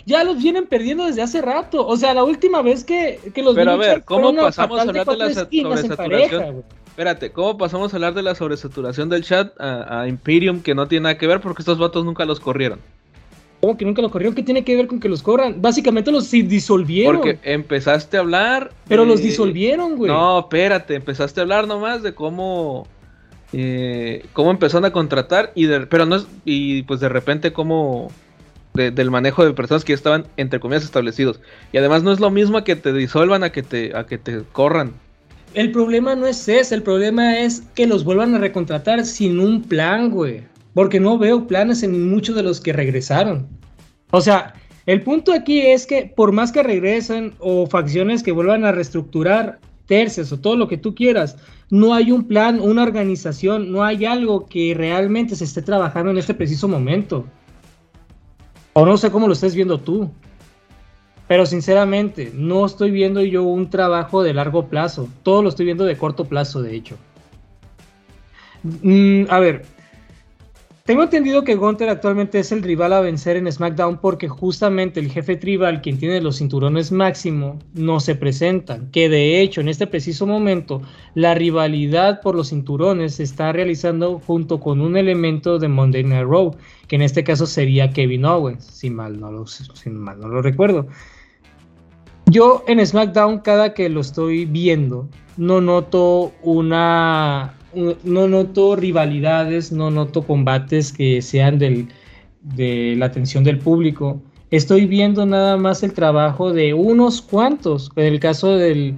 ya 0.07 0.25
los 0.25 0.43
vienen 0.43 0.67
perdiendo 0.67 1.05
desde 1.05 1.23
hace 1.23 1.43
rato. 1.43 1.87
O 1.87 1.97
sea, 1.97 2.15
la 2.15 2.25
última 2.25 2.63
vez 2.63 2.85
que, 2.85 3.21
que 3.35 3.43
los 3.43 3.55
Pero 3.55 3.73
a 3.73 3.77
ver, 3.77 4.05
¿cómo 4.05 4.35
pasamos 4.35 4.79
a 4.79 4.83
hablar 4.83 5.07
de 5.07 5.17
la 5.17 5.31
sobresaturación? 5.35 5.97
pareja. 5.97 6.53
Espérate, 6.87 7.33
¿cómo 7.33 7.57
pasamos 7.59 7.93
a 7.93 7.97
hablar 7.97 8.15
de 8.15 8.23
la 8.23 8.35
sobresaturación 8.35 9.09
del 9.09 9.25
chat 9.25 9.53
a, 9.61 10.01
a 10.03 10.09
Imperium 10.09 10.61
que 10.63 10.75
no 10.75 10.89
tiene 10.89 11.05
nada 11.05 11.19
que 11.19 11.27
ver 11.27 11.41
porque 11.41 11.63
estos 11.63 11.79
vatos 11.79 12.05
nunca 12.05 12.25
los 12.25 12.41
corrieron? 12.41 12.81
¿Cómo 13.61 13.77
que 13.77 13.85
nunca 13.85 14.01
los 14.01 14.11
corrieron? 14.11 14.35
¿Qué 14.35 14.43
tiene 14.43 14.65
que 14.65 14.75
ver 14.75 14.87
con 14.87 15.01
que 15.01 15.09
los 15.09 15.23
corran? 15.23 15.61
Básicamente 15.61 16.11
los 16.11 16.31
disolvieron. 16.31 17.17
Porque 17.17 17.39
empezaste 17.43 18.17
a 18.17 18.21
hablar. 18.21 18.73
pero 18.89 19.05
los 19.05 19.23
disolvieron, 19.23 19.97
güey. 19.97 20.11
No, 20.11 20.41
espérate, 20.41 20.95
empezaste 20.95 21.41
a 21.41 21.43
hablar 21.43 21.69
nomás 21.69 22.03
de 22.03 22.15
cómo. 22.15 22.87
eh, 23.53 24.25
cómo 24.33 24.51
empezaron 24.51 24.85
a 24.87 24.93
contratar 24.93 25.53
y 25.55 25.67
de, 25.67 25.87
pero 25.87 26.07
no 26.07 26.17
es, 26.17 26.27
y 26.45 26.83
pues 26.85 27.01
de 27.01 27.09
repente 27.09 27.53
cómo 27.53 28.11
de- 28.75 28.91
del 28.91 29.11
manejo 29.11 29.45
de 29.45 29.53
personas 29.53 29.85
que 29.85 29.93
estaban 29.93 30.27
entre 30.37 30.61
comillas 30.61 30.85
establecidos 30.85 31.41
y 31.73 31.79
además 31.79 32.03
no 32.03 32.13
es 32.13 32.21
lo 32.21 32.31
mismo 32.31 32.59
a 32.59 32.65
que 32.65 32.77
te 32.77 32.93
disuelvan 32.93 33.43
a 33.45 33.51
que 33.51 33.63
te 33.63 33.97
a 33.97 34.07
que 34.07 34.19
te 34.19 34.43
corran 34.53 34.93
El 35.55 35.73
problema 35.73 36.15
no 36.15 36.27
es 36.27 36.49
ese, 36.49 36.75
el 36.77 36.83
problema 36.83 37.41
es 37.41 37.63
que 37.75 37.87
los 37.87 38.05
vuelvan 38.05 38.35
a 38.35 38.39
recontratar 38.39 39.05
sin 39.05 39.41
un 39.41 39.63
plan, 39.63 40.11
güey. 40.11 40.45
Porque 40.75 41.01
no 41.01 41.19
veo 41.19 41.49
planes 41.49 41.83
en 41.83 42.09
muchos 42.09 42.37
de 42.37 42.45
los 42.45 42.61
que 42.61 42.73
regresaron. 42.73 43.49
O 44.13 44.21
sea, 44.21 44.55
el 44.87 45.03
punto 45.03 45.33
aquí 45.33 45.61
es 45.61 45.87
que 45.87 46.13
por 46.15 46.31
más 46.31 46.53
que 46.53 46.63
regresen 46.63 47.35
o 47.41 47.67
facciones 47.67 48.23
que 48.23 48.31
vuelvan 48.31 48.65
a 48.65 48.71
reestructurar 48.71 49.59
tercias 49.87 50.31
o 50.31 50.39
todo 50.39 50.55
lo 50.55 50.69
que 50.69 50.77
tú 50.79 50.95
quieras, 50.95 51.37
no 51.71 51.95
hay 51.95 52.13
un 52.13 52.29
plan, 52.29 52.61
una 52.61 52.85
organización, 52.85 53.73
no 53.73 53.83
hay 53.83 54.05
algo 54.05 54.47
que 54.47 54.75
realmente 54.77 55.35
se 55.35 55.43
esté 55.45 55.63
trabajando 55.63 56.13
en 56.13 56.19
este 56.19 56.35
preciso 56.35 56.69
momento. 56.69 57.27
O 58.73 58.87
no 58.87 58.97
sé 58.97 59.11
cómo 59.11 59.27
lo 59.27 59.33
estés 59.33 59.55
viendo 59.55 59.79
tú. 59.79 60.11
Pero 61.29 61.47
sinceramente, 61.47 62.33
no 62.35 62.67
estoy 62.67 62.91
viendo 62.91 63.23
yo 63.23 63.45
un 63.45 63.71
trabajo 63.71 64.23
de 64.23 64.35
largo 64.35 64.67
plazo. 64.67 65.09
Todo 65.23 65.43
lo 65.43 65.49
estoy 65.49 65.65
viendo 65.65 65.85
de 65.85 65.97
corto 65.97 66.25
plazo, 66.25 66.61
de 66.61 66.75
hecho. 66.75 66.97
Mm, 68.63 69.25
a 69.29 69.39
ver, 69.39 69.65
tengo 70.85 71.03
entendido 71.03 71.45
que 71.45 71.55
Gunter 71.55 71.89
actualmente 71.89 72.39
es 72.39 72.53
el 72.53 72.63
rival 72.63 72.93
a 72.93 73.01
vencer 73.01 73.37
en 73.37 73.51
SmackDown 73.51 73.99
porque 73.99 74.29
justamente 74.29 74.99
el 75.01 75.11
jefe 75.11 75.37
tribal, 75.37 75.83
quien 75.83 75.99
tiene 75.99 76.21
los 76.21 76.39
cinturones 76.39 76.91
máximo, 76.91 77.59
no 77.75 78.01
se 78.01 78.15
presenta. 78.15 78.81
Que 78.91 79.09
de 79.09 79.41
hecho, 79.41 79.61
en 79.61 79.69
este 79.69 79.87
preciso 79.87 80.27
momento, 80.27 80.83
la 81.15 81.35
rivalidad 81.35 82.21
por 82.21 82.35
los 82.35 82.49
cinturones 82.49 83.17
se 83.17 83.23
está 83.23 83.53
realizando 83.53 84.21
junto 84.21 84.61
con 84.61 84.81
un 84.81 84.97
elemento 84.97 85.59
de 85.59 85.69
Monday 85.69 86.05
Night 86.05 86.27
Raw, 86.27 86.57
que 86.89 86.97
en 86.97 87.03
este 87.03 87.25
caso 87.25 87.47
sería 87.47 87.91
Kevin 87.91 88.25
Owens, 88.25 88.65
si 88.65 88.91
mal 88.91 89.21
no 89.21 89.31
lo, 89.31 89.47
si 89.47 89.91
mal 89.91 90.19
no 90.19 90.29
lo 90.29 90.43
recuerdo. 90.43 90.87
Yo 92.27 92.65
en 92.69 92.85
SmackDown, 92.85 93.41
cada 93.41 93.75
que 93.75 93.89
lo 93.89 94.01
estoy 94.01 94.45
viendo, 94.45 95.09
no 95.37 95.61
noto 95.61 96.33
una. 96.43 97.55
Un- 97.73 97.97
No 98.05 98.29
noto 98.29 98.77
rivalidades, 98.77 99.73
no 99.73 99.91
noto 99.91 100.23
combates 100.27 100.93
que 100.93 101.23
sean 101.23 101.59
del, 101.59 101.89
de 102.43 102.95
la 102.97 103.07
atención 103.07 103.45
del 103.45 103.59
público. 103.59 104.21
Estoy 104.51 104.87
viendo 104.87 105.27
nada 105.27 105.57
más 105.57 105.83
el 105.83 105.93
trabajo 105.93 106.53
de 106.53 106.75
unos 106.75 107.23
cuantos. 107.23 107.91
En 107.97 108.07
el 108.07 108.19
caso 108.21 108.57
del, 108.57 108.97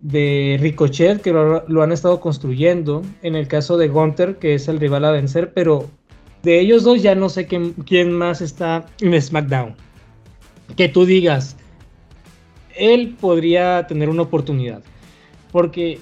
de 0.00 0.58
Ricochet, 0.60 1.20
que 1.20 1.32
lo, 1.32 1.82
han 1.82 1.92
estado 1.92 2.20
construyendo. 2.20 3.02
En 3.22 3.34
el 3.34 3.48
caso 3.48 3.76
de 3.76 3.88
Gunter, 3.88 4.36
que 4.36 4.54
es 4.54 4.68
el 4.68 4.78
rival 4.78 5.04
a 5.04 5.10
vencer. 5.10 5.52
Pero 5.54 5.90
de 6.42 6.60
ellos 6.60 6.84
dos 6.84 7.02
ya 7.02 7.14
no 7.14 7.28
sé 7.28 7.46
quién 7.46 8.12
más 8.12 8.40
está 8.40 8.86
en 9.00 9.20
SmackDown. 9.20 9.74
Que 10.76 10.88
tú 10.88 11.04
digas, 11.04 11.56
él 12.76 13.16
podría 13.20 13.86
tener 13.88 14.08
una 14.08 14.22
oportunidad. 14.22 14.82
Porque 15.50 15.98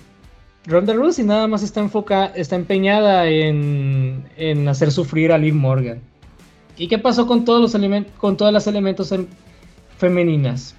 Ronda 0.69 0.93
Rousey 0.93 1.25
nada 1.25 1.47
más 1.49 1.63
está 1.63 1.81
enfocada, 1.81 2.27
está 2.37 2.55
empeñada 2.55 3.27
en, 3.27 4.25
en 4.37 4.69
hacer 4.69 4.93
sufrir 4.93 5.33
a 5.33 5.39
Liv 5.39 5.55
Morgan. 5.55 6.01
¿Y 6.77 6.89
qué 6.89 6.99
pasó 6.99 7.27
con 7.27 7.45
todos 7.45 7.61
los 7.61 7.75
elementos, 7.75 8.13
con 8.19 8.37
todas 8.37 8.53
las 8.53 8.67
elementos 8.67 9.11
em- 9.13 9.27
femeninas? 9.97 10.75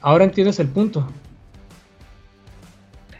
Ahora 0.00 0.24
entiendes 0.24 0.58
el 0.60 0.68
punto. 0.68 1.06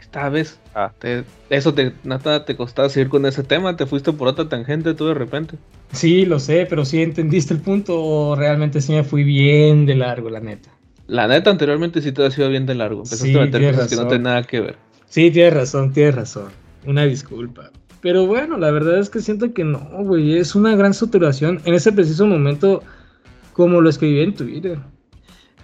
esta 0.01 0.27
vez 0.29 0.57
Ah. 0.73 0.91
te- 0.97 1.23
eso 1.51 1.73
te 1.73 1.93
nada 2.03 2.45
te 2.45 2.55
costaba 2.55 2.89
seguir 2.89 3.09
con 3.09 3.25
ese 3.25 3.43
tema 3.43 3.75
te 3.75 3.85
fuiste 3.85 4.11
por 4.13 4.27
otra 4.27 4.47
tangente 4.49 4.93
tú 4.95 5.05
de 5.07 5.13
repente 5.13 5.57
Sí, 5.91 6.25
lo 6.25 6.39
sé, 6.39 6.65
pero 6.67 6.85
sí 6.85 7.01
entendiste 7.03 7.53
el 7.53 7.59
punto 7.59 8.01
o 8.01 8.35
realmente 8.35 8.81
sí 8.81 8.93
me 8.93 9.03
fui 9.03 9.23
bien 9.23 9.85
de 9.87 9.95
largo, 9.95 10.29
la 10.29 10.39
neta. 10.39 10.69
La 11.09 11.27
neta 11.27 11.49
anteriormente 11.49 12.01
sí 12.01 12.11
te 12.11 12.25
ha 12.25 12.31
sido 12.31 12.49
bien 12.49 12.65
de 12.65 12.75
largo 12.75 12.99
empezaste 12.99 13.27
Sí, 13.31 13.37
a 13.37 13.41
meter 13.41 13.73
cosas 13.73 13.89
que 13.89 13.95
no 13.95 14.01
razón. 14.03 14.07
tienen 14.09 14.23
nada 14.23 14.43
que 14.43 14.59
ver 14.61 14.75
Sí, 15.07 15.31
tienes 15.31 15.53
razón, 15.55 15.91
tienes 15.91 16.13
razón. 16.15 16.49
Una 16.85 17.03
disculpa. 17.05 17.71
Pero 17.99 18.27
bueno, 18.27 18.57
la 18.57 18.69
verdad 18.71 18.99
es 18.99 19.09
que 19.09 19.19
siento 19.21 19.51
que 19.53 19.63
no, 19.63 19.79
güey. 20.03 20.37
Es 20.37 20.53
una 20.53 20.75
gran 20.75 20.93
saturación. 20.93 21.59
En 21.65 21.73
ese 21.73 21.91
preciso 21.91 22.27
momento, 22.27 22.83
como 23.53 23.81
lo 23.81 23.89
escribí 23.89 24.21
en 24.21 24.35
Twitter. 24.35 24.77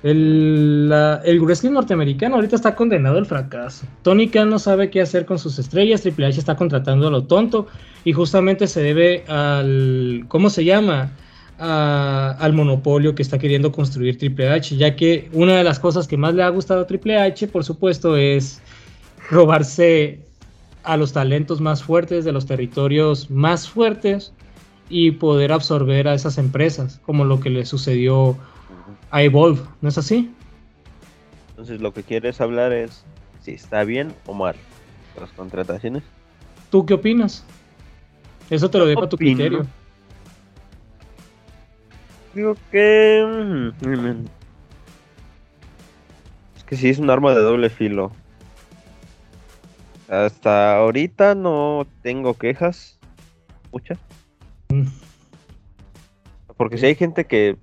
El, 0.04 0.90
la- 0.90 1.22
el 1.26 1.40
wrestling 1.42 1.72
norteamericano 1.72 2.36
ahorita 2.36 2.56
está 2.56 2.76
condenado 2.76 3.18
al 3.18 3.26
fracaso. 3.26 3.86
Tony 4.02 4.28
Khan 4.30 4.50
no 4.50 4.60
sabe 4.60 4.90
qué 4.90 5.02
hacer 5.02 5.26
con 5.26 5.40
sus 5.40 5.58
estrellas. 5.60 6.02
Triple 6.02 6.26
H 6.28 6.40
está 6.40 6.56
contratando 6.56 7.08
a 7.08 7.12
lo 7.12 7.24
tonto. 7.26 7.68
Y 8.04 8.14
justamente 8.14 8.68
se 8.68 8.82
debe 8.82 9.24
al. 9.28 10.26
¿Cómo 10.28 10.50
se 10.50 10.66
llama? 10.66 11.12
A- 11.58 12.36
al 12.40 12.52
monopolio 12.54 13.16
que 13.16 13.22
está 13.22 13.38
queriendo 13.40 13.72
construir 13.72 14.18
Triple 14.18 14.50
H. 14.50 14.76
Ya 14.76 14.96
que 14.96 15.30
una 15.32 15.56
de 15.56 15.64
las 15.64 15.80
cosas 15.80 16.08
que 16.08 16.18
más 16.18 16.34
le 16.34 16.44
ha 16.44 16.50
gustado 16.50 16.82
a 16.82 16.88
Triple 16.88 17.18
H, 17.18 17.48
por 17.48 17.64
supuesto, 17.64 18.18
es 18.18 18.62
robarse 19.30 20.20
a 20.84 20.98
los 20.98 21.14
talentos 21.14 21.62
más 21.62 21.82
fuertes 21.84 22.26
de 22.26 22.32
los 22.32 22.46
territorios 22.46 23.30
más 23.32 23.68
fuertes 23.70 24.34
y 24.90 25.12
poder 25.12 25.52
absorber 25.52 26.08
a 26.08 26.14
esas 26.14 26.38
empresas, 26.38 27.00
como 27.06 27.26
lo 27.26 27.40
que 27.40 27.50
le 27.50 27.66
sucedió 27.66 28.38
a 29.10 29.24
Evolve, 29.24 29.62
¿no 29.82 29.90
es 29.90 29.98
así? 29.98 30.30
Entonces 31.52 31.80
lo 31.82 31.94
que 31.94 32.04
quieres 32.04 32.40
hablar 32.42 32.72
es 32.74 33.04
si 33.42 33.52
está 33.52 33.84
bien 33.84 34.14
o 34.28 34.34
mal 34.34 34.56
las 35.20 35.32
contrataciones. 35.32 36.04
¿Tú 36.70 36.86
qué 36.86 36.94
opinas? 36.96 37.44
Eso 38.50 38.70
te 38.70 38.78
lo 38.78 38.86
dejo 38.86 39.04
a 39.06 39.10
tu 39.10 39.18
criterio. 39.18 39.66
Digo 42.36 42.56
que... 42.70 43.72
mm, 43.82 44.26
Es 46.58 46.64
que 46.66 46.76
sí 46.76 46.90
es 46.90 47.00
un 47.00 47.10
arma 47.10 47.34
de 47.34 47.42
doble 47.42 47.70
filo. 47.70 48.12
Hasta 50.10 50.78
ahorita 50.78 51.34
no 51.34 51.88
tengo 52.02 52.34
quejas. 52.36 53.00
Muchas. 53.72 53.98
Porque 56.58 56.78
si 56.78 56.86
hay 56.86 56.96
gente 56.96 57.26
que, 57.26 57.58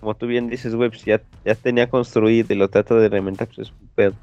como 0.00 0.14
tú 0.14 0.26
bien 0.26 0.48
dices, 0.48 0.74
güey, 0.74 0.90
pues 0.90 1.04
ya, 1.04 1.20
ya 1.44 1.54
tenía 1.54 1.88
construido 1.88 2.52
y 2.52 2.56
lo 2.56 2.68
trata 2.68 2.94
de 2.94 3.08
reventar, 3.08 3.48
pues 3.48 3.68
es 3.68 3.70
un 3.72 3.88
pedo. 3.94 4.14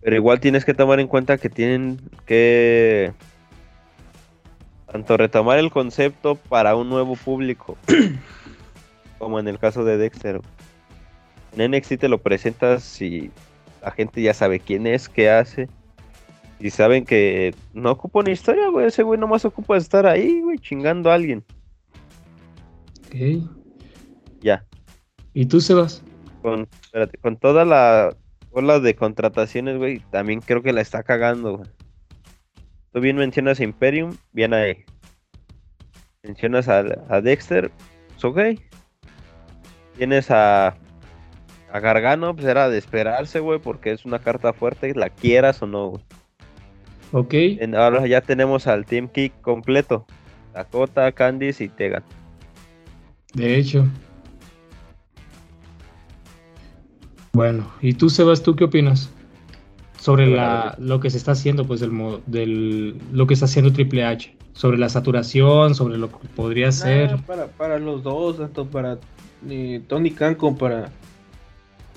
Pero 0.00 0.16
igual 0.16 0.38
tienes 0.38 0.64
que 0.64 0.74
tomar 0.74 1.00
en 1.00 1.08
cuenta 1.08 1.38
que 1.38 1.48
tienen 1.48 2.00
que 2.26 3.12
tanto 4.94 5.16
retomar 5.16 5.58
el 5.58 5.70
concepto 5.70 6.36
para 6.36 6.76
un 6.76 6.88
nuevo 6.88 7.16
público, 7.16 7.76
como 9.18 9.38
en 9.38 9.48
el 9.48 9.58
caso 9.58 9.84
de 9.84 9.96
Dexter. 9.96 10.40
En 11.56 11.70
NXT 11.70 11.98
te 11.98 12.08
lo 12.08 12.18
presentas 12.18 13.00
y 13.00 13.30
la 13.82 13.90
gente 13.90 14.22
ya 14.22 14.34
sabe 14.34 14.60
quién 14.60 14.86
es, 14.86 15.08
qué 15.08 15.30
hace. 15.30 15.68
Y 16.58 16.70
saben 16.70 17.04
que 17.04 17.54
no 17.72 17.92
ocupa 17.92 18.20
una 18.20 18.30
historia, 18.30 18.68
güey. 18.70 18.86
Ese 18.86 19.02
güey 19.02 19.18
nomás 19.18 19.44
ocupa 19.44 19.76
estar 19.76 20.06
ahí, 20.06 20.40
güey, 20.40 20.58
chingando 20.58 21.10
a 21.10 21.14
alguien. 21.14 21.44
Ok. 23.06 23.46
Ya. 24.40 24.64
¿Y 25.32 25.46
tú, 25.46 25.60
Sebas? 25.60 26.02
Con, 26.42 26.68
espérate, 26.82 27.18
con 27.18 27.36
toda 27.36 27.64
la 27.64 28.16
ola 28.50 28.78
de 28.80 28.94
contrataciones, 28.94 29.78
güey, 29.78 29.98
también 30.10 30.40
creo 30.40 30.62
que 30.62 30.72
la 30.72 30.80
está 30.80 31.02
cagando, 31.02 31.58
güey. 31.58 31.70
Tú 32.92 33.00
bien 33.00 33.16
mencionas 33.16 33.58
a 33.58 33.64
Imperium, 33.64 34.16
bien 34.32 34.54
ahí. 34.54 34.84
Mencionas 36.22 36.68
a, 36.68 36.84
a 37.08 37.20
Dexter, 37.20 37.70
ok. 38.22 38.38
Tienes 39.96 40.30
a, 40.30 40.76
a 41.72 41.80
Gargano, 41.80 42.34
pues 42.34 42.46
era 42.46 42.68
de 42.68 42.78
esperarse, 42.78 43.40
güey, 43.40 43.58
porque 43.58 43.92
es 43.92 44.04
una 44.04 44.18
carta 44.18 44.52
fuerte, 44.52 44.94
la 44.94 45.10
quieras 45.10 45.62
o 45.62 45.66
no, 45.66 45.88
güey. 45.90 46.02
Ok. 47.12 47.34
En- 47.34 47.76
ahora 47.76 48.06
ya 48.06 48.20
tenemos 48.20 48.66
al 48.66 48.84
Team 48.86 49.08
Kick 49.08 49.40
completo. 49.40 50.04
Dakota, 50.52 51.10
Candice 51.12 51.64
y 51.64 51.68
Tegan. 51.68 52.02
De 53.34 53.56
hecho. 53.56 53.86
Bueno, 57.32 57.68
¿y 57.80 57.92
tú, 57.94 58.10
Sebas, 58.10 58.42
tú 58.42 58.54
qué 58.54 58.64
opinas? 58.64 59.10
Sobre 59.98 60.26
la, 60.26 60.76
lo 60.78 61.00
que 61.00 61.10
se 61.10 61.16
está 61.16 61.32
haciendo, 61.32 61.66
pues, 61.66 61.80
del, 61.80 62.20
del, 62.26 62.96
lo 63.12 63.26
que 63.26 63.34
está 63.34 63.46
haciendo 63.46 63.72
Triple 63.72 64.04
H. 64.04 64.36
sobre 64.52 64.78
la 64.78 64.88
saturación, 64.88 65.74
sobre 65.74 65.98
lo 65.98 66.08
que 66.10 66.28
podría 66.28 66.70
ser. 66.70 67.10
Nah, 67.12 67.22
para, 67.22 67.46
para 67.48 67.78
los 67.78 68.02
dos, 68.04 68.38
tanto 68.38 68.66
para 68.66 68.98
eh, 69.48 69.82
Tony 69.88 70.10
Khan 70.10 70.34
como 70.34 70.56
para 70.56 70.90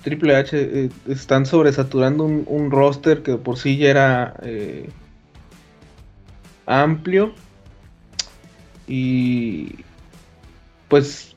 Triple 0.04 0.36
H, 0.36 0.58
eh, 0.58 0.89
están 1.08 1.45
sobresaturando 1.45 2.24
un, 2.24 2.43
un 2.48 2.72
roster 2.72 3.24
que 3.24 3.36
por 3.36 3.58
sí 3.58 3.78
ya 3.78 3.89
era 3.89 4.34
eh, 4.43 4.89
amplio. 6.66 7.34
Y 8.88 9.76
pues 10.88 11.36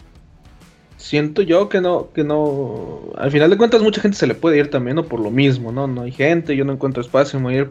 siento 0.97 1.43
yo 1.43 1.69
que 1.69 1.81
no, 1.81 2.13
que 2.13 2.23
no. 2.23 3.13
Al 3.17 3.31
final 3.31 3.51
de 3.51 3.57
cuentas, 3.57 3.83
mucha 3.83 4.01
gente 4.01 4.17
se 4.17 4.27
le 4.27 4.35
puede 4.35 4.59
ir 4.59 4.71
también, 4.71 4.97
¿no? 4.97 5.05
Por 5.05 5.21
lo 5.21 5.31
mismo, 5.31 5.73
¿no? 5.73 5.87
No 5.87 6.03
hay 6.03 6.13
gente, 6.13 6.57
yo 6.57 6.65
no 6.65 6.73
encuentro 6.73 7.03
espacio, 7.03 7.41
me 7.41 7.47
voy 7.47 7.55
a 7.55 7.59
ir. 7.59 7.71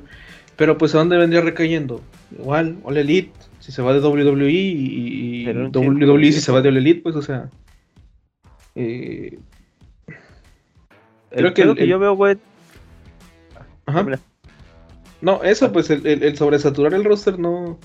Pero 0.57 0.77
pues, 0.77 0.93
¿a 0.93 0.97
dónde 0.97 1.15
vendría 1.15 1.41
recayendo? 1.41 2.01
Igual, 2.37 2.77
All 2.83 2.97
Elite, 2.97 3.31
si 3.59 3.71
se 3.71 3.81
va 3.81 3.93
de 3.93 4.01
WWE 4.05 4.51
y, 4.51 5.43
y 5.43 5.47
WWE 5.47 6.31
si 6.33 6.41
se 6.41 6.51
va 6.51 6.61
de 6.61 6.67
All 6.67 6.77
Elite, 6.77 7.01
pues, 7.01 7.15
o 7.15 7.21
sea. 7.21 7.49
Eh, 8.79 9.39
Creo 11.31 11.53
que 11.53 11.61
pedo 11.61 11.71
el- 11.71 11.77
que 11.77 11.83
el- 11.83 11.89
yo 11.89 11.99
veo, 11.99 12.15
güey. 12.15 12.37
ajá. 13.85 14.03
mira, 14.03 14.19
No, 15.21 15.43
eso, 15.43 15.71
pues, 15.71 15.89
el, 15.89 16.37
sobresaturar 16.37 16.93
el 16.93 17.03
roster 17.03 17.37
no. 17.37 17.77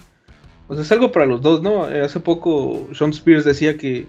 O 0.69 0.75
sea, 0.75 0.83
es 0.83 0.93
algo 0.93 1.11
para 1.13 1.27
los 1.27 1.43
dos, 1.43 1.63
¿no? 1.63 1.91
Eh, 1.91 2.01
hace 2.01 2.21
poco 2.21 2.89
Sean 2.95 3.11
Spears 3.11 3.45
decía 3.45 3.77
que 3.77 4.07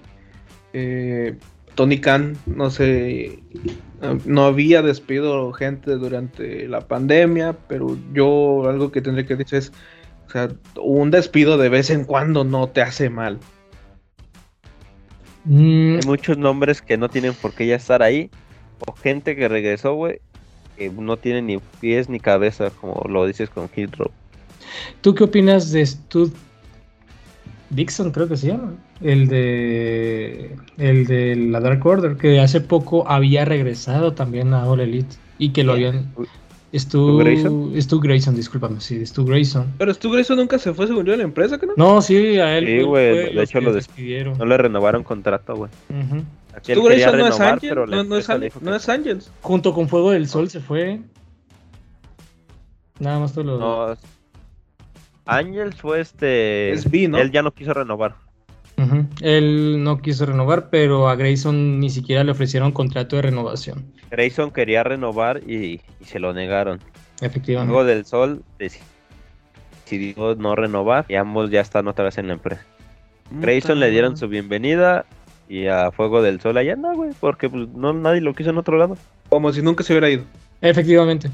eh, 0.73 1.35
Tony 1.73 1.99
Khan, 1.99 2.37
no 2.45 2.69
sé, 2.69 3.39
no 4.25 4.45
había 4.45 4.81
despedido 4.81 5.51
gente 5.53 5.91
durante 5.95 6.67
la 6.67 6.81
pandemia, 6.81 7.55
pero 7.67 7.97
yo 8.13 8.69
algo 8.69 8.91
que 8.91 9.01
tendría 9.01 9.25
que 9.25 9.35
decir 9.35 9.57
es, 9.57 9.71
o 10.27 10.29
sea, 10.29 10.49
un 10.81 11.11
despido 11.11 11.57
de 11.57 11.69
vez 11.69 11.89
en 11.89 12.05
cuando 12.05 12.43
no 12.43 12.67
te 12.69 12.81
hace 12.81 13.09
mal. 13.09 13.39
Mm, 15.45 15.95
Hay 15.95 16.07
muchos 16.07 16.37
nombres 16.37 16.81
que 16.81 16.97
no 16.97 17.09
tienen 17.09 17.33
por 17.33 17.53
qué 17.53 17.67
ya 17.67 17.75
estar 17.75 18.03
ahí. 18.03 18.29
O 18.85 18.93
gente 18.93 19.35
que 19.35 19.47
regresó, 19.47 19.93
güey. 19.93 20.19
Que 20.77 20.89
no 20.89 21.17
tiene 21.17 21.41
ni 21.41 21.59
pies 21.79 22.09
ni 22.09 22.19
cabeza, 22.19 22.69
como 22.69 23.01
lo 23.07 23.25
dices 23.25 23.49
con 23.49 23.69
Kid 23.69 23.89
Row. 23.97 24.11
¿Tú 25.01 25.15
qué 25.15 25.23
opinas 25.23 25.71
de 25.71 25.85
Stud 25.85 26.31
Dixon, 27.69 28.11
creo 28.11 28.27
que 28.27 28.37
se 28.37 28.47
llama? 28.47 28.73
El 29.01 29.27
de 29.27 30.55
el 30.77 31.05
de 31.05 31.35
la 31.35 31.59
Dark 31.59 31.85
Order, 31.85 32.17
que 32.17 32.39
hace 32.39 32.61
poco 32.61 33.07
había 33.09 33.45
regresado 33.45 34.13
también 34.13 34.53
a 34.53 34.67
All 34.67 34.79
Elite 34.81 35.15
y 35.37 35.49
que 35.49 35.63
lo 35.63 35.73
habían 35.73 36.13
Stu, 36.73 36.79
¿Stu 36.79 37.17
Grayson? 37.17 37.81
Stu 37.81 37.99
Grayson, 38.01 38.35
discúlpame, 38.35 38.81
sí, 38.81 39.05
Stu 39.05 39.23
Grayson. 39.25 39.73
Pero 39.77 39.93
Stu 39.93 40.11
Grayson 40.11 40.37
nunca 40.37 40.59
se 40.59 40.73
fue, 40.73 40.87
según 40.87 41.05
yo, 41.05 41.11
de 41.11 41.17
la 41.19 41.23
empresa, 41.23 41.57
¿que 41.57 41.67
no? 41.67 41.73
No, 41.77 42.01
sí, 42.01 42.37
a 42.39 42.57
él 42.57 42.65
Sí, 42.65 42.81
güey, 42.83 43.33
de 43.33 43.43
hecho 43.43 43.61
lo 43.61 43.71
des- 43.73 43.87
despidieron. 43.87 44.37
No 44.37 44.45
le 44.45 44.57
renovaron 44.57 45.03
contrato, 45.03 45.55
güey. 45.55 45.71
Stu 46.63 46.83
quería 46.87 47.11
Grayson 47.11 47.19
no 47.19 47.27
es 47.27 47.39
Angel, 47.39 47.75
no, 48.09 48.17
es, 48.17 48.29
es 48.83 48.89
Angels. 48.89 49.31
Junto 49.41 49.73
con 49.73 49.87
Fuego 49.87 50.11
del 50.11 50.27
Sol 50.27 50.49
se 50.49 50.59
fue. 50.59 50.99
Nada 52.99 53.19
más 53.19 53.33
te 53.33 53.43
lo 53.43 53.57
No. 53.57 53.97
Angels 55.25 55.75
fue 55.81 56.01
este. 56.01 56.71
Es 56.71 56.89
B, 56.89 57.07
¿no? 57.07 57.17
Él 57.17 57.31
ya 57.31 57.41
no 57.41 57.51
quiso 57.53 57.73
renovar. 57.73 58.15
Él 59.21 59.83
no 59.83 59.99
quiso 60.01 60.25
renovar, 60.25 60.69
pero 60.69 61.07
a 61.07 61.15
Grayson 61.15 61.79
ni 61.79 61.89
siquiera 61.89 62.23
le 62.23 62.31
ofrecieron 62.31 62.71
contrato 62.71 63.15
de 63.15 63.23
renovación. 63.23 63.85
Grayson 64.11 64.51
quería 64.51 64.83
renovar 64.83 65.41
y, 65.47 65.81
y 66.01 66.05
se 66.05 66.19
lo 66.19 66.33
negaron. 66.33 66.79
Efectivamente. 67.21 67.71
Luego 67.71 67.87
del 67.87 68.05
Sol 68.05 68.43
deci- 68.59 68.81
decidió 69.83 70.35
no 70.35 70.55
renovar 70.55 71.05
y 71.07 71.15
ambos 71.15 71.49
ya 71.51 71.61
están 71.61 71.87
otra 71.87 72.05
vez 72.05 72.17
en 72.17 72.27
la 72.27 72.33
empresa. 72.33 72.65
Grayson 73.31 73.79
le 73.79 73.89
dieron 73.89 74.17
su 74.17 74.27
bienvenida 74.27 75.05
y 75.47 75.67
a 75.67 75.91
Fuego 75.91 76.21
del 76.21 76.41
Sol 76.41 76.57
allá 76.57 76.75
no, 76.75 76.93
güey, 76.95 77.11
porque 77.19 77.49
pues, 77.49 77.69
no 77.69 77.93
nadie 77.93 78.21
lo 78.21 78.33
quiso 78.35 78.49
en 78.49 78.57
otro 78.57 78.77
lado. 78.77 78.97
Como 79.29 79.51
si 79.53 79.61
nunca 79.61 79.83
se 79.83 79.93
hubiera 79.93 80.09
ido. 80.09 80.23
Efectivamente. 80.61 81.29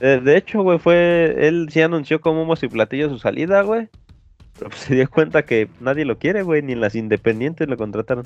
De, 0.00 0.20
de 0.20 0.36
hecho, 0.36 0.62
güey, 0.62 0.78
fue 0.78 1.34
él 1.46 1.68
sí 1.70 1.80
anunció 1.80 2.20
como 2.20 2.42
humos 2.42 2.62
y 2.62 2.68
platillos 2.68 3.12
su 3.12 3.18
salida, 3.18 3.62
güey. 3.62 3.88
Pues, 4.58 4.74
se 4.76 4.94
dio 4.94 5.08
cuenta 5.10 5.44
que 5.44 5.68
nadie 5.80 6.04
lo 6.04 6.18
quiere, 6.18 6.42
güey, 6.42 6.62
ni 6.62 6.74
las 6.74 6.94
independientes 6.94 7.68
lo 7.68 7.76
contrataron. 7.76 8.24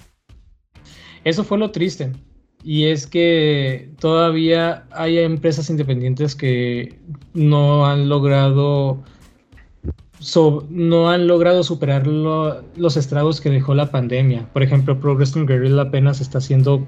Eso 1.24 1.44
fue 1.44 1.58
lo 1.58 1.70
triste. 1.70 2.12
Y 2.64 2.86
es 2.86 3.06
que 3.06 3.90
todavía 4.00 4.84
hay 4.90 5.18
empresas 5.18 5.70
independientes 5.70 6.34
que 6.34 6.98
no 7.32 7.86
han 7.86 8.08
logrado 8.08 9.02
no 10.68 11.10
han 11.10 11.28
logrado 11.28 11.62
superar 11.62 12.06
lo- 12.08 12.62
los 12.76 12.96
estragos 12.96 13.40
que 13.40 13.50
dejó 13.50 13.74
la 13.74 13.90
pandemia. 13.92 14.48
Por 14.52 14.64
ejemplo, 14.64 14.98
Pro 14.98 15.14
Wrestling 15.14 15.46
Guerrilla 15.46 15.82
apenas 15.82 16.20
está 16.20 16.38
haciendo 16.38 16.86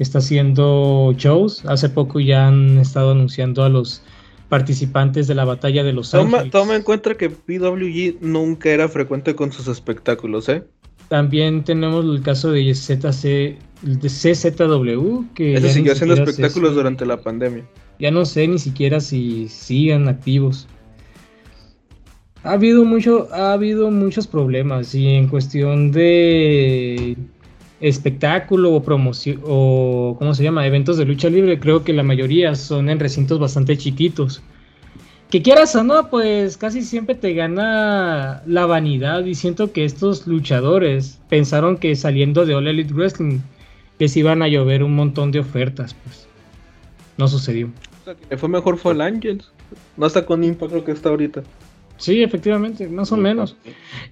está 0.00 0.18
haciendo 0.18 1.12
shows. 1.16 1.64
Hace 1.66 1.88
poco 1.88 2.18
ya 2.20 2.48
han 2.48 2.78
estado 2.78 3.12
anunciando 3.12 3.62
a 3.62 3.68
los 3.68 4.02
participantes 4.48 5.26
de 5.26 5.34
la 5.34 5.44
batalla 5.44 5.84
de 5.84 5.92
Los 5.92 6.10
Toma, 6.10 6.38
Ángeles. 6.38 6.52
toma 6.52 6.76
en 6.76 6.82
cuenta 6.82 7.14
que 7.14 7.30
PWG 7.30 8.22
nunca 8.22 8.70
era 8.70 8.88
frecuente 8.88 9.34
con 9.34 9.52
sus 9.52 9.68
espectáculos, 9.68 10.48
¿eh? 10.48 10.64
También 11.08 11.64
tenemos 11.64 12.04
el 12.04 12.22
caso 12.22 12.50
de 12.50 12.74
ZC, 12.74 13.58
de 13.82 14.08
CZW, 14.08 15.24
que 15.34 15.54
Ese 15.54 15.70
siguió 15.70 15.92
haciendo 15.92 16.14
espectáculos 16.14 16.74
durante 16.74 17.06
la 17.06 17.20
pandemia. 17.20 17.64
Ya 17.98 18.10
no 18.10 18.24
sé 18.24 18.46
ni 18.46 18.58
siquiera 18.58 19.00
si 19.00 19.48
sigan 19.48 20.08
activos. 20.08 20.68
Ha 22.44 22.52
habido 22.52 22.84
mucho, 22.84 23.28
ha 23.32 23.54
habido 23.54 23.90
muchos 23.90 24.26
problemas 24.26 24.94
y 24.94 25.08
en 25.08 25.28
cuestión 25.28 25.90
de 25.90 27.16
espectáculo 27.80 28.74
o 28.74 28.82
promoción 28.82 29.40
o 29.44 30.16
cómo 30.18 30.34
se 30.34 30.42
llama, 30.42 30.66
eventos 30.66 30.96
de 30.96 31.04
lucha 31.04 31.30
libre, 31.30 31.60
creo 31.60 31.84
que 31.84 31.92
la 31.92 32.02
mayoría 32.02 32.54
son 32.54 32.90
en 32.90 32.98
recintos 32.98 33.38
bastante 33.38 33.76
chiquitos. 33.76 34.42
Que 35.30 35.42
quieras 35.42 35.76
o 35.76 35.84
no, 35.84 36.08
pues 36.08 36.56
casi 36.56 36.82
siempre 36.82 37.14
te 37.14 37.34
gana 37.34 38.42
la 38.46 38.64
vanidad 38.64 39.24
y 39.26 39.34
siento 39.34 39.72
que 39.72 39.84
estos 39.84 40.26
luchadores 40.26 41.20
pensaron 41.28 41.76
que 41.76 41.94
saliendo 41.96 42.46
de 42.46 42.54
All 42.54 42.66
Elite 42.66 42.94
Wrestling 42.94 43.40
les 43.98 44.16
iban 44.16 44.42
a 44.42 44.48
llover 44.48 44.82
un 44.82 44.94
montón 44.94 45.30
de 45.30 45.40
ofertas, 45.40 45.94
pues 46.04 46.26
no 47.18 47.28
sucedió. 47.28 47.66
O 47.66 48.04
sea, 48.04 48.14
que 48.14 48.36
fue 48.38 48.48
mejor 48.48 48.78
fue 48.78 48.92
el 48.92 49.02
Angels. 49.02 49.50
No 49.98 50.06
está 50.06 50.24
con 50.24 50.42
Impact, 50.42 50.72
creo 50.72 50.84
que 50.84 50.92
está 50.92 51.10
ahorita. 51.10 51.42
Sí, 51.98 52.22
efectivamente, 52.22 52.88
más 52.88 53.12
o 53.12 53.16
menos. 53.16 53.56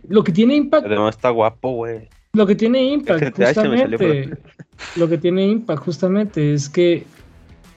Lo 0.08 0.22
que 0.22 0.32
tiene 0.32 0.56
Impact, 0.56 0.84
Además 0.86 1.16
está 1.16 1.30
guapo, 1.30 1.70
güey. 1.70 2.08
Lo 2.36 2.46
que 2.46 2.54
tiene 2.54 2.84
Impact 2.92 3.36
justamente, 3.36 4.30
lo 4.96 5.08
que 5.08 5.18
tiene 5.18 5.46
Impact 5.46 5.82
justamente 5.82 6.54
es 6.54 6.68
que 6.68 7.04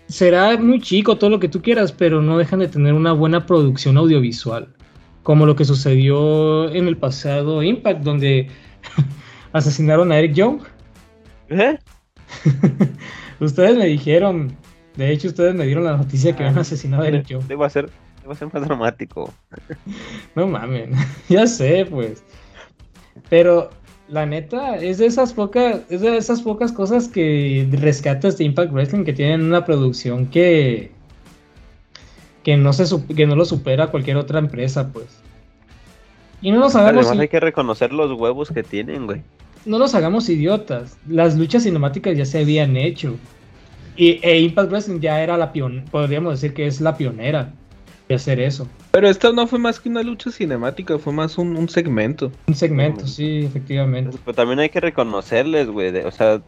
será 0.07 0.57
muy 0.57 0.81
chico 0.81 1.17
todo 1.17 1.29
lo 1.29 1.39
que 1.39 1.47
tú 1.47 1.61
quieras, 1.61 1.91
pero 1.91 2.21
no 2.21 2.37
dejan 2.37 2.59
de 2.59 2.67
tener 2.67 2.93
una 2.93 3.13
buena 3.13 3.45
producción 3.45 3.97
audiovisual, 3.97 4.67
como 5.23 5.45
lo 5.45 5.55
que 5.55 5.65
sucedió 5.65 6.69
en 6.71 6.87
el 6.87 6.97
pasado 6.97 7.63
Impact, 7.63 8.01
donde 8.01 8.47
asesinaron 9.53 10.11
a 10.11 10.17
Eric 10.19 10.33
Young. 10.33 10.61
¿Eh? 11.49 11.77
Ustedes 13.39 13.77
me 13.77 13.85
dijeron, 13.85 14.55
de 14.97 15.11
hecho 15.11 15.29
ustedes 15.29 15.55
me 15.55 15.65
dieron 15.65 15.85
la 15.85 15.95
noticia 15.95 16.35
que 16.35 16.43
Ah, 16.43 16.47
habían 16.47 16.59
asesinado 16.59 17.03
a 17.03 17.07
Eric 17.07 17.27
Young. 17.27 17.43
Debo 17.47 17.67
ser, 17.69 17.89
debo 18.21 18.35
ser 18.35 18.53
más 18.53 18.65
dramático. 18.65 19.33
No 20.35 20.45
mames, 20.45 20.89
ya 21.29 21.47
sé, 21.47 21.87
pues. 21.89 22.21
Pero 23.29 23.69
la 24.09 24.25
neta, 24.25 24.77
es 24.77 24.97
de 24.97 25.05
esas 25.05 25.33
pocas, 25.33 25.81
es 25.89 26.01
de 26.01 26.17
esas 26.17 26.41
pocas 26.41 26.71
cosas 26.71 27.07
que 27.07 27.67
rescatas 27.71 28.37
de 28.37 28.45
Impact 28.45 28.71
Wrestling 28.71 29.03
que 29.03 29.13
tienen 29.13 29.43
una 29.43 29.65
producción 29.65 30.25
que 30.27 30.91
que 32.43 32.57
no 32.57 32.73
se 32.73 32.85
que 33.15 33.27
no 33.27 33.35
lo 33.35 33.45
supera 33.45 33.87
cualquier 33.87 34.17
otra 34.17 34.39
empresa, 34.39 34.91
pues. 34.91 35.21
Y 36.41 36.51
no 36.51 36.59
nos 36.59 36.75
hagamos 36.75 37.05
Además 37.05 37.21
hay 37.21 37.27
que 37.27 37.39
reconocer 37.39 37.91
los 37.93 38.11
huevos 38.19 38.49
que 38.49 38.63
tienen, 38.63 39.05
güey. 39.05 39.21
no 39.65 39.77
nos 39.77 39.93
hagamos 39.93 40.29
idiotas. 40.29 40.97
Las 41.07 41.37
luchas 41.37 41.63
cinemáticas 41.63 42.17
ya 42.17 42.25
se 42.25 42.39
habían 42.39 42.77
hecho. 42.77 43.15
Y 43.95 44.19
e 44.23 44.39
Impact 44.39 44.71
Wrestling 44.71 45.01
ya 45.01 45.21
era 45.21 45.37
la 45.37 45.51
pion 45.51 45.85
podríamos 45.91 46.39
decir 46.39 46.53
que 46.55 46.65
es 46.65 46.79
la 46.79 46.95
pionera 46.95 47.53
de 48.09 48.15
hacer 48.15 48.39
eso. 48.39 48.67
Pero 48.91 49.07
esta 49.07 49.31
no 49.31 49.45
fue 49.45 49.59
más 49.59 49.79
que 49.79 49.87
una 49.87 50.01
lucha 50.01 50.31
cinemática, 50.31 50.97
fue 50.97 51.13
más 51.13 51.37
un, 51.37 51.55
un 51.55 51.69
segmento. 51.69 52.31
Un 52.47 52.55
segmento, 52.55 53.05
sí, 53.07 53.45
efectivamente. 53.45 54.17
Pero 54.25 54.35
también 54.35 54.59
hay 54.59 54.69
que 54.69 54.79
reconocerles, 54.79 55.67
güey. 55.69 55.95
O 55.99 56.11
sea, 56.11 56.41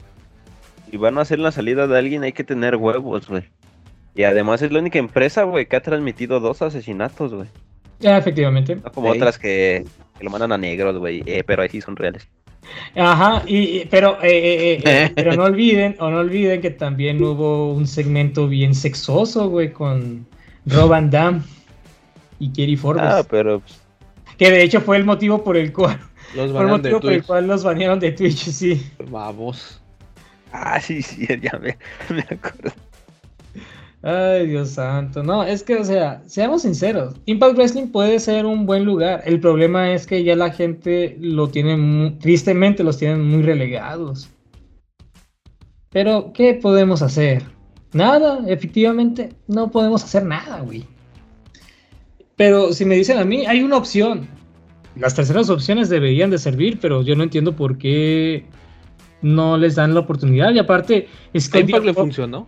si 0.89 0.97
van 0.97 1.19
a 1.19 1.21
hacer 1.21 1.37
la 1.37 1.51
salida 1.51 1.85
de 1.85 1.97
alguien, 1.99 2.23
hay 2.23 2.33
que 2.33 2.43
tener 2.43 2.75
huevos, 2.75 3.27
güey. 3.27 3.43
Y 4.15 4.23
además 4.23 4.61
es 4.63 4.71
la 4.71 4.79
única 4.79 4.97
empresa, 4.97 5.43
güey, 5.43 5.67
que 5.67 5.75
ha 5.75 5.81
transmitido 5.81 6.39
dos 6.39 6.63
asesinatos, 6.63 7.31
güey. 7.33 7.47
Ya, 7.99 8.17
efectivamente. 8.17 8.77
No 8.77 8.91
como 8.91 9.09
otras 9.11 9.37
que, 9.37 9.85
que 10.17 10.23
lo 10.23 10.31
mandan 10.31 10.51
a 10.51 10.57
negros, 10.57 10.97
güey. 10.97 11.21
eh, 11.27 11.43
pero 11.45 11.61
ahí 11.61 11.69
sí 11.69 11.79
son 11.79 11.95
reales. 11.95 12.27
Ajá, 12.95 13.43
y, 13.45 13.57
y- 13.57 13.87
pero, 13.89 14.17
eh, 14.23 14.81
eh, 14.83 15.11
pero 15.15 15.35
no 15.35 15.43
olviden, 15.43 15.95
o 15.99 16.09
no 16.09 16.17
olviden 16.19 16.59
que 16.59 16.71
también 16.71 17.23
hubo 17.23 17.71
un 17.71 17.85
segmento 17.85 18.47
bien 18.47 18.73
sexoso, 18.73 19.47
güey, 19.49 19.71
con 19.71 20.25
Rob 20.65 20.89
Van 20.89 21.09
Damme 21.09 21.41
y 22.39 22.51
Kerry 22.51 22.75
Forbes. 22.75 23.03
Ah, 23.03 23.23
pero 23.29 23.59
pues, 23.61 23.79
Que 24.37 24.51
de 24.51 24.63
hecho 24.63 24.81
fue 24.81 24.97
el 24.97 25.05
motivo 25.05 25.43
por 25.43 25.57
el 25.57 25.71
cual, 25.73 25.99
Los 26.33 26.51
fue 26.51 26.61
el 26.63 26.69
banean 26.69 26.81
de 26.81 26.89
motivo 26.89 27.01
por 27.01 27.13
el 27.13 27.19
Twitch. 27.19 27.27
cual 27.27 27.47
los 27.47 27.63
banearon 27.63 27.99
de 27.99 28.11
Twitch, 28.11 28.37
sí. 28.49 28.91
Babos. 29.09 29.81
Ah, 30.51 30.79
sí, 30.81 31.01
sí, 31.01 31.27
ya 31.41 31.57
me, 31.59 31.77
me 32.15 32.21
acuerdo. 32.21 32.71
Ay, 34.03 34.47
Dios 34.47 34.71
santo. 34.71 35.21
No, 35.23 35.43
es 35.43 35.61
que, 35.63 35.75
o 35.75 35.83
sea, 35.85 36.23
seamos 36.25 36.63
sinceros. 36.63 37.15
Impact 37.25 37.55
Wrestling 37.55 37.87
puede 37.87 38.19
ser 38.19 38.45
un 38.47 38.65
buen 38.65 38.83
lugar. 38.83 39.21
El 39.25 39.39
problema 39.39 39.91
es 39.93 40.07
que 40.07 40.23
ya 40.23 40.35
la 40.35 40.51
gente 40.51 41.17
lo 41.19 41.49
tiene, 41.49 42.17
tristemente 42.19 42.83
los 42.83 42.97
tienen 42.97 43.23
muy 43.23 43.43
relegados. 43.43 44.29
Pero, 45.91 46.31
¿qué 46.33 46.55
podemos 46.55 47.01
hacer? 47.03 47.43
Nada, 47.93 48.39
efectivamente, 48.47 49.33
no 49.47 49.69
podemos 49.69 50.03
hacer 50.03 50.23
nada, 50.23 50.61
güey. 50.61 50.85
Pero 52.35 52.73
si 52.73 52.85
me 52.85 52.95
dicen 52.95 53.17
a 53.17 53.25
mí, 53.25 53.45
hay 53.45 53.61
una 53.61 53.77
opción. 53.77 54.27
Las 54.95 55.15
terceras 55.15 55.49
opciones 55.49 55.89
deberían 55.89 56.29
de 56.29 56.37
servir, 56.37 56.79
pero 56.81 57.01
yo 57.01 57.15
no 57.15 57.23
entiendo 57.23 57.55
por 57.55 57.77
qué 57.77 58.45
no 59.21 59.57
les 59.57 59.75
dan 59.75 59.93
la 59.93 60.01
oportunidad. 60.01 60.51
Y 60.51 60.59
aparte, 60.59 61.07
Scott 61.37 61.61
Impact 61.61 61.85
le 61.85 61.93
funcionó. 61.93 62.47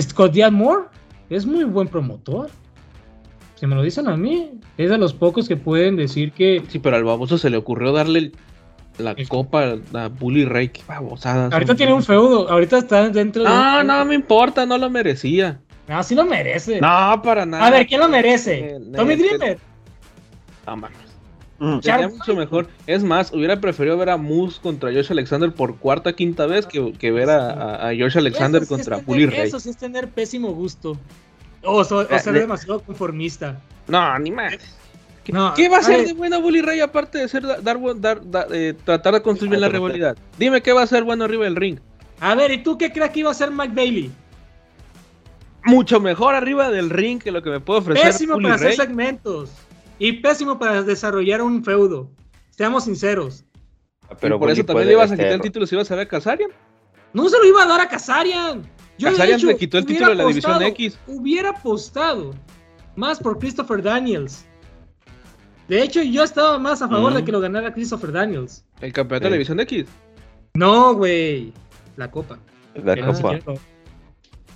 Scott 0.00 0.32
Diamore 0.32 0.84
es 1.30 1.46
muy 1.46 1.64
buen 1.64 1.88
promotor. 1.88 2.48
Si 3.56 3.66
me 3.66 3.74
lo 3.74 3.82
dicen 3.82 4.08
a 4.08 4.16
mí, 4.16 4.52
es 4.76 4.90
de 4.90 4.98
los 4.98 5.14
pocos 5.14 5.48
que 5.48 5.56
pueden 5.56 5.96
decir 5.96 6.32
que 6.32 6.62
Sí, 6.68 6.78
pero 6.78 6.96
al 6.96 7.04
baboso 7.04 7.38
se 7.38 7.50
le 7.50 7.56
ocurrió 7.56 7.92
darle 7.92 8.32
la 8.98 9.14
copa 9.28 9.74
a 9.94 10.08
Bully 10.08 10.44
Ray. 10.44 10.68
Qué 10.68 10.82
babosada. 10.86 11.48
ahorita 11.52 11.74
tiene 11.74 11.92
un 11.92 12.02
feudo, 12.02 12.48
ahorita 12.48 12.78
está 12.78 13.08
dentro 13.10 13.42
de. 13.42 13.48
No, 13.48 13.80
un- 13.80 13.86
no 13.86 14.04
me 14.04 14.14
importa, 14.14 14.64
no 14.66 14.78
lo 14.78 14.88
merecía. 14.90 15.60
No, 15.88 16.02
sí 16.02 16.14
lo 16.14 16.24
merece. 16.24 16.80
No, 16.80 17.20
para 17.22 17.44
nada. 17.44 17.66
a 17.66 17.70
ver, 17.70 17.86
¿quién 17.86 18.00
lo 18.00 18.08
merece? 18.08 18.58
Eh, 18.76 18.80
Tommy 18.96 19.14
eh, 19.14 19.16
Dreamer. 19.16 19.58
No 20.66 20.76
mames. 20.76 20.98
Mm. 21.58 21.78
Sería 21.80 22.08
mucho 22.08 22.34
mejor. 22.34 22.68
Es 22.86 23.04
más, 23.04 23.32
hubiera 23.32 23.60
preferido 23.60 23.96
ver 23.96 24.10
a 24.10 24.16
Moose 24.16 24.60
contra 24.60 24.92
Josh 24.92 25.10
Alexander 25.12 25.52
por 25.52 25.76
cuarta 25.76 26.12
quinta 26.14 26.46
vez 26.46 26.66
que, 26.66 26.92
que 26.94 27.10
ver 27.12 27.30
a, 27.30 27.50
a- 27.50 27.88
a 27.90 27.92
Josh 27.96 28.16
Alexander 28.18 28.62
Eso 28.62 28.74
contra 28.74 28.96
es 28.96 29.06
Bully 29.06 29.26
Ray. 29.26 29.40
Eso 29.42 29.60
sí 29.60 29.70
es 29.70 29.76
tener 29.76 30.08
pésimo 30.08 30.52
gusto. 30.52 30.98
O, 31.62 31.84
so- 31.84 31.98
o 32.00 32.06
Ah, 32.10 32.18
ser 32.18 32.34
demasiado 32.34 32.80
conformista. 32.80 33.60
No, 33.88 34.18
ni 34.18 34.30
más. 34.30 34.54
¿Qué, 35.24 35.32
No, 35.32 35.54
qué 35.54 35.68
va 35.70 35.78
a 35.78 35.88
ver. 35.88 36.06
de 36.06 36.12
bueno 36.12 36.40
Bully 36.42 36.60
Ray 36.60 36.80
aparte 36.80 37.18
de 37.18 37.28
ser 37.28 37.42
da- 37.46 37.56
dar, 37.60 37.78
eh, 38.52 38.74
tratar 38.84 39.14
de 39.14 39.22
construir 39.22 39.50
bien 39.50 39.60
la 39.62 39.68
Ah, 39.68 39.70
pero- 39.70 39.86
rivalidad? 39.86 40.16
Dime 40.38 40.60
qué 40.62 40.72
va 40.72 40.82
a 40.82 40.86
ser 40.86 41.02
bueno 41.02 41.24
arriba 41.24 41.44
del 41.44 41.56
ring. 41.56 41.78
A 42.20 42.34
ver, 42.34 42.50
¿y 42.52 42.62
tú 42.62 42.76
qué 42.76 42.92
crees 42.92 43.10
que 43.10 43.20
iba 43.20 43.30
a 43.30 43.32
hacer 43.32 43.50
Mike 43.50 43.72
Bailey? 43.74 44.10
Mucho 45.64 45.98
mejor 45.98 46.34
arriba 46.34 46.70
del 46.70 46.90
ring 46.90 47.18
que 47.22 47.30
lo 47.30 47.42
que 47.42 47.48
me 47.50 47.58
puede 47.60 47.80
ofrecer 47.80 48.04
Pésimo 48.06 48.34
Bully 48.34 48.44
para 48.44 48.54
hacer 48.56 48.74
segmentos. 48.74 49.50
Y 49.98 50.12
pésimo 50.20 50.58
para 50.58 50.82
desarrollar 50.82 51.40
un 51.40 51.64
feudo. 51.64 52.10
Seamos 52.50 52.84
sinceros. 52.84 53.44
Pero 54.20 54.36
y 54.36 54.38
por 54.38 54.50
eso 54.50 54.64
también 54.64 54.88
le 54.88 54.92
ibas 54.94 55.10
a 55.10 55.16
quitar 55.16 55.32
el 55.32 55.40
título 55.40 55.66
si 55.66 55.74
ibas 55.74 55.90
a 55.90 55.94
ver 55.94 56.06
a 56.06 56.08
Kazarian. 56.08 56.50
No 57.14 57.28
se 57.30 57.38
lo 57.38 57.44
iba 57.46 57.62
a 57.62 57.66
dar 57.66 57.80
a 57.80 57.88
Kazarian. 57.88 58.62
Yo, 58.98 59.08
Kazarian 59.10 59.38
hecho, 59.38 59.46
le 59.46 59.56
quitó 59.56 59.78
el 59.78 59.86
título 59.86 60.10
de 60.10 60.14
la 60.16 60.24
División 60.26 60.52
apostado- 60.52 60.70
X. 60.70 60.98
Hubiera 61.06 61.50
apostado 61.50 62.34
más 62.96 63.18
por 63.18 63.38
Christopher 63.38 63.82
Daniels. 63.82 64.44
De 65.68 65.82
hecho, 65.82 66.02
yo 66.02 66.22
estaba 66.24 66.58
más 66.58 66.82
a 66.82 66.88
favor 66.88 67.12
Mm. 67.12 67.16
de 67.16 67.24
que 67.24 67.32
lo 67.32 67.40
ganara 67.40 67.72
Christopher 67.72 68.12
Daniels. 68.12 68.64
El 68.80 68.92
campeonato 68.92 69.24
de 69.24 69.30
la 69.30 69.34
División 69.36 69.60
X. 69.60 69.86
No, 70.54 70.94
güey. 70.94 71.52
La 71.96 72.10
copa. 72.10 72.38
La 72.74 72.96
copa. 73.00 73.40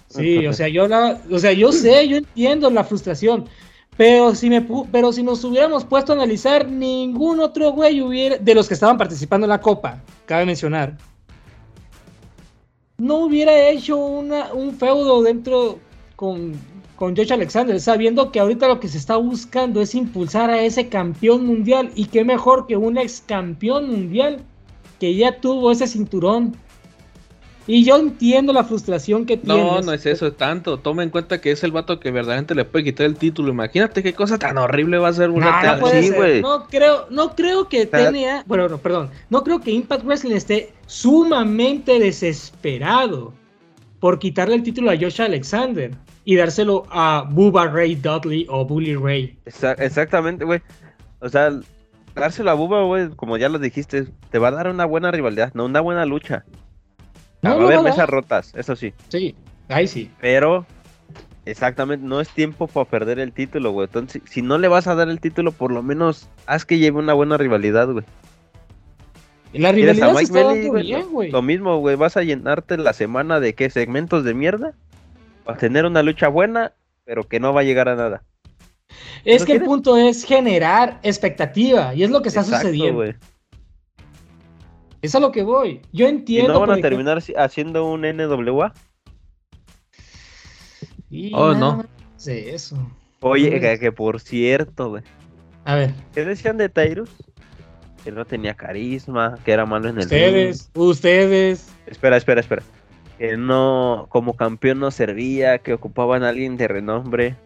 Sí, 0.09 0.47
o 0.47 0.53
sea, 0.53 0.69
yo 0.69 0.89
la, 0.89 1.21
o 1.31 1.39
sea, 1.39 1.53
yo 1.53 1.71
sé, 1.73 2.09
yo 2.09 2.17
entiendo 2.19 2.71
la 2.71 2.85
frustración. 2.85 3.45
Pero 3.97 4.35
si 4.35 4.49
me 4.49 4.67
pu- 4.67 4.87
pero 4.93 5.13
si 5.13 5.23
nos 5.23 5.43
hubiéramos 5.45 5.85
puesto 5.85 6.13
a 6.13 6.15
analizar, 6.15 6.69
ningún 6.69 7.41
otro 7.41 7.73
güey 7.73 8.01
hubiera, 8.01 8.37
de 8.39 8.55
los 8.55 8.69
que 8.69 8.75
estaban 8.75 8.97
participando 8.97 9.45
en 9.45 9.49
la 9.51 9.61
copa, 9.61 10.01
cabe 10.25 10.47
mencionar, 10.47 10.97
no 12.99 13.17
hubiera 13.17 13.69
hecho 13.69 13.97
una, 13.97 14.53
un 14.53 14.75
feudo 14.75 15.23
dentro 15.23 15.79
con, 16.17 16.53
con 16.99 17.17
Josh 17.17 17.33
Alexander, 17.33 17.81
sabiendo 17.81 18.33
que 18.33 18.41
ahorita 18.41 18.67
lo 18.67 18.81
que 18.81 18.89
se 18.89 18.99
está 18.99 19.17
buscando 19.17 19.81
es 19.81 19.95
impulsar 19.95 20.51
a 20.51 20.61
ese 20.63 20.89
campeón 20.89 21.47
mundial. 21.47 21.91
Y 21.95 22.07
qué 22.07 22.25
mejor 22.25 22.67
que 22.67 22.77
un 22.77 22.99
ex 22.99 23.23
campeón 23.25 23.89
mundial 23.89 24.41
que 24.99 25.15
ya 25.15 25.41
tuvo 25.41 25.71
ese 25.71 25.87
cinturón. 25.87 26.57
Y 27.69 27.85
yo 27.85 27.99
entiendo 27.99 28.53
la 28.53 28.65
frustración 28.65 29.27
que 29.27 29.39
No, 29.45 29.55
tienes. 29.55 29.87
no 29.87 29.93
es 29.93 30.07
eso, 30.07 30.27
es 30.27 30.37
tanto. 30.37 30.79
Toma 30.79 31.03
en 31.05 31.11
cuenta 31.11 31.41
que 31.41 31.53
es 31.53 31.63
el 31.63 31.71
vato 31.71 32.01
que 32.01 32.11
verdaderamente 32.11 32.55
le 32.55 32.65
puede 32.65 32.87
quitar 32.87 33.07
el 33.07 33.15
título. 33.17 33.51
Imagínate 33.51 34.03
qué 34.03 34.15
cosa 34.15 34.39
tan 34.39 34.57
horrible 34.59 34.97
va 34.99 35.09
a 35.09 35.13
ser 35.13 35.29
No, 35.29 35.35
una 35.37 35.75
no 35.75 35.81
puede 35.81 36.03
sí, 36.03 36.09
ser. 36.09 36.17
güey. 36.17 36.43
No 36.43 36.67
creo, 36.67 37.07
no 37.11 37.37
creo 37.37 37.69
que 37.69 37.89
bueno, 38.47 38.69
no, 38.71 38.79
perdón, 38.79 39.11
no 39.31 39.45
creo 39.45 39.61
que 39.61 39.71
Impact 39.71 40.03
Wrestling 40.05 40.33
esté 40.35 40.73
sumamente 40.87 41.99
desesperado 42.01 43.35
por 44.01 44.19
quitarle 44.19 44.55
el 44.55 44.63
título 44.63 44.91
a 44.91 44.97
Josh 44.97 45.21
Alexander 45.21 45.91
y 46.25 46.37
dárselo 46.37 46.85
a 46.91 47.27
Bubba 47.31 47.67
Ray 47.69 47.95
Dudley 47.97 48.47
o 48.49 48.65
Bully 48.65 48.95
Ray. 48.95 49.39
Exa- 49.47 49.77
exactamente, 49.79 50.45
güey. 50.45 50.61
O 51.21 51.29
sea, 51.29 51.51
dárselo 52.15 52.51
a 52.51 52.55
Buba, 52.55 52.83
güey, 52.85 53.09
como 53.11 53.37
ya 53.37 53.49
lo 53.49 53.59
dijiste, 53.59 54.07
te 54.31 54.39
va 54.39 54.49
a 54.49 54.53
dar 54.53 54.69
una 54.69 54.85
buena 54.85 55.11
rivalidad, 55.11 55.53
no 55.55 55.65
una 55.65 55.81
buena 55.81 56.05
lucha. 56.07 56.45
No, 57.43 57.51
va 57.51 57.57
a 57.57 57.59
no, 57.59 57.65
haber 57.67 57.77
no, 57.79 57.83
no. 57.85 57.89
mesas 57.91 58.09
rotas, 58.09 58.53
eso 58.57 58.77
sí. 58.77 58.93
Sí, 59.09 59.35
ahí 59.69 59.87
sí. 59.89 60.11
Pero, 60.21 60.67
exactamente, 61.45 62.07
no 62.07 62.21
es 62.21 62.29
tiempo 62.29 62.67
para 62.67 62.89
perder 62.89 63.19
el 63.19 63.33
título, 63.33 63.71
güey. 63.73 63.87
Entonces, 63.87 64.23
si 64.27 64.43
no 64.43 64.59
le 64.59 64.69
vas 64.69 64.87
a 64.87 64.95
dar 64.95 65.09
el 65.09 65.21
título, 65.21 65.53
por 65.53 65.73
lo 65.73 65.83
menos 65.83 66.29
haz 66.47 66.65
que 66.65 66.79
lleve 66.79 66.99
una 66.99 67.15
buena 67.15 67.37
rivalidad, 67.37 67.89
güey. 67.91 68.05
La 69.53 69.73
¿Quieres 69.73 70.01
a 70.03 70.07
rivalidad 70.07 70.17
se 70.19 70.23
está 70.25 70.35
Bailey, 70.45 70.57
dando 70.61 70.73
güey? 70.73 70.87
bien, 70.87 71.11
güey. 71.11 71.31
Lo 71.31 71.43
mismo, 71.43 71.79
güey, 71.79 71.97
vas 71.97 72.17
a 72.17 72.23
llenarte 72.23 72.77
la 72.77 72.93
semana 72.93 73.41
de 73.41 73.55
qué 73.55 73.71
segmentos 73.71 74.25
de 74.25 74.35
mierda. 74.35 74.75
Para 75.45 75.59
tener 75.59 75.87
una 75.87 76.03
lucha 76.03 76.29
buena, 76.29 76.73
pero 77.05 77.27
que 77.27 77.41
no 77.41 77.55
va 77.55 77.63
a 77.63 77.65
llegar 77.65 77.89
a 77.89 77.97
nada. 77.97 78.23
Es 79.25 79.41
¿no 79.43 79.47
que 79.47 79.53
el 79.55 79.63
punto 79.63 79.97
es 79.97 80.25
generar 80.25 81.01
expectativa 81.03 81.95
y 81.95 82.03
es 82.03 82.11
lo 82.11 82.21
que 82.23 82.29
está 82.29 82.41
Exacto, 82.41 82.67
sucediendo. 82.69 82.97
güey. 82.99 83.15
Es 85.01 85.15
a 85.15 85.21
lo 85.21 85.33
que 85.33 85.43
voy. 85.43 85.81
Yo 85.93 86.07
Y 86.07 86.11
entiendo. 86.11 86.53
no 86.53 86.61
van 86.61 86.71
a 86.71 86.73
ejemplo- 86.75 86.89
terminar 86.91 87.23
haciendo 87.39 87.87
un 87.87 88.03
NWA. 88.05 88.75
Y 91.11 91.33
Oh, 91.35 91.55
no. 91.55 91.85
eso. 92.27 92.77
Oye, 93.21 93.61
que, 93.61 93.79
que 93.79 93.93
por 93.93 94.21
cierto, 94.21 94.91
güey. 94.91 95.03
A 95.65 95.75
ver, 95.75 95.93
¿Qué 96.15 96.25
decían 96.25 96.57
de 96.59 96.69
Tyrus? 96.69 97.11
Que 98.05 98.13
no 98.13 98.25
tenía 98.25 98.55
carisma, 98.55 99.37
que 99.45 99.53
era 99.53 99.67
malo 99.67 99.89
en 99.89 99.99
el 99.99 100.09
ring. 100.11 100.53
ustedes, 100.53 100.71
ustedes. 100.75 101.69
Espera, 101.87 102.17
espera, 102.17 102.41
espera. 102.41 102.63
Que 103.19 103.37
no, 103.37 104.07
como 104.11 104.35
campeón 104.37 104.79
no 104.81 104.91
servía, 104.91 105.59
que 105.59 105.73
ocupaban 105.75 106.23
a 106.23 106.29
alguien 106.29 106.57
de 106.57 106.69
renombre 106.69 107.37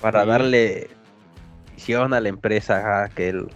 para 0.00 0.22
Sí. 0.22 0.28
darle 0.28 0.90
visión 1.74 2.12
a 2.14 2.20
la 2.20 2.28
empresa, 2.28 3.08
que 3.14 3.28
el, 3.28 3.48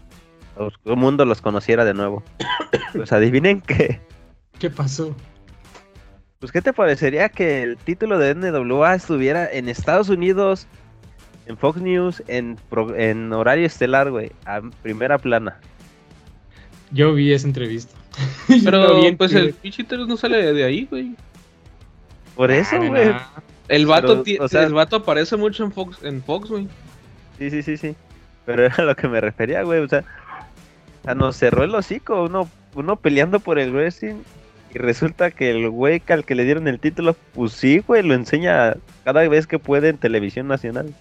el 0.84 0.96
mundo 0.96 1.24
los 1.24 1.40
conociera 1.40 1.84
de 1.84 1.94
nuevo. 1.94 2.22
Pues 2.94 3.12
adivinen 3.12 3.60
que, 3.60 4.00
¿Qué 4.60 4.70
pasó? 4.70 5.16
pues 6.38 6.52
qué 6.52 6.62
te 6.62 6.72
parecería 6.72 7.28
que 7.28 7.62
el 7.64 7.76
título 7.76 8.18
de 8.18 8.34
NWA 8.36 8.94
estuviera 8.94 9.50
en 9.50 9.68
Estados 9.68 10.08
Unidos, 10.10 10.68
en 11.46 11.56
Fox 11.58 11.80
News, 11.80 12.22
en, 12.28 12.56
pro- 12.70 12.94
en 12.96 13.32
horario 13.32 13.66
estelar, 13.66 14.10
güey, 14.10 14.32
a 14.46 14.60
primera 14.82 15.18
plana. 15.18 15.58
Yo 16.90 17.12
vi 17.14 17.32
esa 17.32 17.46
entrevista. 17.46 17.94
Pero 18.64 18.82
lo 18.88 19.00
vi 19.00 19.06
en 19.06 19.16
pues 19.16 19.32
el 19.34 19.52
pinche 19.54 19.84
no 20.06 20.16
sale 20.16 20.52
de 20.52 20.64
ahí, 20.64 20.86
güey. 20.90 21.14
Por 22.36 22.50
eso, 22.50 22.76
Ah, 22.76 22.78
güey. 22.78 23.06
no. 23.08 23.20
El 23.68 23.86
vato, 23.86 24.22
Pero, 24.24 24.44
o 24.44 24.48
sea- 24.48 24.62
el 24.64 24.74
vato 24.74 24.96
aparece 24.96 25.36
mucho 25.36 25.64
en 25.64 25.72
Fox, 25.72 25.98
en 26.02 26.22
Fox, 26.22 26.48
güey. 26.50 26.68
Sí, 27.38 27.50
sí, 27.50 27.62
sí, 27.62 27.76
sí. 27.76 27.96
Pero 28.46 28.66
era 28.66 28.74
a 28.76 28.82
lo 28.82 28.94
que 28.94 29.08
me 29.08 29.20
refería, 29.20 29.62
güey. 29.62 29.80
O 29.80 29.88
sea, 29.88 30.00
o 31.00 31.04
sea, 31.04 31.14
nos 31.14 31.36
cerró 31.36 31.64
el 31.64 31.74
hocico. 31.74 32.24
Uno, 32.24 32.48
uno 32.74 32.96
peleando 32.96 33.40
por 33.40 33.58
el 33.58 33.72
wrestling. 33.72 34.16
Y 34.74 34.78
resulta 34.78 35.30
que 35.30 35.50
el 35.50 35.70
güey 35.70 36.02
al 36.08 36.24
que 36.24 36.34
le 36.34 36.44
dieron 36.44 36.68
el 36.68 36.78
título, 36.80 37.16
pues 37.32 37.52
sí, 37.52 37.78
güey, 37.86 38.02
lo 38.02 38.12
enseña 38.14 38.74
cada 39.04 39.26
vez 39.28 39.46
que 39.46 39.58
puede 39.58 39.88
en 39.88 39.98
televisión 39.98 40.46
nacional. 40.48 40.92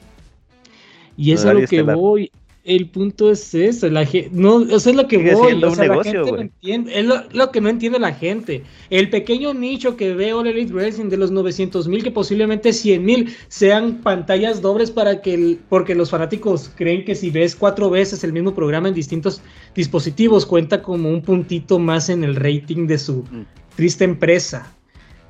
Y 1.18 1.32
es 1.32 1.46
a 1.46 1.54
lo 1.54 1.60
que 1.60 1.66
estelar. 1.66 1.96
voy. 1.96 2.32
El 2.66 2.88
punto 2.88 3.30
es 3.30 3.54
eso, 3.54 3.90
la 3.90 4.08
no, 4.32 4.56
o 4.56 4.80
sea, 4.80 4.92
es 4.92 4.96
lo 4.96 5.06
que 5.06 5.18
Sigue 5.18 5.34
voy, 5.36 5.62
o 5.62 5.76
sea, 5.76 5.86
la 5.86 6.02
gente 6.02 6.32
no 6.32 6.40
entiende, 6.40 6.98
es 6.98 7.06
lo, 7.06 7.22
lo 7.34 7.52
que 7.52 7.60
no 7.60 7.68
entiende 7.68 8.00
la 8.00 8.14
gente. 8.14 8.64
El 8.90 9.10
pequeño 9.10 9.54
nicho 9.54 9.98
que 9.98 10.14
ve 10.14 10.32
All 10.32 10.48
Elite 10.48 10.72
Wrestling 10.72 11.10
de 11.10 11.18
los 11.18 11.30
900 11.30 11.90
mil, 11.90 12.02
que 12.04 12.12
posiblemente 12.12 12.72
100 12.72 13.04
mil 13.04 13.36
sean 13.50 13.96
pantallas 14.02 14.62
dobles 14.62 14.92
para 14.92 15.22
que, 15.22 15.34
el- 15.34 15.60
porque 15.68 15.94
los 15.94 16.10
fanáticos 16.10 16.72
creen 16.74 17.04
que 17.04 17.16
si 17.16 17.32
ves 17.32 17.54
cuatro 17.54 17.90
veces 17.90 18.24
el 18.24 18.32
mismo 18.32 18.56
programa 18.56 18.88
en 18.88 18.94
distintos 18.94 19.42
dispositivos 19.76 20.46
cuenta 20.46 20.82
como 20.82 21.10
un 21.10 21.22
puntito 21.22 21.80
más 21.80 22.08
en 22.08 22.24
el 22.24 22.38
rating 22.38 22.88
de 22.88 22.98
su 22.98 23.24
Mm. 23.30 23.46
triste 23.76 24.06
empresa. 24.06 24.74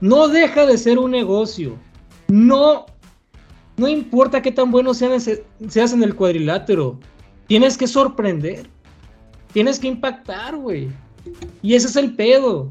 No 0.01 0.27
deja 0.27 0.67
de 0.67 0.77
ser 0.77 0.99
un 0.99 1.09
negocio. 1.09 1.77
No, 2.27 2.86
no 3.78 3.88
importa 3.88 4.41
qué 4.41 4.51
tan 4.51 4.71
bueno 4.71 4.93
seas 4.93 5.28
en 5.28 6.03
el 6.03 6.15
cuadrilátero. 6.15 6.99
Tienes 7.47 7.78
que 7.78 7.88
sorprender. 7.88 8.67
Tienes 9.51 9.80
que 9.80 9.88
impactar, 9.88 10.55
güey. 10.55 10.89
Y 11.61 11.76
ese 11.76 11.88
es 11.88 11.95
el 11.95 12.15
pedo. 12.15 12.69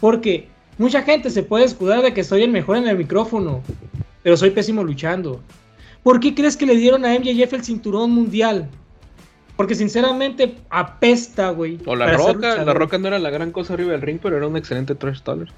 Porque 0.00 0.48
mucha 0.78 1.02
gente 1.02 1.30
se 1.30 1.42
puede 1.42 1.64
escudar 1.64 2.02
de 2.02 2.14
que 2.14 2.24
soy 2.24 2.42
el 2.42 2.50
mejor 2.50 2.76
en 2.76 2.88
el 2.88 2.96
micrófono, 2.96 3.62
pero 4.22 4.36
soy 4.36 4.50
pésimo 4.50 4.82
luchando. 4.82 5.40
¿Por 6.02 6.20
qué 6.20 6.34
crees 6.34 6.56
que 6.56 6.66
le 6.66 6.76
dieron 6.76 7.04
a 7.04 7.18
MJF 7.18 7.52
el 7.52 7.64
cinturón 7.64 8.10
mundial? 8.10 8.68
Porque 9.56 9.74
sinceramente 9.74 10.56
apesta, 10.70 11.50
güey. 11.50 11.78
O 11.84 11.94
la 11.94 12.16
roca, 12.16 12.64
la 12.64 12.72
roca 12.72 12.96
no 12.96 13.08
era 13.08 13.18
la 13.18 13.28
gran 13.28 13.52
cosa 13.52 13.74
arriba 13.74 13.92
del 13.92 14.00
ring, 14.00 14.18
pero 14.22 14.38
era 14.38 14.46
un 14.46 14.56
excelente 14.56 14.94
trash 14.94 15.20
taller. 15.20 15.48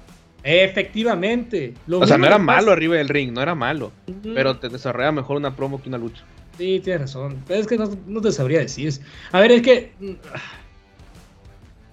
Efectivamente. 0.43 1.73
Lo 1.87 1.99
O 1.99 2.07
sea, 2.07 2.17
no 2.17 2.25
era 2.25 2.35
pasa- 2.35 2.43
malo 2.45 2.71
arriba 2.71 2.95
del 2.95 3.09
ring, 3.09 3.31
no 3.31 3.41
era 3.41 3.55
malo. 3.55 3.91
Pero 4.23 4.57
te 4.57 4.69
desarrolla 4.69 5.11
mejor 5.11 5.37
una 5.37 5.55
promo 5.55 5.81
que 5.81 5.89
una 5.89 5.97
lucha. 5.97 6.23
Sí, 6.57 6.79
tienes 6.83 7.01
razón. 7.01 7.37
Pero 7.47 7.61
es 7.61 7.67
que 7.67 7.77
no, 7.77 7.89
no 8.07 8.21
te 8.21 8.31
sabría 8.31 8.59
decir. 8.59 8.93
A 9.31 9.39
ver, 9.39 9.51
es 9.51 9.61
que. 9.61 9.93
mm, 9.99 10.11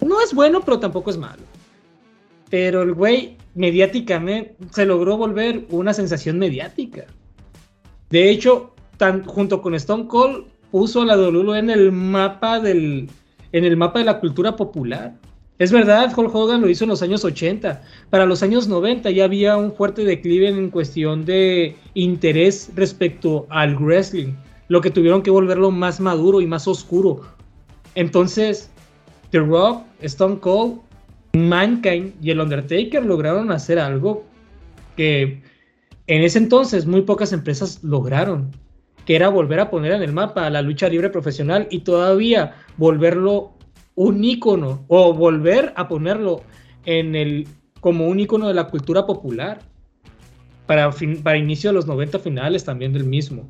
No 0.05 0.21
es 0.21 0.33
bueno, 0.33 0.61
pero 0.61 0.79
tampoco 0.79 1.09
es 1.09 1.17
malo. 1.17 1.41
Pero 2.49 2.81
el 2.81 2.93
güey, 2.93 3.37
mediáticamente, 3.55 4.55
se 4.71 4.85
logró 4.85 5.17
volver 5.17 5.65
una 5.69 5.93
sensación 5.93 6.37
mediática. 6.37 7.05
De 8.09 8.29
hecho, 8.29 8.75
tan, 8.97 9.23
junto 9.23 9.61
con 9.61 9.73
Stone 9.75 10.07
Cold, 10.07 10.47
puso 10.69 11.01
a 11.01 11.05
la 11.05 11.15
WWE 11.17 11.59
en 11.59 11.69
el 11.69 11.91
mapa 11.91 12.59
del. 12.59 13.09
En 13.53 13.65
el 13.65 13.77
mapa 13.77 13.99
de 13.99 14.05
la 14.05 14.19
cultura 14.19 14.55
popular. 14.55 15.15
Es 15.61 15.71
verdad, 15.71 16.11
Hulk 16.17 16.33
Hogan 16.33 16.59
lo 16.59 16.69
hizo 16.69 16.85
en 16.85 16.89
los 16.89 17.03
años 17.03 17.23
80. 17.23 17.83
Para 18.09 18.25
los 18.25 18.41
años 18.41 18.67
90 18.67 19.11
ya 19.11 19.25
había 19.25 19.57
un 19.57 19.71
fuerte 19.71 20.03
declive 20.03 20.49
en 20.49 20.71
cuestión 20.71 21.23
de 21.23 21.75
interés 21.93 22.71
respecto 22.73 23.45
al 23.47 23.77
wrestling, 23.77 24.33
lo 24.69 24.81
que 24.81 24.89
tuvieron 24.89 25.21
que 25.21 25.29
volverlo 25.29 25.69
más 25.69 25.99
maduro 25.99 26.41
y 26.41 26.47
más 26.47 26.67
oscuro. 26.67 27.21
Entonces, 27.93 28.71
The 29.29 29.37
Rock, 29.37 29.83
Stone 29.99 30.39
Cold, 30.39 30.79
Mankind 31.33 32.15
y 32.23 32.31
el 32.31 32.39
Undertaker 32.39 33.05
lograron 33.05 33.51
hacer 33.51 33.77
algo 33.77 34.23
que 34.97 35.43
en 36.07 36.23
ese 36.23 36.39
entonces 36.39 36.87
muy 36.87 37.03
pocas 37.03 37.33
empresas 37.33 37.83
lograron, 37.83 38.49
que 39.05 39.15
era 39.15 39.29
volver 39.29 39.59
a 39.59 39.69
poner 39.69 39.91
en 39.91 40.01
el 40.01 40.11
mapa 40.11 40.49
la 40.49 40.63
lucha 40.63 40.89
libre 40.89 41.11
profesional 41.11 41.67
y 41.69 41.81
todavía 41.81 42.55
volverlo 42.77 43.60
un 43.95 44.23
ícono 44.23 44.85
o 44.87 45.13
volver 45.13 45.73
a 45.75 45.87
ponerlo 45.87 46.41
en 46.85 47.15
el 47.15 47.47
como 47.79 48.07
un 48.07 48.19
ícono 48.19 48.47
de 48.47 48.53
la 48.53 48.67
cultura 48.67 49.05
popular 49.05 49.59
para, 50.65 50.91
fin- 50.91 51.21
para 51.21 51.37
inicio 51.37 51.69
de 51.69 51.75
los 51.75 51.87
90 51.87 52.19
finales 52.19 52.63
también 52.63 52.93
del 52.93 53.05
mismo. 53.05 53.49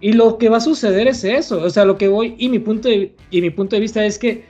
Y 0.00 0.12
lo 0.12 0.36
que 0.38 0.48
va 0.50 0.58
a 0.58 0.60
suceder 0.60 1.08
es 1.08 1.24
eso, 1.24 1.62
o 1.62 1.70
sea, 1.70 1.84
lo 1.84 1.96
que 1.96 2.08
voy 2.08 2.34
y 2.38 2.48
mi 2.50 2.58
punto 2.58 2.88
de, 2.88 3.16
y 3.30 3.40
mi 3.40 3.50
punto 3.50 3.76
de 3.76 3.80
vista 3.80 4.04
es 4.04 4.18
que 4.18 4.44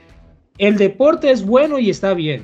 el 0.57 0.77
deporte 0.77 1.31
es 1.31 1.45
bueno 1.45 1.79
y 1.79 1.89
está 1.89 2.13
bien, 2.13 2.43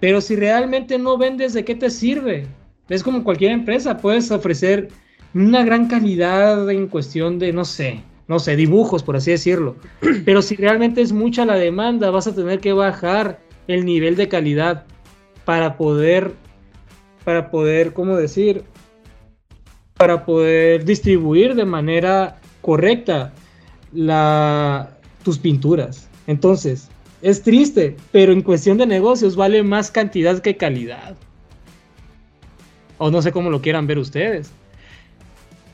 pero 0.00 0.20
si 0.20 0.36
realmente 0.36 0.98
no 0.98 1.16
vendes, 1.16 1.54
¿de 1.54 1.64
qué 1.64 1.74
te 1.74 1.90
sirve? 1.90 2.46
Es 2.88 3.02
como 3.02 3.24
cualquier 3.24 3.52
empresa, 3.52 3.96
puedes 3.98 4.30
ofrecer 4.30 4.88
una 5.34 5.64
gran 5.64 5.88
calidad 5.88 6.70
en 6.70 6.88
cuestión 6.88 7.38
de, 7.38 7.52
no 7.52 7.64
sé, 7.64 8.02
no 8.28 8.38
sé, 8.38 8.56
dibujos, 8.56 9.02
por 9.02 9.16
así 9.16 9.30
decirlo. 9.30 9.76
Pero 10.24 10.42
si 10.42 10.54
realmente 10.54 11.00
es 11.00 11.12
mucha 11.12 11.44
la 11.44 11.56
demanda, 11.56 12.10
vas 12.10 12.26
a 12.26 12.34
tener 12.34 12.60
que 12.60 12.72
bajar 12.72 13.40
el 13.66 13.84
nivel 13.84 14.16
de 14.16 14.28
calidad 14.28 14.84
para 15.44 15.76
poder, 15.76 16.32
para 17.24 17.50
poder, 17.50 17.94
¿cómo 17.94 18.16
decir? 18.16 18.64
Para 19.94 20.24
poder 20.24 20.84
distribuir 20.84 21.54
de 21.54 21.64
manera 21.64 22.38
correcta 22.60 23.32
la, 23.92 24.98
tus 25.24 25.38
pinturas. 25.38 26.08
Entonces, 26.26 26.88
es 27.22 27.42
triste, 27.42 27.96
pero 28.12 28.32
en 28.32 28.42
cuestión 28.42 28.76
de 28.76 28.86
negocios 28.86 29.36
vale 29.36 29.62
más 29.62 29.90
cantidad 29.90 30.38
que 30.40 30.56
calidad. 30.56 31.16
O 32.98 33.10
no 33.10 33.22
sé 33.22 33.32
cómo 33.32 33.48
lo 33.48 33.62
quieran 33.62 33.86
ver 33.86 33.98
ustedes. 33.98 34.52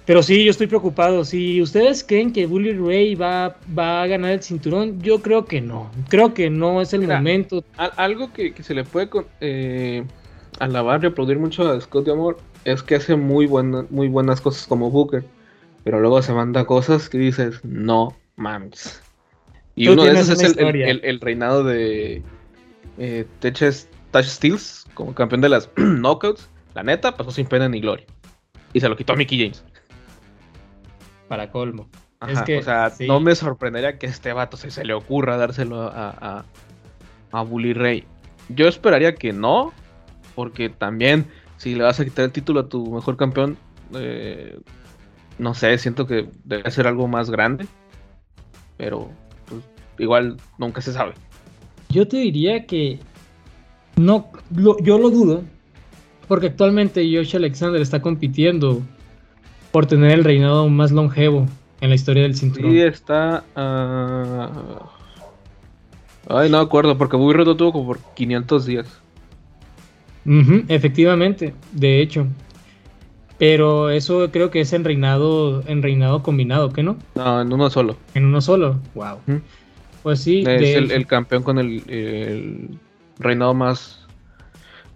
Pero 0.06 0.22
sí, 0.22 0.44
yo 0.44 0.50
estoy 0.50 0.66
preocupado. 0.66 1.24
Si 1.24 1.62
ustedes 1.62 2.04
creen 2.04 2.32
que 2.32 2.44
Bully 2.46 2.72
Ray 2.74 3.14
va, 3.14 3.56
va 3.76 4.02
a 4.02 4.06
ganar 4.06 4.32
el 4.32 4.42
cinturón, 4.42 5.00
yo 5.00 5.22
creo 5.22 5.46
que 5.46 5.60
no. 5.62 5.90
Creo 6.08 6.34
que 6.34 6.50
no 6.50 6.82
es 6.82 6.92
el 6.92 7.00
Mira, 7.00 7.16
momento. 7.16 7.64
Al- 7.78 7.92
algo 7.96 8.32
que, 8.32 8.52
que 8.52 8.62
se 8.62 8.74
le 8.74 8.84
puede 8.84 9.08
eh, 9.40 10.04
alabar 10.58 11.02
y 11.02 11.06
aplaudir 11.06 11.38
mucho 11.38 11.66
a 11.70 11.80
Scott 11.80 12.04
de 12.04 12.12
Amor 12.12 12.38
es 12.66 12.82
que 12.82 12.96
hace 12.96 13.16
muy, 13.16 13.46
buena- 13.46 13.86
muy 13.88 14.08
buenas 14.08 14.40
cosas 14.42 14.66
como 14.66 14.90
Booker. 14.90 15.24
Pero 15.84 16.00
luego 16.00 16.20
se 16.20 16.32
manda 16.34 16.66
cosas 16.66 17.08
que 17.08 17.16
dices, 17.18 17.60
no 17.64 18.14
mames. 18.36 19.00
Y 19.74 19.88
uno 19.88 20.04
de 20.04 20.12
esos 20.12 20.28
es 20.30 20.38
el, 20.40 20.44
el- 20.44 20.50
historia. 20.50 20.86
el- 20.88 21.00
el 21.04 21.20
reinado 21.20 21.64
de 21.64 22.22
eh, 22.98 23.24
Teches- 23.40 23.88
Tash 24.10 24.26
Steels 24.28 24.86
como 24.92 25.14
campeón 25.14 25.40
de 25.40 25.48
las 25.48 25.70
Knockouts. 25.76 26.48
La 26.74 26.82
neta, 26.82 27.16
pasó 27.16 27.30
sin 27.30 27.46
pena 27.46 27.68
ni 27.70 27.80
gloria. 27.80 28.04
Y 28.74 28.80
se 28.80 28.88
lo 28.88 28.96
quitó 28.96 29.14
a 29.14 29.16
Mickey 29.16 29.38
James. 29.38 29.64
Para 31.28 31.50
colmo. 31.50 31.88
Ajá, 32.20 32.32
Es 32.32 32.42
que, 32.42 32.58
o 32.58 32.62
sea, 32.62 32.90
sí. 32.90 33.06
no 33.06 33.20
me 33.20 33.34
sorprendería 33.34 33.98
que 33.98 34.06
a 34.06 34.10
este 34.10 34.32
vato 34.32 34.56
se, 34.56 34.70
se 34.70 34.84
le 34.84 34.94
ocurra 34.94 35.36
dárselo 35.36 35.82
a, 35.82 36.10
a, 36.10 36.44
a 37.32 37.42
Bully 37.42 37.72
Ray. 37.74 38.04
Yo 38.48 38.66
esperaría 38.68 39.14
que 39.14 39.32
no, 39.32 39.72
porque 40.34 40.68
también 40.68 41.26
si 41.56 41.74
le 41.74 41.82
vas 41.84 42.00
a 42.00 42.04
quitar 42.04 42.26
el 42.26 42.32
título 42.32 42.60
a 42.60 42.68
tu 42.68 42.92
mejor 42.92 43.16
campeón, 43.16 43.56
eh, 43.94 44.58
no 45.38 45.54
sé, 45.54 45.76
siento 45.78 46.06
que 46.06 46.28
debe 46.44 46.70
ser 46.70 46.86
algo 46.86 47.08
más 47.08 47.30
grande. 47.30 47.66
Pero 48.76 49.10
pues, 49.46 49.62
igual 49.98 50.36
nunca 50.58 50.80
se 50.80 50.92
sabe. 50.92 51.14
Yo 51.90 52.08
te 52.08 52.16
diría 52.18 52.66
que 52.66 52.98
no, 53.96 54.30
lo- 54.54 54.78
yo 54.80 54.98
lo 54.98 55.10
dudo, 55.10 55.42
porque 56.28 56.48
actualmente 56.48 57.02
Josh 57.14 57.36
Alexander 57.36 57.80
está 57.80 58.02
compitiendo 58.02 58.82
por 59.74 59.86
tener 59.86 60.12
el 60.12 60.22
reinado 60.22 60.68
más 60.68 60.92
longevo 60.92 61.48
en 61.80 61.88
la 61.88 61.96
historia 61.96 62.22
del 62.22 62.36
cinturón. 62.36 62.70
Sí, 62.70 62.80
está. 62.80 63.42
ah, 63.56 64.48
Ay, 66.28 66.48
no 66.48 66.58
me 66.58 66.62
acuerdo, 66.62 66.96
porque 66.96 67.16
Ray 67.16 67.44
lo 67.44 67.56
tuvo 67.56 67.72
como 67.72 67.86
por 67.86 67.98
500 68.14 68.66
días. 68.66 68.86
Efectivamente, 70.68 71.54
de 71.72 72.00
hecho. 72.00 72.28
Pero 73.36 73.90
eso 73.90 74.30
creo 74.30 74.52
que 74.52 74.60
es 74.60 74.72
en 74.72 74.84
reinado, 74.84 75.64
en 75.66 75.82
reinado 75.82 76.22
combinado, 76.22 76.72
¿qué 76.72 76.84
no? 76.84 76.96
No, 77.16 77.40
en 77.40 77.52
uno 77.52 77.68
solo. 77.68 77.96
En 78.14 78.26
uno 78.26 78.40
solo. 78.40 78.78
Wow. 78.94 79.18
Pues 80.04 80.20
sí, 80.20 80.44
Es 80.46 80.60
de 80.60 80.74
el, 80.94 81.06
campeón 81.08 81.42
con 81.42 81.58
el, 81.58 81.82
el 81.88 82.78
reinado 83.18 83.54
más 83.54 84.06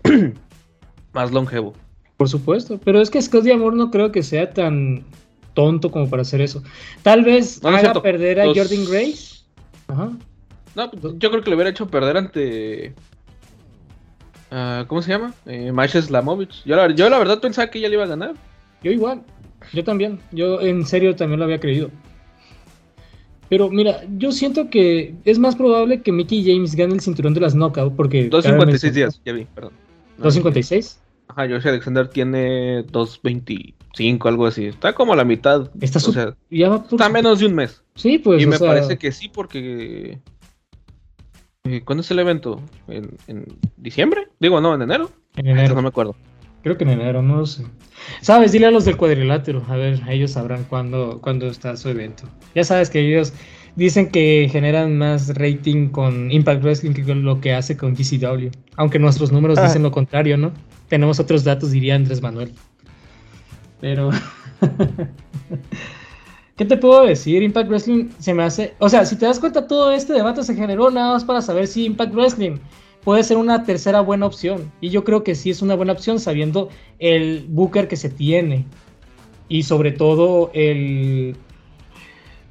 más 1.12 1.33
longevo. 1.33 1.74
Por 2.19 2.29
supuesto, 2.29 2.79
pero 2.85 3.01
es 3.01 3.11
que 3.11 3.23
Scott 3.23 3.47
Amor 3.47 3.75
no 3.75 3.93
creo 3.93 4.11
que 4.11 4.25
sea 4.25 4.53
tan 4.53 5.05
tonto 5.55 5.91
como 5.91 6.11
para 6.11 6.23
hacer 6.23 6.41
eso. 6.41 6.62
Tal 7.03 7.25
vez 7.25 7.62
No, 7.62 7.69
haga 7.71 8.03
perder 8.03 8.41
a 8.41 8.47
Los- 8.47 8.59
Jordan 8.59 8.85
Grace. 8.85 9.45
Ajá. 9.87 10.11
No, 10.75 10.91
pues, 10.91 11.14
yo 11.19 11.31
creo 11.31 11.43
que 11.43 11.49
le 11.51 11.55
hubiera 11.57 11.71
hecho 11.71 11.87
perder 11.87 12.16
ante 12.16 12.93
ah, 14.51 14.85
¿cómo 14.89 15.01
se 15.01 15.12
llama? 15.12 15.33
Eh, 15.47 15.71
Masha 15.71 16.03
Slamovich. 16.03 16.64
Yo 16.64 16.75
la, 16.75 16.93
yo 16.93 17.09
la 17.09 17.19
verdad 17.19 17.41
pensaba 17.41 17.71
que 17.71 17.79
ella 17.79 17.89
le 17.89 17.95
iba 17.95 18.05
a 18.05 18.09
ganar. 18.09 18.35
Yo 18.83 18.91
igual, 18.91 19.23
yo 19.73 19.85
también, 19.85 20.19
yo 20.33 20.61
en 20.61 20.85
serio 20.87 21.14
también 21.14 21.39
lo 21.39 21.45
había 21.45 21.61
creído. 21.61 21.89
Pero 23.49 23.71
mira, 23.71 24.03
yo 24.19 24.33
siento 24.33 24.71
que 24.71 25.14
es 25.25 25.39
más 25.39 25.55
probable 25.55 26.03
que 26.03 26.11
Mickey 26.11 26.45
James 26.45 26.75
gane 26.75 26.95
el 26.95 27.01
cinturón 27.01 27.33
de 27.33 27.41
las 27.41 27.55
knockout 27.55 27.95
porque... 27.95 28.29
256 28.29 28.93
días, 28.93 29.21
ya 29.25 29.33
vi, 29.33 29.47
perdón. 29.55 29.73
No, 30.19 30.25
256. 30.25 31.01
Ajá, 31.29 31.47
Josh 31.49 31.68
Alexander 31.68 32.09
tiene 32.09 32.83
225, 32.85 34.29
algo 34.29 34.47
así. 34.47 34.66
Está 34.66 34.95
como 34.95 35.12
a 35.12 35.16
la 35.16 35.24
mitad. 35.24 35.70
Está, 35.81 35.99
o 35.99 36.01
su- 36.03 36.12
sea, 36.12 36.35
ya 36.51 36.68
va 36.70 36.83
por 36.83 36.95
está 37.01 37.09
menos 37.09 37.39
de 37.41 37.47
un 37.47 37.55
mes. 37.55 37.83
Sí, 37.95 38.18
pues. 38.18 38.41
y 38.41 38.45
o 38.45 38.49
me 38.49 38.57
sea, 38.59 38.68
parece 38.68 38.97
que 38.99 39.12
sí, 39.12 39.29
porque. 39.29 40.18
eh, 41.64 41.83
¿Cuándo 41.85 42.01
es 42.03 42.11
el 42.11 42.18
evento? 42.18 42.61
¿En, 42.89 43.11
en 43.26 43.45
diciembre? 43.76 44.29
Digo, 44.41 44.61
no, 44.61 44.74
en 44.74 44.83
enero. 44.83 45.11
En 45.37 45.47
enero. 45.49 45.74
no 45.74 45.83
me 45.83 45.89
acuerdo. 45.89 46.16
Creo 46.62 46.76
que 46.76 46.85
en 46.85 46.91
enero, 46.91 47.22
no 47.22 47.47
sé. 47.47 47.64
Sabes, 48.20 48.53
dile 48.53 48.66
a 48.66 48.70
los 48.70 48.85
del 48.85 48.97
cuadrilátero, 48.97 49.62
a 49.68 49.76
ver, 49.76 50.01
ellos 50.09 50.33
sabrán 50.33 50.64
cuándo, 50.64 51.20
cuándo 51.20 51.47
está 51.47 51.76
su 51.76 51.89
evento. 51.89 52.24
Ya 52.55 52.64
sabes 52.64 52.91
que 52.91 53.01
ellos 53.01 53.33
dicen 53.76 54.11
que 54.11 54.49
generan 54.51 54.99
más 54.99 55.35
rating 55.37 55.89
con 55.89 56.31
Impact 56.33 56.62
Wrestling 56.62 56.93
que 56.95 57.05
con 57.05 57.22
lo 57.24 57.41
que 57.41 57.55
hace 57.55 57.76
con 57.76 57.95
GCW. 57.95 58.49
Aunque 58.76 58.99
nuestros 58.99 59.31
números 59.31 59.59
Ah. 59.59 59.64
dicen 59.66 59.83
lo 59.83 59.93
contrario, 59.93 60.37
¿no? 60.37 60.53
Tenemos 60.89 61.20
otros 61.20 61.45
datos, 61.45 61.70
diría 61.70 61.95
Andrés 61.95 62.22
Manuel. 62.22 62.53
Pero. 63.80 64.11
¿Qué 66.57 66.64
te 66.64 66.76
puedo 66.76 67.05
decir? 67.05 67.43
Impact 67.43 67.68
Wrestling 67.68 68.09
se 68.18 68.34
me 68.34 68.43
hace. 68.43 68.74
O 68.78 68.89
sea, 68.89 69.05
si 69.05 69.16
te 69.16 69.26
das 69.26 69.39
cuenta, 69.39 69.66
todo 69.66 69.93
este 69.93 70.12
debate 70.12 70.43
se 70.43 70.55
generó 70.55 70.91
nada 70.91 71.12
más 71.12 71.24
para 71.24 71.41
saber 71.41 71.68
si 71.68 71.84
Impact 71.84 72.12
Wrestling 72.14 72.57
puede 73.05 73.22
ser 73.22 73.36
una 73.36 73.64
tercera 73.64 74.01
buena 74.01 74.26
opción. 74.26 74.70
Y 74.80 74.89
yo 74.91 75.05
creo 75.05 75.22
que 75.22 75.36
sí 75.36 75.51
es 75.51 75.62
una 75.62 75.76
buena 75.76 75.93
opción 75.93 76.18
sabiendo 76.18 76.68
el 76.99 77.47
Booker 77.49 77.86
que 77.86 77.97
se 77.97 78.11
tiene. 78.11 78.64
Y 79.49 79.62
sobre 79.62 79.93
todo 79.93 80.51
el. 80.53 81.36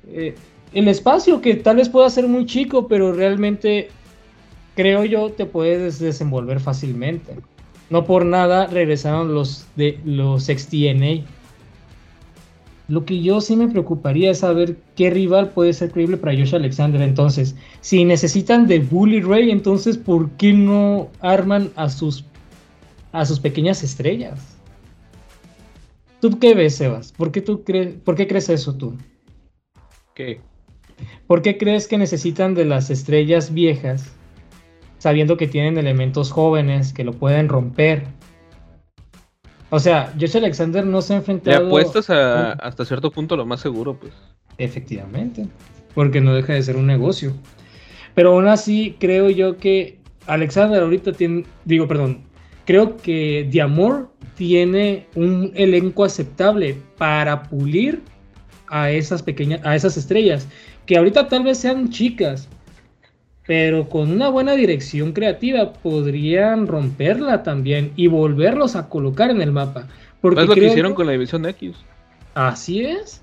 eh, 0.08 0.36
el 0.74 0.88
espacio 0.88 1.42
que 1.42 1.56
tal 1.56 1.78
vez 1.78 1.90
pueda 1.90 2.10
ser 2.10 2.28
muy 2.28 2.46
chico, 2.46 2.88
pero 2.88 3.14
realmente 3.14 3.90
creo 4.76 5.04
yo 5.06 5.32
te 5.32 5.46
puedes 5.46 6.00
desenvolver 6.00 6.60
fácilmente. 6.60 7.38
No 7.90 8.06
por 8.06 8.26
nada 8.26 8.68
regresaron 8.68 9.34
los 9.34 9.66
de 9.76 10.00
los 10.04 10.46
XTNA. 10.46 11.26
Lo 12.90 13.06
que 13.06 13.22
yo 13.22 13.42
sí 13.42 13.56
me 13.56 13.68
preocuparía 13.68 14.32
es 14.32 14.40
saber 14.40 14.78
qué 14.96 15.10
rival 15.10 15.50
puede 15.50 15.74
ser 15.74 15.92
creíble 15.92 16.18
para 16.18 16.38
Josh 16.38 16.56
Alexander. 16.56 17.02
Entonces, 17.02 17.56
si 17.82 18.06
necesitan 18.06 18.68
de 18.68 18.80
Bully 18.80 19.22
Ray, 19.22 19.52
entonces 19.52 19.98
¿por 19.98 20.30
qué 20.32 20.54
no 20.54 21.10
arman 21.20 21.70
a 21.76 21.90
sus 21.90 22.24
a 23.12 23.26
sus 23.26 23.40
pequeñas 23.40 23.84
estrellas? 23.84 24.58
¿Tú 26.20 26.40
qué 26.40 26.54
ves, 26.54 26.76
Sebas? 26.76 27.12
¿Por 27.12 27.32
qué, 27.32 27.42
tú 27.42 27.64
crees, 27.64 27.96
¿Por 28.04 28.16
qué 28.16 28.28
crees 28.28 28.50
eso 28.50 28.76
tú? 28.76 28.96
¿Qué? 30.16 30.42
¿Por 31.28 31.42
qué 31.42 31.58
crees 31.58 31.88
que 31.88 31.98
necesitan 31.98 32.56
de 32.56 32.66
las 32.66 32.90
estrellas 32.90 33.54
viejas, 33.54 34.12
sabiendo 34.98 35.38
que 35.38 35.48
tienen 35.48 35.78
elementos 35.78 36.32
jóvenes 36.32 36.94
que 36.94 37.04
lo 37.04 37.14
pueden 37.14 37.50
romper? 37.50 38.06
O 39.70 39.80
sea, 39.80 40.14
Josh 40.20 40.38
Alexander 40.38 40.86
no 40.86 41.02
se 41.02 41.14
ha 41.14 41.18
Le 41.18 41.20
enfrentado. 41.20 41.68
apuestas 41.68 42.10
a, 42.10 42.54
hasta 42.54 42.86
cierto 42.86 43.12
punto 43.12 43.36
lo 43.36 43.46
más 43.46 43.60
seguro, 43.60 44.00
pues. 44.00 44.14
Efectivamente, 44.58 45.48
porque 45.94 46.22
no 46.22 46.34
deja 46.34 46.54
de 46.54 46.64
ser 46.64 46.78
un 46.78 46.88
negocio. 46.88 47.34
Pero 48.16 48.34
aún 48.34 48.48
así, 48.48 48.96
creo 49.00 49.30
yo 49.30 49.58
que 49.58 50.00
Alexander 50.26 50.82
ahorita 50.82 51.12
tiene, 51.12 51.46
digo, 51.66 51.88
perdón, 51.88 52.22
creo 52.66 52.98
que 52.98 53.48
Diamor 53.50 54.10
tiene 54.36 55.06
un 55.16 55.52
elenco 55.56 56.04
aceptable 56.04 56.78
para 56.98 57.44
pulir 57.44 58.02
a 58.70 58.90
esas 58.92 59.22
pequeñas, 59.22 59.62
a 59.66 59.76
esas 59.76 59.98
estrellas, 59.98 60.48
que 60.86 60.98
ahorita 60.98 61.28
tal 61.28 61.44
vez 61.44 61.60
sean 61.60 61.90
chicas, 61.90 62.48
pero 63.48 63.88
con 63.88 64.12
una 64.12 64.28
buena 64.28 64.54
dirección 64.56 65.14
creativa 65.14 65.72
podrían 65.72 66.68
romperla 66.68 67.44
también 67.44 67.94
y 67.96 68.08
volverlos 68.08 68.76
a 68.76 68.90
colocar 68.90 69.32
en 69.32 69.42
el 69.42 69.54
mapa. 69.54 69.88
Porque 70.20 70.42
Es 70.42 70.48
lo 70.50 70.54
que 70.54 70.68
hicieron 70.68 70.94
con 70.94 71.06
la 71.06 71.14
división 71.14 71.46
X. 71.46 71.78
Así 72.34 72.82
es. 72.82 73.22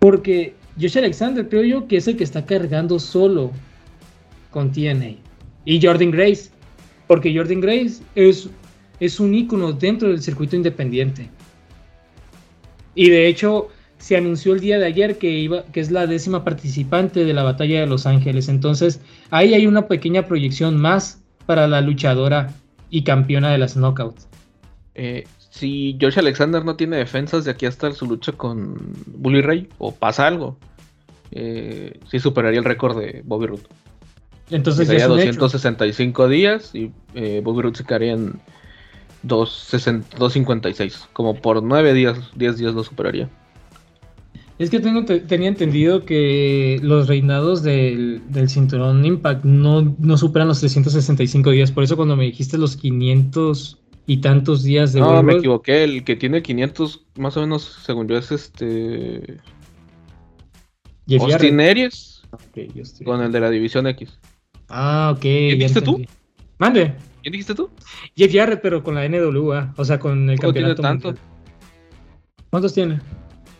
Porque 0.00 0.54
Josh 0.80 0.98
Alexander 0.98 1.48
creo 1.48 1.62
yo 1.62 1.86
que 1.86 1.98
es 1.98 2.08
el 2.08 2.16
que 2.16 2.24
está 2.24 2.44
cargando 2.44 2.98
solo 2.98 3.52
con 4.50 4.72
TNA. 4.72 5.14
Y 5.64 5.80
Jordan 5.80 6.10
Grace. 6.10 6.50
Porque 7.06 7.32
Jordan 7.34 7.60
Grace 7.60 8.02
es, 8.16 8.50
es 8.98 9.20
un 9.20 9.32
ícono 9.32 9.72
dentro 9.72 10.08
del 10.08 10.20
circuito 10.20 10.56
independiente. 10.56 11.30
Y 12.96 13.10
de 13.10 13.28
hecho 13.28 13.68
se 13.98 14.16
anunció 14.16 14.52
el 14.54 14.60
día 14.60 14.78
de 14.78 14.86
ayer 14.86 15.18
que, 15.18 15.30
iba, 15.30 15.64
que 15.64 15.80
es 15.80 15.90
la 15.90 16.06
décima 16.06 16.44
participante 16.44 17.24
de 17.24 17.34
la 17.34 17.42
batalla 17.42 17.80
de 17.80 17.86
Los 17.86 18.06
Ángeles. 18.06 18.48
Entonces 18.48 19.00
ahí 19.30 19.54
hay 19.54 19.66
una 19.66 19.88
pequeña 19.88 20.26
proyección 20.26 20.76
más 20.76 21.22
para 21.46 21.66
la 21.66 21.80
luchadora 21.80 22.52
y 22.90 23.02
campeona 23.02 23.50
de 23.50 23.58
las 23.58 23.76
knockouts. 23.76 24.28
Eh, 24.94 25.24
si 25.50 25.96
Josh 26.00 26.18
Alexander 26.18 26.64
no 26.64 26.76
tiene 26.76 26.96
defensas 26.96 27.44
de 27.44 27.50
aquí 27.50 27.66
hasta 27.66 27.90
su 27.92 28.06
lucha 28.06 28.32
con 28.32 28.76
Bully 29.06 29.40
Ray, 29.40 29.68
o 29.78 29.92
pasa 29.92 30.26
algo, 30.26 30.58
eh, 31.30 31.98
sí 32.10 32.18
superaría 32.18 32.58
el 32.58 32.64
récord 32.64 32.98
de 32.98 33.22
Bobby 33.24 33.46
Roode. 33.46 33.62
Entonces 34.50 34.86
ya 34.86 34.92
Sería 34.92 35.06
es 35.06 35.10
un 35.10 35.20
hecho. 35.20 35.40
265 35.40 36.28
días 36.28 36.74
y 36.74 36.92
eh, 37.14 37.40
Bobby 37.42 37.62
Roode 37.62 37.78
se 37.78 37.84
quedaría 37.84 38.12
en 38.12 38.38
260 39.22 40.16
256. 40.18 41.08
Como 41.12 41.34
por 41.34 41.62
9 41.62 41.94
días, 41.94 42.18
10 42.36 42.58
días 42.58 42.74
lo 42.74 42.84
superaría. 42.84 43.28
Es 44.58 44.70
que 44.70 44.80
tengo, 44.80 45.04
te- 45.04 45.20
tenía 45.20 45.48
entendido 45.48 46.04
que 46.06 46.78
los 46.82 47.08
reinados 47.08 47.62
del, 47.62 48.22
del 48.30 48.48
cinturón 48.48 49.04
Impact 49.04 49.44
no, 49.44 49.94
no 49.98 50.16
superan 50.16 50.48
los 50.48 50.60
365 50.60 51.50
días. 51.50 51.70
Por 51.70 51.84
eso 51.84 51.96
cuando 51.96 52.16
me 52.16 52.24
dijiste 52.24 52.56
los 52.56 52.76
500 52.78 53.78
y 54.06 54.18
tantos 54.18 54.62
días 54.62 54.94
de 54.94 55.00
No, 55.00 55.08
World 55.08 55.24
me 55.24 55.32
equivoqué. 55.34 55.84
El 55.84 56.04
que 56.04 56.16
tiene 56.16 56.40
500, 56.42 57.04
más 57.18 57.36
o 57.36 57.42
menos, 57.42 57.80
según 57.84 58.08
yo, 58.08 58.16
es 58.16 58.32
este. 58.32 59.38
Jeff 61.06 61.22
Austin. 61.22 61.60
Aries 61.60 62.22
estoy- 62.54 63.04
con 63.04 63.20
el 63.22 63.30
de 63.32 63.40
la 63.40 63.50
división 63.50 63.86
X. 63.88 64.18
Ah, 64.68 65.12
ok. 65.16 65.22
ya 65.22 65.28
dijiste 65.30 65.82
tú? 65.82 66.00
Mande. 66.58 66.94
¿Quién 67.22 67.32
dijiste 67.32 67.54
tú? 67.54 67.68
Jeff 68.16 68.32
Jarrett, 68.32 68.60
pero 68.62 68.82
con 68.82 68.94
la 68.94 69.04
NWA. 69.06 69.74
O 69.76 69.84
sea, 69.84 69.98
con 69.98 70.30
el 70.30 70.38
¿Cómo 70.40 70.52
tiene 70.54 70.68
campeonato. 70.68 70.82
tanto? 70.82 71.08
mundial. 71.08 71.26
¿Cuántos 72.50 72.72
tiene? 72.74 73.00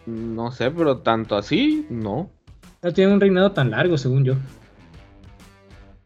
No 0.06 0.50
sé, 0.52 0.70
pero 0.70 0.98
tanto 0.98 1.36
así, 1.36 1.86
no. 1.90 2.30
No 2.82 2.92
tiene 2.92 3.12
un 3.12 3.20
reinado 3.20 3.52
tan 3.52 3.70
largo, 3.72 3.98
según 3.98 4.24
yo. 4.24 4.34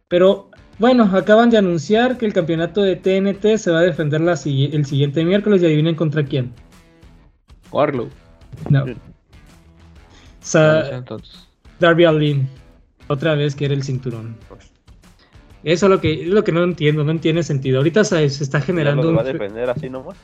Pero 0.08 0.50
bueno, 0.78 1.04
acaban 1.12 1.50
de 1.50 1.58
anunciar 1.58 2.16
que 2.16 2.24
el 2.24 2.32
campeonato 2.32 2.80
de 2.80 2.96
TNT 2.96 3.58
se 3.58 3.70
va 3.70 3.80
a 3.80 3.82
defender 3.82 4.22
la 4.22 4.32
el 4.32 4.86
siguiente 4.86 5.24
miércoles 5.24 5.62
y 5.62 5.66
adivinen 5.66 5.94
contra 5.94 6.24
quién. 6.24 6.52
Warlow. 7.70 8.08
No. 8.70 8.86
Sa-. 10.40 11.04
Darby 11.78 12.04
Allin. 12.06 12.48
Otra 13.08 13.34
vez 13.34 13.54
quiere 13.54 13.74
el 13.74 13.82
cinturón. 13.82 14.36
Eso 15.62 15.86
es 15.86 15.90
lo 15.90 16.00
que, 16.00 16.22
es 16.22 16.28
lo 16.28 16.42
que 16.42 16.52
no 16.52 16.62
entiendo, 16.64 17.04
no 17.04 17.18
tiene 17.20 17.42
sentido. 17.42 17.78
Ahorita 17.78 18.02
se, 18.04 18.28
se 18.30 18.42
está 18.42 18.60
¿Ya 18.60 18.64
generando 18.64 19.02
lo 19.02 19.10
un... 19.10 19.16
va 19.18 19.20
a 19.20 19.24
defender 19.24 19.68
así 19.68 19.90
nomás? 19.90 20.16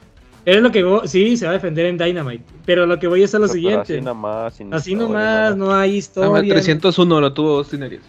Es 0.47 0.63
lo 0.63 0.71
que 0.73 0.83
voy- 0.85 1.07
sí, 1.09 1.37
se 1.37 1.45
va 1.45 1.51
a 1.51 1.55
defender 1.55 1.85
en 1.87 1.99
Dynamite. 1.99 2.45
Pero 2.65 2.87
lo 2.87 2.99
que 2.99 3.09
voy 3.09 3.21
a 3.21 3.25
hacer 3.27 3.39
es 3.43 3.49
lo 3.49 3.53
Pero 3.53 3.55
siguiente. 3.55 3.95
Así 3.99 4.01
nomás. 4.05 4.55
sin 4.55 4.73
Así 4.73 4.93
historia, 4.93 5.09
nomás, 5.51 5.57
no 5.57 5.75
hay 5.75 5.91
Ah, 5.91 5.97
historia. 5.97 6.55
301 6.55 7.21
lo 7.21 7.33
tuvo 7.35 7.59
Austin 7.59 7.83
Aries. 7.83 8.01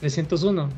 301. 0.00 0.68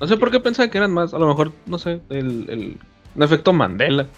No 0.00 0.06
sé 0.08 0.16
por 0.16 0.30
qué 0.32 0.40
pensaba 0.40 0.68
que 0.68 0.78
eran 0.78 0.92
más. 0.92 1.14
A 1.14 1.18
lo 1.18 1.28
mejor, 1.28 1.52
no 1.66 1.78
sé, 1.78 2.00
el, 2.10 2.46
el, 2.50 2.76
un 3.14 3.22
efecto 3.22 3.52
Mandela. 3.52 4.08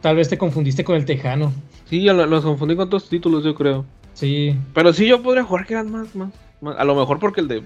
Tal 0.00 0.16
vez 0.16 0.28
te 0.28 0.38
confundiste 0.38 0.84
con 0.84 0.94
el 0.96 1.04
Tejano. 1.04 1.52
Sí, 1.86 2.02
ya 2.04 2.12
lo- 2.12 2.26
los 2.26 2.44
confundí 2.44 2.76
con 2.76 2.86
otros 2.86 3.08
títulos, 3.08 3.42
yo 3.42 3.54
creo. 3.54 3.84
Sí. 4.12 4.56
Pero 4.74 4.92
sí, 4.92 5.06
yo 5.08 5.22
podría 5.22 5.42
jugar 5.44 5.66
que 5.66 5.74
eran 5.74 5.90
más, 5.90 6.14
más, 6.14 6.30
más. 6.60 6.76
A 6.78 6.84
lo 6.84 6.94
mejor 6.94 7.18
porque 7.18 7.40
el 7.40 7.48
de 7.48 7.62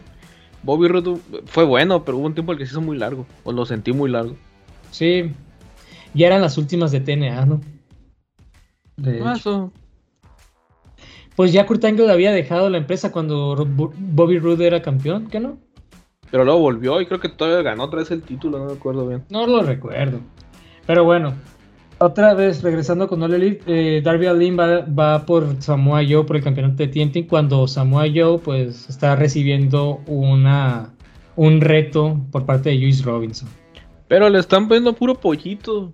Bobby 0.63 0.89
Roode 0.89 1.19
fue 1.47 1.65
bueno, 1.65 2.05
pero 2.05 2.17
hubo 2.17 2.27
un 2.27 2.35
tiempo 2.35 2.53
en 2.53 2.57
el 2.57 2.61
que 2.61 2.67
se 2.67 2.73
hizo 2.73 2.81
muy 2.81 2.97
largo. 2.97 3.27
O 3.45 3.53
lo 3.53 3.67
sentí 3.67 3.93
muy 3.93 4.11
largo. 4.11 4.35
Sí. 4.91 5.31
Ya 6.19 6.27
eran 6.27 6.43
las 6.43 6.59
últimas 6.59 6.91
de 6.91 7.01
TNA, 7.01 7.47
¿no? 7.47 7.61
De 8.97 9.19
hecho. 9.19 9.33
eso. 9.33 9.73
Pues 11.37 11.53
ya 11.53 11.65
Kurt 11.65 11.85
Angle 11.85 12.11
había 12.11 12.33
dejado 12.33 12.69
la 12.69 12.79
empresa 12.79 13.13
cuando 13.13 13.65
Bobby 13.65 14.41
Roode 14.41 14.67
era 14.67 14.83
campeón, 14.83 15.29
¿qué 15.29 15.39
no? 15.39 15.59
Pero 16.33 16.45
luego 16.45 16.59
volvió 16.59 17.01
y 17.01 17.07
creo 17.07 17.21
que 17.21 17.29
todavía 17.29 17.63
ganó 17.63 17.85
otra 17.85 18.01
vez 18.01 18.11
el 18.11 18.23
título, 18.23 18.59
no 18.59 18.67
me 18.67 18.73
acuerdo 18.73 19.07
bien. 19.07 19.25
No 19.31 19.47
lo 19.47 19.63
recuerdo. 19.63 20.19
Pero 20.85 21.05
bueno, 21.05 21.35
otra 21.99 22.35
vez 22.35 22.63
regresando 22.63 23.07
con 23.07 23.23
All 23.23 23.35
Elite, 23.35 23.63
eh, 23.67 24.03
Darby 24.03 24.27
Allin 24.27 24.59
va, 24.59 24.81
va 24.81 25.25
por 25.25 25.63
Samoa 25.63 26.01
Joe 26.07 26.25
por 26.25 26.37
el 26.37 26.43
campeonato 26.43 26.77
de 26.77 26.89
TNT 26.89 27.29
cuando 27.29 27.69
Samoa 27.69 28.07
Joe 28.13 28.39
pues 28.39 28.89
está 28.89 29.15
recibiendo 29.15 30.01
una 30.07 30.93
un 31.37 31.61
reto 31.61 32.21
por 32.33 32.45
parte 32.45 32.71
de 32.71 32.79
Juice 32.79 33.05
Robinson. 33.05 33.49
Pero 34.09 34.29
le 34.29 34.41
están 34.41 34.67
poniendo 34.67 34.93
puro 34.95 35.15
pollito. 35.15 35.93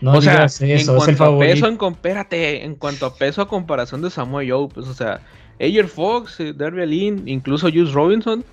No 0.00 0.12
o 0.12 0.22
sea, 0.22 0.32
digas 0.34 0.60
en 0.60 0.70
eso, 0.70 0.96
es 0.96 1.04
cuanto 1.04 1.24
el 1.24 1.34
a 1.34 1.38
peso, 1.38 1.66
en, 1.66 1.76
com- 1.76 1.92
espérate, 1.94 2.64
en 2.64 2.74
cuanto 2.76 3.06
a 3.06 3.14
peso 3.14 3.42
a 3.42 3.48
comparación 3.48 4.00
de 4.02 4.10
Samoa 4.10 4.42
Joe, 4.46 4.68
pues, 4.68 4.86
o 4.86 4.94
sea, 4.94 5.20
Ayer 5.60 5.88
Fox, 5.88 6.38
eh, 6.40 6.52
Darby 6.52 6.82
Allin, 6.82 7.26
incluso 7.26 7.68
Juice 7.68 7.92
Robinson, 7.92 8.44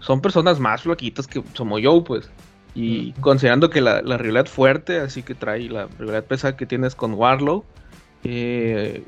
son 0.00 0.20
personas 0.20 0.58
más 0.60 0.82
flaquitas 0.82 1.26
que 1.26 1.42
Samoa 1.54 1.80
Joe, 1.82 2.02
pues. 2.02 2.30
Y 2.74 3.12
considerando 3.20 3.70
que 3.70 3.80
la, 3.80 4.02
la 4.02 4.16
rivalidad 4.16 4.46
fuerte, 4.46 4.98
así 4.98 5.22
que 5.22 5.34
trae 5.34 5.68
la 5.68 5.86
rivalidad 5.98 6.24
pesada 6.24 6.56
que 6.56 6.66
tienes 6.66 6.94
con 6.94 7.14
Warlow, 7.14 7.64
eh, 8.24 9.04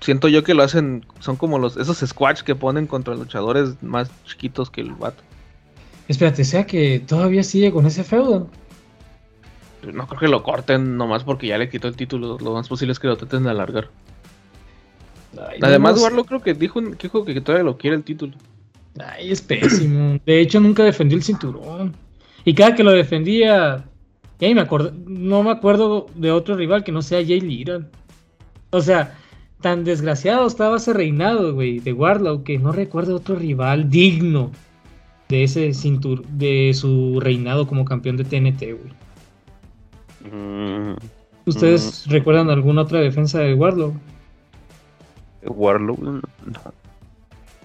siento 0.00 0.28
yo 0.28 0.42
que 0.44 0.54
lo 0.54 0.62
hacen, 0.62 1.06
son 1.20 1.36
como 1.36 1.58
los 1.58 1.76
esos 1.76 1.98
squash 1.98 2.42
que 2.42 2.54
ponen 2.54 2.86
contra 2.86 3.14
luchadores 3.14 3.82
más 3.82 4.10
chiquitos 4.26 4.70
que 4.70 4.82
el 4.82 4.92
vato. 4.92 5.22
Espérate, 6.08 6.44
sea 6.44 6.66
que 6.66 7.00
todavía 7.00 7.42
sigue 7.42 7.72
con 7.72 7.86
ese 7.86 8.04
feudo. 8.04 8.48
No 9.92 10.06
creo 10.06 10.20
que 10.20 10.28
lo 10.28 10.42
corten 10.42 10.96
nomás 10.96 11.24
porque 11.24 11.48
ya 11.48 11.58
le 11.58 11.68
quitó 11.68 11.88
el 11.88 11.96
título. 11.96 12.38
Lo 12.38 12.52
más 12.52 12.68
posible 12.68 12.92
es 12.92 12.98
que 12.98 13.08
lo 13.08 13.16
traten 13.16 13.44
de 13.44 13.50
alargar. 13.50 13.90
Ay, 15.38 15.58
Además, 15.62 15.96
no. 15.96 16.02
Warlock 16.02 16.28
creo 16.28 16.42
que 16.42 16.54
dijo, 16.54 16.80
que 16.82 17.08
dijo 17.08 17.24
que 17.24 17.40
todavía 17.40 17.64
lo 17.64 17.76
quiere 17.76 17.96
el 17.96 18.04
título. 18.04 18.34
Ay, 18.98 19.32
es 19.32 19.42
pésimo. 19.42 20.18
De 20.24 20.40
hecho, 20.40 20.60
nunca 20.60 20.84
defendió 20.84 21.16
el 21.18 21.24
cinturón. 21.24 21.94
Y 22.44 22.54
cada 22.54 22.74
que 22.74 22.84
lo 22.84 22.92
defendía, 22.92 23.84
me 24.40 24.60
acuerdo, 24.60 24.92
no 25.06 25.42
me 25.42 25.50
acuerdo 25.50 26.06
de 26.14 26.30
otro 26.30 26.56
rival 26.56 26.84
que 26.84 26.92
no 26.92 27.02
sea 27.02 27.24
Jay 27.24 27.40
Little. 27.40 27.86
O 28.70 28.80
sea, 28.80 29.16
tan 29.60 29.84
desgraciado 29.84 30.46
estaba 30.46 30.76
ese 30.76 30.92
reinado, 30.92 31.54
güey, 31.54 31.80
de 31.80 31.92
Warlock, 31.92 32.44
que 32.44 32.58
no 32.58 32.72
recuerdo 32.72 33.16
otro 33.16 33.36
rival 33.36 33.88
digno 33.88 34.50
de 35.28 35.44
ese 35.44 35.72
cintur 35.72 36.26
de 36.26 36.72
su 36.74 37.18
reinado 37.20 37.66
como 37.66 37.84
campeón 37.84 38.16
de 38.16 38.24
TNT, 38.24 38.60
güey. 38.60 39.03
Mm, 40.30 40.94
¿Ustedes 41.46 42.06
recuerdan 42.08 42.50
alguna 42.50 42.82
otra 42.82 43.00
defensa 43.00 43.40
de 43.40 43.54
Warlock? 43.54 43.94
Warlow, 45.46 45.98
no. 46.00 46.20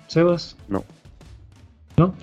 Sebas. 0.07 0.57
No. 0.67 0.83
¿No? 1.97 2.13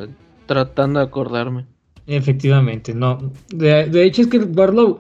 Tratando 0.47 1.01
de 1.01 1.07
acordarme. 1.07 1.67
Efectivamente, 2.07 2.95
no. 2.95 3.33
De, 3.49 3.87
de 3.87 4.05
hecho 4.05 4.23
es 4.23 4.29
que 4.29 4.39
Warlow, 4.39 4.99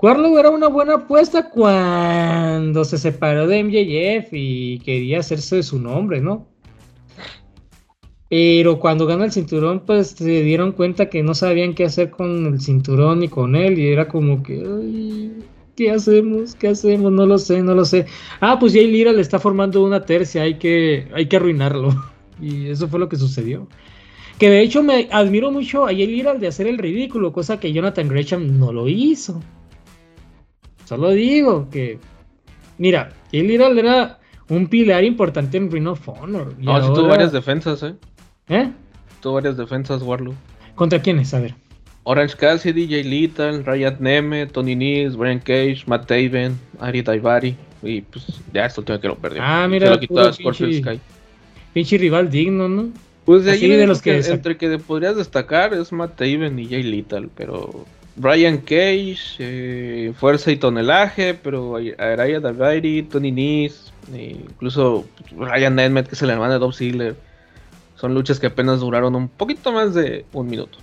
Warlow 0.00 0.38
era 0.38 0.50
una 0.50 0.68
buena 0.68 0.94
apuesta 0.94 1.48
cuando 1.48 2.84
se 2.84 2.98
separó 2.98 3.46
de 3.46 3.62
MJF 3.64 4.32
y 4.32 4.78
quería 4.80 5.20
hacerse 5.20 5.56
de 5.56 5.62
su 5.62 5.78
nombre, 5.78 6.20
¿no? 6.20 6.46
Pero 8.30 8.78
cuando 8.78 9.06
gana 9.06 9.24
el 9.24 9.32
cinturón, 9.32 9.80
pues 9.86 10.08
se 10.08 10.42
dieron 10.42 10.72
cuenta 10.72 11.08
que 11.08 11.22
no 11.22 11.34
sabían 11.34 11.74
qué 11.74 11.84
hacer 11.84 12.10
con 12.10 12.46
el 12.46 12.60
cinturón 12.60 13.20
ni 13.20 13.28
con 13.28 13.56
él. 13.56 13.78
Y 13.78 13.88
era 13.88 14.06
como 14.08 14.42
que, 14.42 14.62
"Ay, 14.66 15.32
¿qué 15.74 15.90
hacemos? 15.90 16.54
¿Qué 16.54 16.68
hacemos? 16.68 17.10
No 17.10 17.24
lo 17.24 17.38
sé, 17.38 17.62
no 17.62 17.74
lo 17.74 17.84
sé. 17.84 18.04
Ah, 18.40 18.58
pues 18.58 18.74
Jay 18.74 18.86
Lira 18.90 19.12
le 19.12 19.22
está 19.22 19.38
formando 19.38 19.82
una 19.82 20.04
tercia, 20.04 20.42
hay 20.42 20.54
que, 20.58 21.08
hay 21.14 21.26
que 21.26 21.36
arruinarlo. 21.36 21.90
Y 22.40 22.68
eso 22.68 22.86
fue 22.86 23.00
lo 23.00 23.08
que 23.08 23.16
sucedió. 23.16 23.66
Que 24.38 24.48
de 24.48 24.60
hecho 24.60 24.84
me 24.84 25.08
admiro 25.10 25.50
mucho 25.50 25.84
a 25.86 25.88
Jay 25.88 26.06
Lira 26.06 26.34
de 26.34 26.46
hacer 26.46 26.68
el 26.68 26.78
ridículo, 26.78 27.32
cosa 27.32 27.58
que 27.58 27.72
Jonathan 27.72 28.08
Gresham 28.08 28.60
no 28.60 28.72
lo 28.72 28.88
hizo. 28.88 29.42
Solo 30.84 31.10
digo 31.10 31.68
que, 31.70 31.98
mira, 32.78 33.12
Jay 33.32 33.42
Lira 33.42 33.68
era 33.70 34.20
un 34.48 34.68
pilar 34.68 35.02
importante 35.02 35.56
en 35.56 35.70
Ring 35.70 35.88
of 35.88 36.08
Honor. 36.08 36.54
No, 36.58 36.80
sí 36.80 36.92
tuvo 36.94 37.08
varias 37.08 37.32
defensas, 37.32 37.82
¿eh? 37.82 37.94
¿Eh? 38.48 38.70
Tuvo 39.20 39.34
varias 39.34 39.56
defensas, 39.56 40.02
Warlow. 40.02 40.34
¿Contra 40.74 41.00
quiénes? 41.00 41.34
A 41.34 41.40
ver. 41.40 41.54
Orange 42.04 42.36
Cassidy, 42.36 42.88
Jay 42.88 43.02
Lethal, 43.02 43.64
Ryan 43.64 43.96
Neme, 44.00 44.46
Tony 44.46 44.74
Nese, 44.74 45.16
Brian 45.16 45.40
Cage, 45.40 45.82
Matt 45.86 46.06
Taven, 46.06 46.58
Ari 46.80 47.02
Daivari. 47.02 47.56
Y 47.82 48.00
pues 48.00 48.24
ya 48.52 48.66
es 48.66 48.76
la 48.76 48.80
última 48.80 49.00
que 49.00 49.08
lo 49.08 49.16
perdió. 49.16 49.42
Ah, 49.44 49.62
Se 49.64 49.68
mira, 49.68 49.90
lo 49.90 50.00
quitó 50.00 50.20
a 50.20 50.32
Scorpio 50.32 50.66
pinche- 50.68 50.80
Sky. 50.82 51.00
Pinche 51.74 51.98
rival 51.98 52.30
digno, 52.30 52.68
¿no? 52.68 52.88
Pues 53.24 53.44
de 53.44 53.52
ahí 53.52 53.68
de 53.68 53.86
los 53.86 54.00
que 54.00 54.18
entre 54.20 54.56
que 54.56 54.78
podrías 54.78 55.16
destacar 55.16 55.74
es 55.74 55.92
Matt 55.92 56.16
Taven 56.16 56.58
y 56.58 56.66
Jay 56.66 56.82
Lethal, 56.82 57.28
pero 57.36 57.84
Brian 58.16 58.56
Cage, 58.58 59.18
eh, 59.38 60.12
fuerza 60.16 60.50
y 60.50 60.56
tonelaje, 60.56 61.34
pero 61.34 61.76
Araya 61.98 62.40
Daivari, 62.40 63.02
Tony 63.02 63.30
Nese, 63.30 63.92
e 64.14 64.30
incluso 64.30 65.06
Ryan 65.36 65.74
Nemeth, 65.74 66.08
que 66.08 66.14
es 66.14 66.22
el 66.22 66.30
hermano 66.30 66.54
de 66.54 66.58
Dove 66.58 66.72
Ziggler. 66.74 67.16
Son 67.98 68.14
luchas 68.14 68.38
que 68.38 68.46
apenas 68.46 68.80
duraron 68.80 69.14
un 69.16 69.28
poquito 69.28 69.72
más 69.72 69.92
de 69.94 70.24
un 70.32 70.46
minuto. 70.46 70.78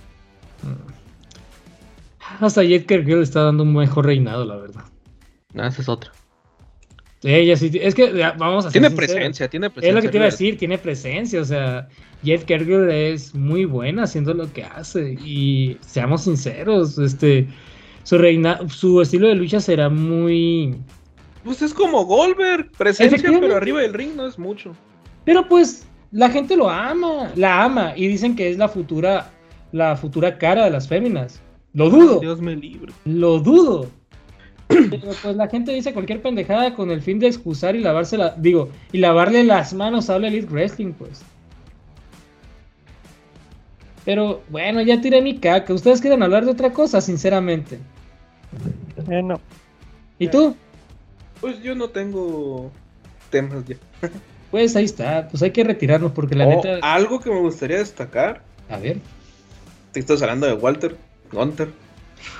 Hasta 2.40 2.62
Jet 2.62 2.86
Girl 2.88 3.22
está 3.22 3.44
dando 3.44 3.62
un 3.62 3.74
mejor 3.74 4.06
reinado, 4.06 4.44
la 4.44 4.56
verdad. 4.56 4.84
Ah, 5.56 5.68
esa 5.68 5.80
es 5.80 5.88
otra. 5.88 6.12
Ella 7.22 7.56
sí, 7.56 7.70
es 7.80 7.94
que 7.94 8.12
vamos 8.36 8.66
a 8.66 8.70
Tiene 8.70 8.88
sinceros. 8.88 9.12
presencia, 9.14 9.48
tiene 9.48 9.70
presencia. 9.70 9.88
Es 9.88 9.94
lo 9.94 10.02
que 10.02 10.08
te 10.08 10.18
iba 10.18 10.26
a 10.26 10.30
decir, 10.30 10.58
tiene 10.58 10.76
presencia, 10.76 11.40
o 11.40 11.44
sea, 11.44 11.88
Jet 12.22 12.44
Kergel 12.44 12.90
es 12.90 13.34
muy 13.34 13.64
buena 13.64 14.02
haciendo 14.04 14.34
lo 14.34 14.52
que 14.52 14.64
hace 14.64 15.12
y 15.24 15.78
seamos 15.80 16.24
sinceros, 16.24 16.98
este 16.98 17.48
su 18.02 18.18
reina, 18.18 18.60
su 18.68 19.00
estilo 19.00 19.26
de 19.28 19.34
lucha 19.34 19.58
será 19.60 19.88
muy 19.88 20.76
Pues 21.42 21.62
es 21.62 21.72
como 21.72 22.04
Goldberg, 22.04 22.70
presencia, 22.72 23.18
pero 23.40 23.56
arriba 23.56 23.80
del 23.80 23.94
ring 23.94 24.14
no 24.14 24.26
es 24.26 24.38
mucho. 24.38 24.76
pero 25.24 25.48
pues 25.48 25.86
la 26.12 26.30
gente 26.30 26.56
lo 26.56 26.68
ama, 26.70 27.32
la 27.34 27.64
ama 27.64 27.92
y 27.96 28.06
dicen 28.06 28.36
que 28.36 28.50
es 28.50 28.58
la 28.58 28.68
futura 28.68 29.30
la 29.72 29.96
futura 29.96 30.38
cara 30.38 30.64
de 30.64 30.70
las 30.70 30.88
féminas. 30.88 31.40
Lo 31.74 31.90
dudo. 31.90 32.20
Dios 32.20 32.40
me 32.40 32.56
libre. 32.56 32.92
Lo 33.04 33.38
dudo. 33.38 33.90
Pero 34.68 35.12
pues 35.22 35.36
la 35.36 35.48
gente 35.48 35.72
dice 35.72 35.92
cualquier 35.92 36.22
pendejada 36.22 36.74
con 36.74 36.90
el 36.90 37.02
fin 37.02 37.18
de 37.18 37.26
excusar 37.26 37.76
y 37.76 37.80
lavarse 37.80 38.16
la, 38.16 38.34
digo, 38.36 38.70
y 38.92 38.98
lavarle 38.98 39.44
las 39.44 39.74
manos 39.74 40.08
a 40.08 40.18
la 40.18 40.28
Elite 40.28 40.46
Wrestling, 40.50 40.92
pues. 40.92 41.22
Pero 44.04 44.42
bueno, 44.48 44.80
ya 44.82 45.00
tiré 45.00 45.20
mi 45.20 45.38
caca. 45.38 45.74
¿Ustedes 45.74 46.00
quieren 46.00 46.22
hablar 46.22 46.44
de 46.44 46.52
otra 46.52 46.72
cosa, 46.72 47.00
sinceramente? 47.00 47.78
Eh, 49.10 49.22
no. 49.22 49.40
¿Y 50.18 50.28
tú? 50.28 50.56
Pues 51.40 51.62
yo 51.62 51.74
no 51.74 51.90
tengo 51.90 52.70
temas 53.30 53.64
ya. 53.66 53.76
Pues 54.56 54.74
ahí 54.74 54.86
está. 54.86 55.28
Pues 55.28 55.42
hay 55.42 55.50
que 55.50 55.64
retirarnos 55.64 56.12
porque 56.12 56.34
la 56.34 56.46
Oh, 56.46 56.48
neta. 56.48 56.78
Algo 56.80 57.20
que 57.20 57.28
me 57.28 57.40
gustaría 57.40 57.76
destacar, 57.76 58.42
A 58.70 58.78
ver. 58.78 59.00
te 59.92 60.00
estás 60.00 60.22
hablando 60.22 60.46
de 60.46 60.54
Walter, 60.54 60.96
Gunter, 61.30 61.68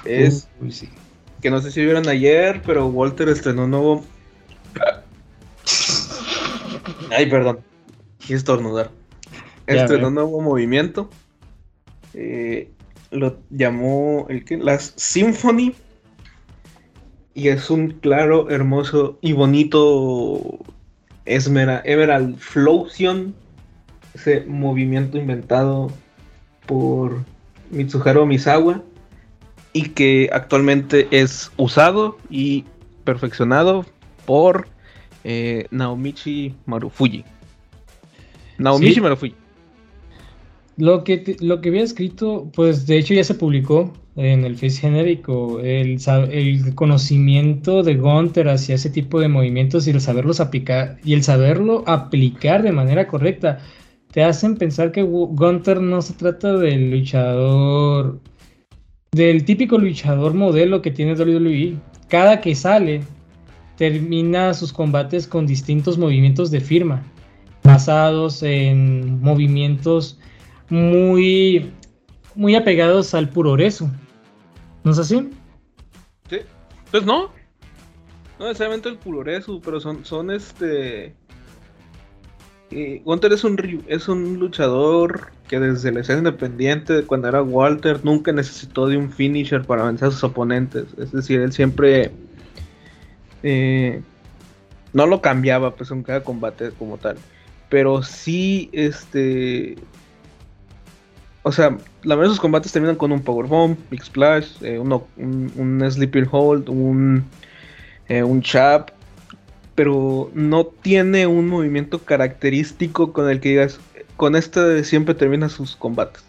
es 0.06 0.48
Uy, 0.58 0.72
sí. 0.72 0.88
que 1.42 1.50
no 1.50 1.60
sé 1.60 1.70
si 1.70 1.84
vieron 1.84 2.08
ayer, 2.08 2.62
pero 2.64 2.86
Walter 2.86 3.28
estrenó 3.28 3.64
un 3.64 3.70
nuevo... 3.72 4.04
Ay, 7.10 7.28
perdón. 7.28 7.58
Quise 8.16 8.36
estornudar. 8.36 8.90
Estrenó 9.66 10.08
un 10.08 10.14
nuevo 10.14 10.40
movimiento. 10.40 11.10
Eh, 12.14 12.70
lo 13.10 13.36
llamó 13.50 14.24
el 14.30 14.46
que 14.46 14.56
las 14.56 14.94
Symphony. 14.96 15.74
Y 17.34 17.48
es 17.48 17.68
un 17.68 17.90
claro, 17.90 18.48
hermoso 18.48 19.18
y 19.20 19.34
bonito 19.34 20.58
Esmera, 21.26 21.82
Emerald 21.84 22.36
Flosion. 22.38 23.34
Ese 24.14 24.44
movimiento 24.46 25.18
inventado 25.18 25.90
por 26.66 27.22
Mitsuharu 27.70 28.24
Misawa. 28.26 28.82
Y 29.72 29.90
que 29.90 30.30
actualmente 30.32 31.06
es 31.10 31.50
usado 31.58 32.16
y 32.30 32.64
perfeccionado 33.04 33.84
por 34.24 34.68
eh, 35.24 35.66
Naomichi 35.70 36.54
Marufuji. 36.64 37.24
Naomichi 38.58 38.94
Sí. 38.94 39.00
Marufuji. 39.02 39.34
Lo 40.78 41.04
que, 41.04 41.18
te- 41.18 41.36
lo 41.44 41.60
que 41.60 41.68
había 41.70 41.82
escrito, 41.82 42.50
pues 42.54 42.86
de 42.86 42.98
hecho 42.98 43.12
ya 43.14 43.24
se 43.24 43.34
publicó 43.34 43.92
en 44.16 44.44
el 44.44 44.56
Face 44.56 44.80
genérico, 44.80 45.60
el, 45.60 45.98
conocimiento 46.74 47.82
de 47.82 47.96
Gunther 47.96 48.48
hacia 48.48 48.74
ese 48.76 48.88
tipo 48.90 49.20
de 49.20 49.28
movimientos 49.28 49.86
y 49.86 49.90
el 49.90 50.00
saberlos 50.00 50.40
aplicar 50.40 50.96
y 51.04 51.12
el 51.12 51.22
saberlo 51.22 51.84
aplicar 51.86 52.62
de 52.62 52.72
manera 52.72 53.06
correcta 53.06 53.58
te 54.12 54.24
hacen 54.24 54.56
pensar 54.56 54.90
que 54.92 55.04
Gu- 55.04 55.36
Gunther 55.36 55.82
no 55.82 56.00
se 56.00 56.14
trata 56.14 56.56
del 56.56 56.90
luchador, 56.90 58.18
del 59.12 59.44
típico 59.44 59.76
luchador 59.76 60.32
modelo 60.32 60.80
que 60.80 60.90
tiene 60.90 61.12
WWE. 61.12 61.74
Cada 62.08 62.40
que 62.40 62.54
sale 62.54 63.02
termina 63.76 64.54
sus 64.54 64.72
combates 64.72 65.26
con 65.26 65.46
distintos 65.46 65.98
movimientos 65.98 66.50
de 66.50 66.60
firma, 66.60 67.02
basados 67.62 68.42
en 68.42 69.20
movimientos 69.20 70.18
muy, 70.70 71.70
muy 72.34 72.54
apegados 72.54 73.12
al 73.12 73.28
puroreso. 73.28 73.90
¿No 74.86 74.92
es 74.92 75.00
así? 75.00 75.16
Sí. 76.30 76.38
Pues 76.92 77.04
no. 77.04 77.32
No 78.38 78.46
necesariamente 78.46 78.88
el 78.88 78.98
puroresu, 78.98 79.60
pero 79.60 79.80
son, 79.80 80.04
son 80.04 80.30
este. 80.30 81.12
Eh, 82.70 83.02
Gunter 83.04 83.32
es 83.32 83.42
un, 83.42 83.84
es 83.88 84.06
un 84.06 84.38
luchador 84.38 85.32
que 85.48 85.58
desde 85.58 85.90
la 85.90 86.02
escena 86.02 86.18
independiente, 86.18 86.92
de 86.92 87.02
cuando 87.02 87.26
era 87.26 87.42
Walter, 87.42 88.04
nunca 88.04 88.30
necesitó 88.30 88.86
de 88.86 88.96
un 88.96 89.10
finisher 89.10 89.64
para 89.64 89.82
vencer 89.82 90.06
a 90.06 90.10
sus 90.12 90.22
oponentes. 90.22 90.86
Es 90.98 91.10
decir, 91.10 91.40
él 91.40 91.52
siempre 91.52 92.12
eh, 93.42 94.02
no 94.92 95.08
lo 95.08 95.20
cambiaba 95.20 95.74
pues 95.74 95.90
en 95.90 96.04
cada 96.04 96.22
combate 96.22 96.70
como 96.70 96.96
tal. 96.98 97.16
Pero 97.70 98.04
sí, 98.04 98.70
este. 98.70 99.74
O 101.46 101.52
sea, 101.52 101.78
la 102.02 102.16
mayoría 102.16 102.22
de 102.22 102.28
sus 102.30 102.40
combates 102.40 102.72
terminan 102.72 102.96
con 102.96 103.12
un 103.12 103.22
powerbomb, 103.22 103.76
big 103.88 104.02
splash, 104.02 104.48
eh, 104.62 104.80
un, 104.80 105.00
un 105.54 105.88
sleeping 105.88 106.26
hold, 106.28 106.68
un, 106.68 107.24
eh, 108.08 108.24
un 108.24 108.42
chap, 108.42 108.90
pero 109.76 110.28
no 110.34 110.66
tiene 110.66 111.24
un 111.28 111.46
movimiento 111.46 112.00
característico 112.00 113.12
con 113.12 113.30
el 113.30 113.38
que 113.38 113.50
digas, 113.50 113.78
con 114.16 114.34
este 114.34 114.82
siempre 114.82 115.14
termina 115.14 115.48
sus 115.48 115.76
combates. 115.76 116.24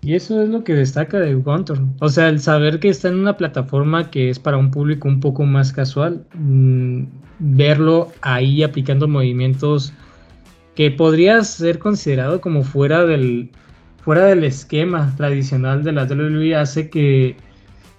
Y 0.00 0.14
eso 0.14 0.42
es 0.42 0.48
lo 0.48 0.64
que 0.64 0.72
destaca 0.72 1.20
de 1.20 1.34
Gunther. 1.34 1.78
O 2.00 2.08
sea, 2.08 2.30
el 2.30 2.40
saber 2.40 2.80
que 2.80 2.88
está 2.88 3.08
en 3.08 3.16
una 3.16 3.36
plataforma 3.36 4.10
que 4.10 4.30
es 4.30 4.38
para 4.38 4.56
un 4.56 4.70
público 4.70 5.08
un 5.08 5.20
poco 5.20 5.44
más 5.44 5.74
casual, 5.74 6.24
mm, 6.32 7.02
verlo 7.38 8.12
ahí 8.22 8.62
aplicando 8.62 9.06
movimientos 9.06 9.92
que 10.76 10.90
podría 10.90 11.42
ser 11.42 11.78
considerado 11.78 12.40
como 12.40 12.62
fuera 12.62 13.04
del, 13.06 13.50
fuera 14.04 14.26
del 14.26 14.44
esquema 14.44 15.12
tradicional 15.16 15.82
de 15.82 15.92
la 15.92 16.04
WWE 16.04 16.54
hace 16.54 16.90
que 16.90 17.34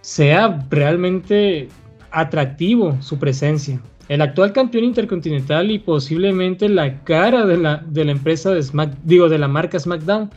sea 0.01 0.65
realmente 0.69 1.67
atractivo 2.11 2.95
su 3.01 3.17
presencia. 3.17 3.81
El 4.09 4.21
actual 4.21 4.53
campeón 4.53 4.85
intercontinental 4.85 5.69
y 5.71 5.79
posiblemente 5.79 6.69
la 6.69 7.03
cara 7.03 7.45
de 7.45 7.57
la, 7.57 7.83
de 7.87 8.05
la 8.05 8.11
empresa 8.11 8.53
de 8.53 8.61
Smack, 8.63 8.95
digo, 9.03 9.27
de 9.27 9.39
la 9.39 9.49
marca 9.49 9.79
SmackDown, 9.79 10.29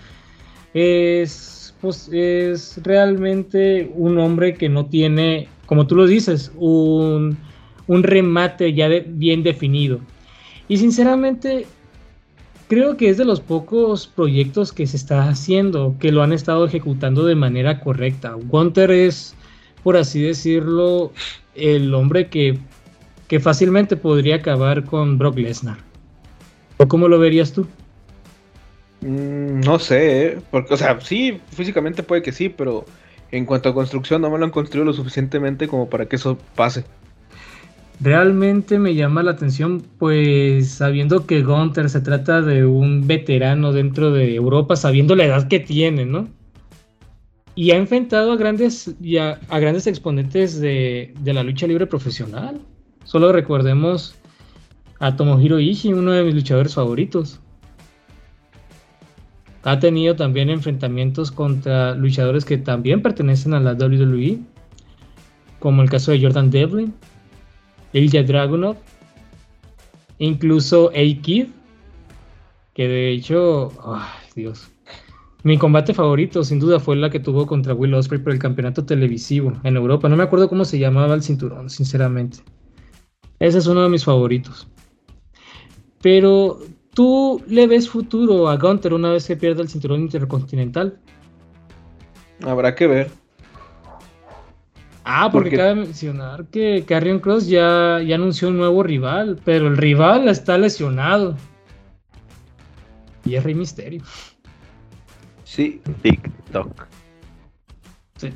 es, 0.75 1.75
pues, 1.81 2.09
es 2.11 2.81
realmente 2.83 3.93
un 3.95 4.19
hombre 4.19 4.55
que 4.55 4.69
no 4.69 4.87
tiene, 4.87 5.47
como 5.67 5.87
tú 5.87 5.95
lo 5.95 6.07
dices, 6.07 6.51
un, 6.57 7.37
un 7.87 8.03
remate 8.03 8.73
ya 8.73 8.89
bien 8.89 9.43
definido. 9.43 10.01
Y 10.67 10.79
sinceramente, 10.79 11.67
creo 12.71 12.97
que 12.97 13.09
es 13.09 13.17
de 13.19 13.25
los 13.25 13.41
pocos 13.41 14.07
proyectos 14.07 14.73
que 14.73 14.87
se 14.87 14.97
está 14.97 15.29
haciendo, 15.29 15.97
que 15.99 16.13
lo 16.13 16.23
han 16.23 16.33
estado 16.33 16.65
ejecutando 16.65 17.27
de 17.27 17.35
manera 17.35 17.81
correcta. 17.81 18.37
Gunter 18.45 18.93
es, 18.93 19.35
por 19.83 19.97
así 19.97 20.23
decirlo, 20.23 21.11
el 21.57 21.93
hombre 21.93 22.29
que, 22.29 22.59
que 23.27 23.41
fácilmente 23.41 23.97
podría 23.97 24.37
acabar 24.37 24.85
con 24.85 25.19
Brock 25.19 25.39
Lesnar. 25.39 25.79
¿O 26.77 26.87
cómo 26.87 27.09
lo 27.09 27.19
verías 27.19 27.53
tú? 27.53 27.67
Mm, 29.01 29.63
no 29.63 29.81
sé, 29.81 30.27
¿eh? 30.27 30.39
porque, 30.53 30.75
o 30.75 30.77
sea, 30.77 31.01
sí, 31.01 31.41
físicamente 31.51 32.05
puede 32.05 32.23
que 32.23 32.31
sí, 32.31 32.51
pero 32.51 32.85
en 33.33 33.47
cuanto 33.47 33.69
a 33.69 33.75
construcción 33.75 34.23
no 34.23 34.31
me 34.31 34.39
lo 34.39 34.45
han 34.45 34.53
construido 34.53 34.85
lo 34.85 34.93
suficientemente 34.93 35.67
como 35.67 35.91
para 35.91 36.07
que 36.07 36.15
eso 36.15 36.39
pase. 36.55 36.85
Realmente 38.03 38.79
me 38.79 38.95
llama 38.95 39.23
la 39.23 39.33
atención, 39.33 39.83
pues 39.99 40.71
sabiendo 40.71 41.27
que 41.27 41.43
Gunther 41.43 41.91
se 41.91 42.01
trata 42.01 42.41
de 42.41 42.65
un 42.65 43.07
veterano 43.07 43.73
dentro 43.75 44.11
de 44.11 44.35
Europa, 44.35 44.75
sabiendo 44.75 45.15
la 45.15 45.27
edad 45.27 45.49
que 45.49 45.61
tiene, 45.61 46.07
¿no? 46.07 46.27
Y 47.55 47.73
ha 47.73 47.77
enfrentado 47.77 48.33
a 48.33 48.37
grandes, 48.37 48.95
y 49.03 49.19
a, 49.19 49.39
grandes 49.51 49.87
exponentes 49.87 50.59
de, 50.59 51.13
de 51.21 51.35
la 51.35 51.43
lucha 51.43 51.67
libre 51.67 51.87
profesional. 51.87 52.59
Solo 53.05 53.33
recordemos 53.33 54.15
a 54.99 55.15
Tomohiro 55.15 55.61
Ishii, 55.61 55.93
uno 55.93 56.13
de 56.13 56.25
mis 56.25 56.35
luchadores 56.35 56.75
favoritos. 56.75 57.39
Ha 59.63 59.79
tenido 59.79 60.17
también 60.17 60.49
enfrentamientos 60.49 61.31
contra 61.31 61.95
luchadores 61.95 62.47
que 62.47 62.57
también 62.57 63.03
pertenecen 63.03 63.53
a 63.53 63.61
la 63.61 63.75
WWE, 63.75 64.39
como 65.59 65.83
el 65.83 65.91
caso 65.91 66.13
de 66.13 66.23
Jordan 66.23 66.51
Devlin, 66.51 66.95
Ilya 67.93 68.23
Dragunov, 68.23 68.77
incluso 70.19 70.91
A-Kid, 70.91 71.49
que 72.75 72.89
de 72.89 73.11
hecho, 73.11 73.73
ay, 73.85 74.31
Dios, 74.35 74.71
mi 75.43 75.57
combate 75.57 75.95
favorito 75.95 76.45
sin 76.45 76.61
duda 76.61 76.81
fue 76.81 76.97
la 76.97 77.11
que 77.11 77.21
tuvo 77.21 77.47
contra 77.47 77.75
Will 77.75 77.95
Ospreay 77.95 78.23
por 78.23 78.33
el 78.33 78.39
campeonato 78.39 78.85
televisivo 78.85 79.53
en 79.65 79.77
Europa. 79.77 80.09
No 80.09 80.17
me 80.17 80.23
acuerdo 80.23 80.49
cómo 80.49 80.65
se 80.65 80.79
llamaba 80.79 81.15
el 81.15 81.23
cinturón, 81.23 81.71
sinceramente. 81.71 82.39
Ese 83.39 83.59
es 83.59 83.67
uno 83.67 83.83
de 83.83 83.89
mis 83.89 84.05
favoritos. 84.05 84.69
Pero 86.03 86.59
tú 86.93 87.43
le 87.49 87.67
ves 87.67 87.89
futuro 87.89 88.49
a 88.49 88.57
Gunter 88.57 88.93
una 88.93 89.13
vez 89.13 89.27
que 89.27 89.37
pierda 89.37 89.63
el 89.63 89.69
cinturón 89.69 90.03
intercontinental. 90.03 90.99
Habrá 92.43 92.75
que 92.75 92.87
ver. 92.87 93.20
Ah, 95.05 95.29
porque 95.33 95.51
Porque- 95.51 95.57
cabe 95.57 95.75
mencionar 95.77 96.45
que 96.47 96.85
Carrion 96.87 97.21
Cross 97.21 97.49
ya, 97.49 98.01
ya 98.07 98.15
anunció 98.17 98.49
un 98.49 98.59
nuevo 98.59 98.83
rival, 98.83 99.39
pero 99.45 99.67
el 99.69 99.77
rival 99.77 100.29
está 100.29 100.59
lesionado. 100.59 101.37
Y 103.25 103.35
es 103.35 103.45
Rey 103.45 103.55
Misterio. 103.55 104.03
Sí, 105.45 105.81
TikTok. 106.03 106.87
Sí. 108.17 108.31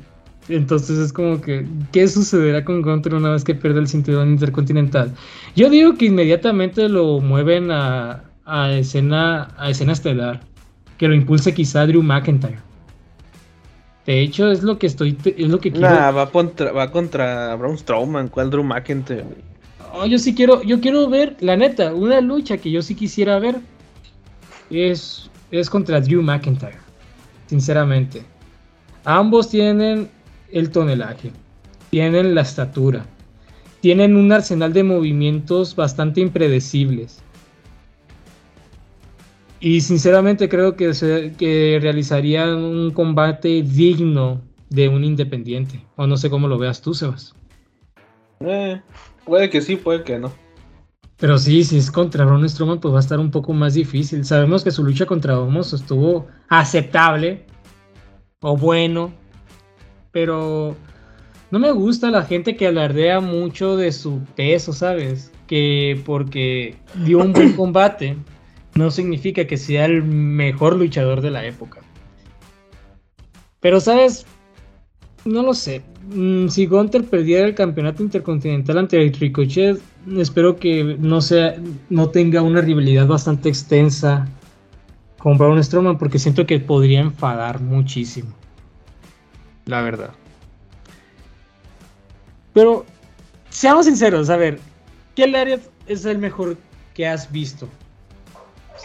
Entonces 0.49 0.97
es 0.99 1.13
como 1.13 1.41
que, 1.41 1.65
¿qué 1.91 2.07
sucederá 2.07 2.63
con 2.63 2.81
Gunter 2.81 3.15
una 3.15 3.31
vez 3.31 3.43
que 3.43 3.55
pierda 3.55 3.79
el 3.79 3.87
cinturón 3.87 4.29
intercontinental? 4.29 5.11
Yo 5.55 5.69
digo 5.69 5.95
que 5.95 6.05
inmediatamente 6.05 6.87
lo 6.89 7.19
mueven 7.19 7.71
a, 7.71 8.23
a 8.45 8.71
escena, 8.73 9.49
a 9.57 9.69
escena 9.71 9.93
estelar, 9.93 10.41
que 10.97 11.07
lo 11.07 11.15
impulse 11.15 11.53
quizá 11.53 11.87
Drew 11.87 12.03
McIntyre. 12.03 12.59
De 14.05 14.21
hecho, 14.21 14.51
es 14.51 14.61
lo 14.61 14.77
que 14.77 14.87
estoy, 14.87 15.17
es 15.25 15.49
lo 15.49 15.59
que 15.59 15.71
quiero. 15.71 15.87
Nah, 15.87 16.11
va 16.11 16.29
contra, 16.29 16.71
va 16.71 16.91
contra 16.91 17.55
Braun 17.55 17.77
Strowman, 17.77 18.27
¿cuál 18.27 18.51
Drew 18.51 18.63
McIntyre? 18.63 19.25
Oh, 19.93 20.05
yo 20.05 20.19
sí 20.19 20.35
quiero, 20.35 20.61
yo 20.61 20.79
quiero 20.79 21.09
ver, 21.09 21.37
la 21.39 21.55
neta, 21.55 21.93
una 21.93 22.21
lucha 22.21 22.57
que 22.57 22.69
yo 22.69 22.81
sí 22.81 22.93
quisiera 22.93 23.39
ver 23.39 23.55
es, 24.69 25.29
es 25.51 25.69
contra 25.69 26.01
Drew 26.01 26.21
McIntyre, 26.21 26.77
sinceramente. 27.47 28.23
Ambos 29.05 29.49
tienen 29.49 30.09
el 30.51 30.69
tonelaje, 30.69 31.31
tienen 31.89 32.35
la 32.35 32.41
estatura, 32.41 33.05
tienen 33.81 34.15
un 34.15 34.31
arsenal 34.31 34.73
de 34.73 34.83
movimientos 34.83 35.75
bastante 35.75 36.21
impredecibles. 36.21 37.23
Y 39.65 39.81
sinceramente 39.81 40.47
creo 40.47 40.75
que, 40.75 40.93
se- 40.93 41.33
que 41.39 41.79
realizarían 41.81 42.53
un 42.63 42.91
combate 42.91 43.63
digno 43.63 44.39
de 44.69 44.89
un 44.89 45.03
independiente. 45.03 45.81
O 45.95 46.05
no 46.05 46.17
sé 46.17 46.29
cómo 46.29 46.47
lo 46.47 46.59
veas 46.59 46.83
tú, 46.83 46.93
Sebas. 46.93 47.33
Eh, 48.41 48.79
puede 49.25 49.49
que 49.49 49.61
sí, 49.61 49.75
puede 49.75 50.03
que 50.03 50.19
no. 50.19 50.31
Pero 51.17 51.39
sí, 51.39 51.63
si 51.63 51.79
es 51.79 51.89
contra 51.89 52.25
Braun 52.25 52.47
Strowman, 52.47 52.79
pues 52.79 52.93
va 52.93 52.97
a 52.97 52.99
estar 52.99 53.19
un 53.19 53.31
poco 53.31 53.53
más 53.53 53.73
difícil. 53.73 54.23
Sabemos 54.23 54.63
que 54.63 54.69
su 54.69 54.83
lucha 54.83 55.07
contra 55.07 55.39
Homos 55.39 55.73
estuvo 55.73 56.27
aceptable 56.47 57.47
o 58.41 58.55
bueno, 58.55 59.13
pero 60.11 60.75
no 61.49 61.57
me 61.57 61.71
gusta 61.71 62.11
la 62.11 62.21
gente 62.21 62.55
que 62.55 62.67
alardea 62.67 63.19
mucho 63.19 63.77
de 63.77 63.91
su 63.91 64.19
peso, 64.35 64.73
¿sabes? 64.73 65.31
Que 65.47 65.99
porque 66.05 66.75
dio 67.03 67.17
un 67.17 67.33
buen 67.33 67.53
combate 67.55 68.15
no 68.75 68.91
significa 68.91 69.47
que 69.47 69.57
sea 69.57 69.85
el 69.85 70.03
mejor 70.03 70.75
luchador 70.75 71.21
de 71.21 71.31
la 71.31 71.45
época. 71.45 71.79
Pero, 73.61 73.79
¿sabes? 73.79 74.25
No 75.23 75.41
lo 75.41 75.53
sé. 75.53 75.81
Mm, 76.13 76.49
Si 76.49 76.65
Gunter 76.67 77.05
perdiera 77.05 77.47
el 77.47 77.55
campeonato 77.55 78.03
intercontinental 78.03 78.77
ante 78.77 78.97
Ricochet, 79.17 79.81
espero 80.17 80.57
que 80.57 80.97
no 80.99 81.21
sea, 81.21 81.55
no 81.89 82.09
tenga 82.09 82.41
una 82.41 82.61
rivalidad 82.61 83.07
bastante 83.07 83.49
extensa 83.49 84.27
con 85.17 85.37
Braun 85.37 85.63
Strowman, 85.63 85.97
porque 85.97 86.19
siento 86.19 86.45
que 86.45 86.59
podría 86.59 86.99
enfadar 86.99 87.61
muchísimo. 87.61 88.29
La 89.65 89.81
verdad. 89.81 90.11
Pero, 92.53 92.85
seamos 93.49 93.85
sinceros, 93.85 94.29
a 94.29 94.37
ver, 94.37 94.59
¿qué 95.15 95.27
Lariat 95.27 95.61
es 95.87 96.05
el 96.05 96.19
mejor 96.19 96.57
que 96.93 97.07
has 97.07 97.31
visto? 97.31 97.67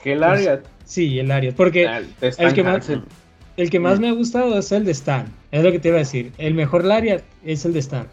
Que 0.02 0.12
el 0.12 0.22
Ariat. 0.22 0.64
Sí, 0.84 1.18
el 1.18 1.28
Lariat, 1.28 1.54
porque 1.54 1.86
Ah, 1.86 2.00
el 2.38 2.52
que 2.52 2.62
más- 2.64 2.90
el 3.56 3.70
que 3.70 3.80
más 3.80 4.00
me 4.00 4.08
ha 4.08 4.12
gustado 4.12 4.58
es 4.58 4.72
el 4.72 4.84
de 4.84 4.92
Stan. 4.92 5.26
Es 5.50 5.62
lo 5.62 5.70
que 5.72 5.78
te 5.78 5.88
iba 5.88 5.96
a 5.96 6.00
decir. 6.00 6.32
El 6.38 6.54
mejor 6.54 6.84
Lariat 6.84 7.22
es 7.44 7.64
el 7.64 7.72
de 7.72 7.78
Stan. 7.80 8.06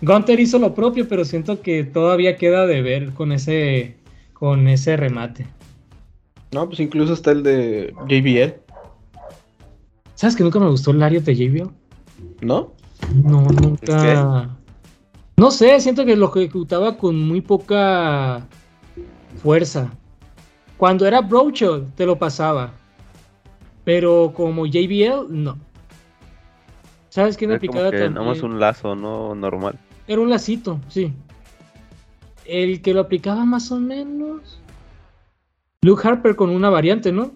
Gunter 0.00 0.38
hizo 0.40 0.58
lo 0.58 0.74
propio, 0.74 1.06
pero 1.08 1.24
siento 1.24 1.60
que 1.62 1.84
todavía 1.84 2.36
queda 2.36 2.66
de 2.66 2.82
ver 2.82 3.10
con 3.12 3.32
ese, 3.32 3.96
con 4.32 4.66
ese 4.68 4.96
remate. 4.96 5.46
No, 6.52 6.66
pues 6.68 6.80
incluso 6.80 7.12
está 7.14 7.30
el 7.32 7.42
de 7.42 7.94
JBL, 8.08 8.54
¿Sabes 10.14 10.36
que 10.36 10.44
nunca 10.44 10.60
me 10.60 10.68
gustó 10.68 10.92
el 10.92 10.98
Lariat 11.00 11.24
de 11.24 11.34
JBL? 11.34 11.70
¿no? 12.42 12.74
No, 13.24 13.42
nunca. 13.42 14.50
No 15.36 15.50
sé, 15.50 15.80
siento 15.80 16.04
que 16.04 16.14
lo 16.14 16.28
ejecutaba 16.28 16.96
con 16.96 17.18
muy 17.18 17.40
poca 17.40 18.46
fuerza. 19.42 19.92
Cuando 20.82 21.06
era 21.06 21.20
Brocho, 21.20 21.86
te 21.94 22.04
lo 22.04 22.18
pasaba. 22.18 22.72
Pero 23.84 24.32
como 24.34 24.66
JBL, 24.66 25.26
no. 25.28 25.56
¿Sabes 27.08 27.36
aplicaba 27.54 27.84
como 27.84 27.90
que 27.92 27.98
también? 27.98 28.14
nada 28.14 28.26
un 28.42 28.58
lazo, 28.58 28.96
no 28.96 29.32
normal. 29.36 29.78
Era 30.08 30.20
un 30.20 30.28
lacito, 30.28 30.80
sí. 30.88 31.12
El 32.44 32.82
que 32.82 32.94
lo 32.94 32.98
aplicaba 33.02 33.44
más 33.44 33.70
o 33.70 33.78
menos. 33.78 34.60
Luke 35.82 36.02
Harper 36.04 36.34
con 36.34 36.50
una 36.50 36.68
variante, 36.68 37.12
¿no? 37.12 37.30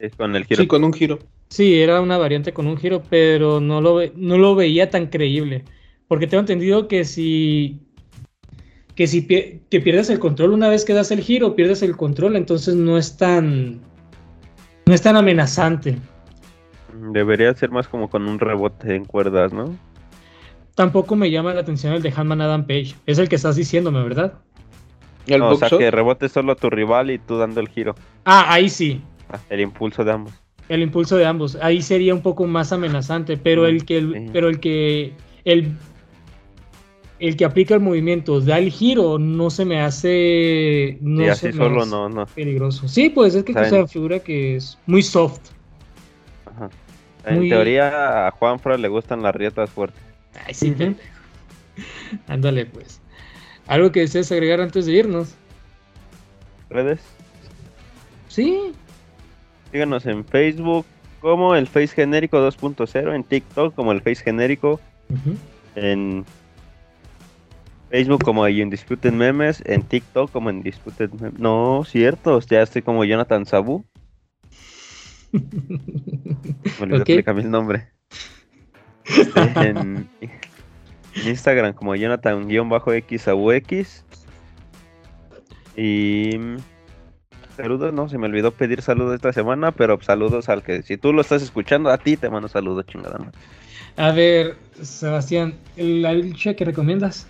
Es 0.00 0.16
con 0.16 0.34
el 0.34 0.46
giro. 0.46 0.62
Sí, 0.62 0.66
con 0.66 0.82
un 0.82 0.92
giro. 0.92 1.20
Sí, 1.48 1.80
era 1.80 2.00
una 2.00 2.18
variante 2.18 2.52
con 2.52 2.66
un 2.66 2.76
giro, 2.76 3.04
pero 3.08 3.60
no 3.60 3.80
lo, 3.80 3.94
ve- 3.94 4.12
no 4.16 4.36
lo 4.36 4.56
veía 4.56 4.90
tan 4.90 5.06
creíble. 5.06 5.64
Porque 6.08 6.26
tengo 6.26 6.40
entendido 6.40 6.88
que 6.88 7.04
si, 7.04 7.85
que 8.96 9.06
si 9.06 9.20
pie- 9.22 9.60
que 9.70 9.80
pierdes 9.80 10.10
el 10.10 10.18
control 10.18 10.52
una 10.52 10.68
vez 10.68 10.84
que 10.84 10.94
das 10.94 11.10
el 11.12 11.20
giro, 11.20 11.54
pierdes 11.54 11.82
el 11.82 11.96
control, 11.96 12.34
entonces 12.34 12.74
no 12.74 12.98
es 12.98 13.16
tan, 13.16 13.80
no 14.86 14.94
es 14.94 15.02
tan 15.02 15.16
amenazante. 15.16 15.98
Debería 17.12 17.54
ser 17.54 17.70
más 17.70 17.86
como 17.88 18.08
con 18.08 18.26
un 18.26 18.38
rebote 18.40 18.94
en 18.96 19.04
cuerdas, 19.04 19.52
¿no? 19.52 19.76
Tampoco 20.74 21.14
me 21.16 21.30
llama 21.30 21.54
la 21.54 21.60
atención 21.60 21.92
el 21.92 22.02
de 22.02 22.12
Hanman 22.14 22.40
Adam 22.40 22.66
Page. 22.66 22.94
Es 23.06 23.18
el 23.18 23.28
que 23.28 23.36
estás 23.36 23.56
diciéndome, 23.56 24.02
¿verdad? 24.02 24.34
El 25.26 25.40
No, 25.40 25.50
o 25.50 25.56
sea, 25.56 25.68
que 25.70 25.90
rebote 25.90 26.28
solo 26.28 26.52
a 26.52 26.56
tu 26.56 26.70
rival 26.70 27.10
y 27.10 27.18
tú 27.18 27.36
dando 27.38 27.60
el 27.60 27.68
giro. 27.68 27.94
Ah, 28.24 28.46
ahí 28.52 28.68
sí. 28.68 29.00
Ah, 29.30 29.38
El 29.50 29.60
impulso 29.60 30.04
de 30.04 30.12
ambos. 30.12 30.32
El 30.68 30.82
impulso 30.82 31.16
de 31.16 31.26
ambos. 31.26 31.56
Ahí 31.60 31.82
sería 31.82 32.14
un 32.14 32.22
poco 32.22 32.46
más 32.46 32.72
amenazante, 32.72 33.36
pero 33.36 33.62
Mm, 33.62 33.66
el 33.66 33.84
que, 33.84 34.00
sí. 34.00 34.26
pero 34.32 34.48
el 34.48 34.60
que, 34.60 35.12
el, 35.44 35.76
el 37.18 37.36
que 37.36 37.44
aplica 37.44 37.74
el 37.74 37.80
movimiento 37.80 38.40
da 38.40 38.58
el 38.58 38.70
giro 38.70 39.18
no 39.18 39.50
se 39.50 39.64
me 39.64 39.80
hace, 39.80 40.98
no 41.00 41.22
y 41.30 41.34
se 41.34 41.48
me 41.48 41.52
solo 41.54 41.80
hace 41.82 41.90
no, 41.90 42.08
no. 42.08 42.26
peligroso. 42.26 42.88
Sí, 42.88 43.08
pues 43.10 43.34
es 43.34 43.44
que 43.44 43.52
Saben. 43.52 43.70
se 43.70 43.86
figura 43.88 44.18
que 44.18 44.56
es 44.56 44.78
muy 44.86 45.02
soft. 45.02 45.40
Ajá. 46.44 46.68
En 47.24 47.36
Muy- 47.36 47.48
teoría 47.48 48.26
a 48.26 48.30
Juanfra 48.30 48.76
le 48.76 48.88
gustan 48.88 49.22
las 49.22 49.34
rietas 49.34 49.70
fuertes. 49.70 50.00
Ay, 50.46 50.54
sí, 50.54 50.74
Ándale, 52.28 52.66
pues. 52.66 53.00
¿Algo 53.66 53.90
que 53.90 54.00
desees 54.00 54.30
agregar 54.30 54.60
antes 54.60 54.86
de 54.86 54.92
irnos? 54.92 55.34
¿Redes? 56.70 57.00
Sí. 58.28 58.72
Síganos 59.72 60.06
en 60.06 60.24
Facebook 60.24 60.86
como 61.20 61.54
el 61.56 61.66
Face 61.66 61.88
Genérico 61.88 62.38
2.0, 62.38 63.14
en 63.14 63.24
TikTok 63.24 63.74
como 63.74 63.90
el 63.92 64.00
Face 64.00 64.22
Genérico, 64.22 64.80
en 65.74 66.24
Facebook 67.90 68.22
como 68.22 68.42
Undisputed 68.42 69.12
Memes, 69.12 69.62
en 69.66 69.82
TikTok 69.82 70.30
como 70.32 70.48
Undisputed 70.50 71.10
Memes. 71.12 71.38
No, 71.38 71.84
cierto, 71.86 72.40
ya 72.40 72.62
estoy 72.62 72.82
como 72.82 73.04
Jonathan 73.04 73.46
Sabu. 73.46 73.84
Me 75.32 76.82
olvidé 76.82 77.00
Ok. 77.00 77.04
que 77.04 77.16
le 77.16 77.24
cambié 77.24 77.44
el 77.44 77.50
nombre. 77.50 77.88
En, 79.56 80.08
en 80.22 80.38
Instagram 81.26 81.74
como 81.74 81.94
Jonathan-X 81.94 83.22
Sabu 83.22 83.52
X. 83.52 84.04
Y 85.76 86.36
mm, 86.38 86.56
saludos, 87.56 87.92
no, 87.92 88.08
se 88.08 88.18
me 88.18 88.26
olvidó 88.26 88.50
pedir 88.50 88.82
saludos 88.82 89.14
esta 89.14 89.32
semana, 89.32 89.72
pero 89.72 90.00
saludos 90.02 90.48
al 90.48 90.62
que, 90.62 90.82
si 90.82 90.96
tú 90.96 91.12
lo 91.12 91.20
estás 91.20 91.42
escuchando, 91.42 91.90
a 91.90 91.98
ti 91.98 92.16
te 92.16 92.30
mando 92.30 92.48
saludos, 92.48 92.86
chingada. 92.86 93.30
A 93.96 94.12
ver, 94.12 94.56
Sebastián, 94.82 95.54
¿la 95.76 96.12
lucha 96.14 96.54
que 96.54 96.64
recomiendas? 96.64 97.28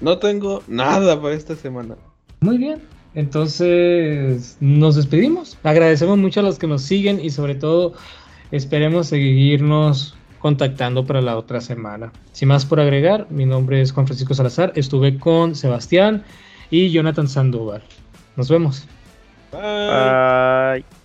No 0.00 0.18
tengo 0.18 0.62
nada 0.66 1.20
para 1.20 1.34
esta 1.34 1.56
semana. 1.56 1.96
Muy 2.40 2.58
bien. 2.58 2.82
Entonces, 3.14 4.56
nos 4.60 4.96
despedimos. 4.96 5.58
Agradecemos 5.62 6.18
mucho 6.18 6.40
a 6.40 6.42
los 6.42 6.58
que 6.58 6.66
nos 6.66 6.82
siguen 6.82 7.20
y 7.20 7.30
sobre 7.30 7.54
todo 7.54 7.94
esperemos 8.50 9.08
seguirnos 9.08 10.14
contactando 10.38 11.04
para 11.04 11.20
la 11.20 11.36
otra 11.36 11.60
semana. 11.60 12.12
Sin 12.32 12.48
más 12.48 12.64
por 12.64 12.80
agregar, 12.80 13.26
mi 13.30 13.44
nombre 13.44 13.80
es 13.80 13.92
Juan 13.92 14.06
Francisco 14.06 14.34
Salazar. 14.34 14.72
Estuve 14.76 15.18
con 15.18 15.54
Sebastián 15.54 16.22
y 16.70 16.90
Jonathan 16.90 17.28
Sandoval. 17.28 17.82
Nos 18.36 18.48
vemos. 18.48 18.86
Bye. 19.50 20.82
Bye. 20.82 20.97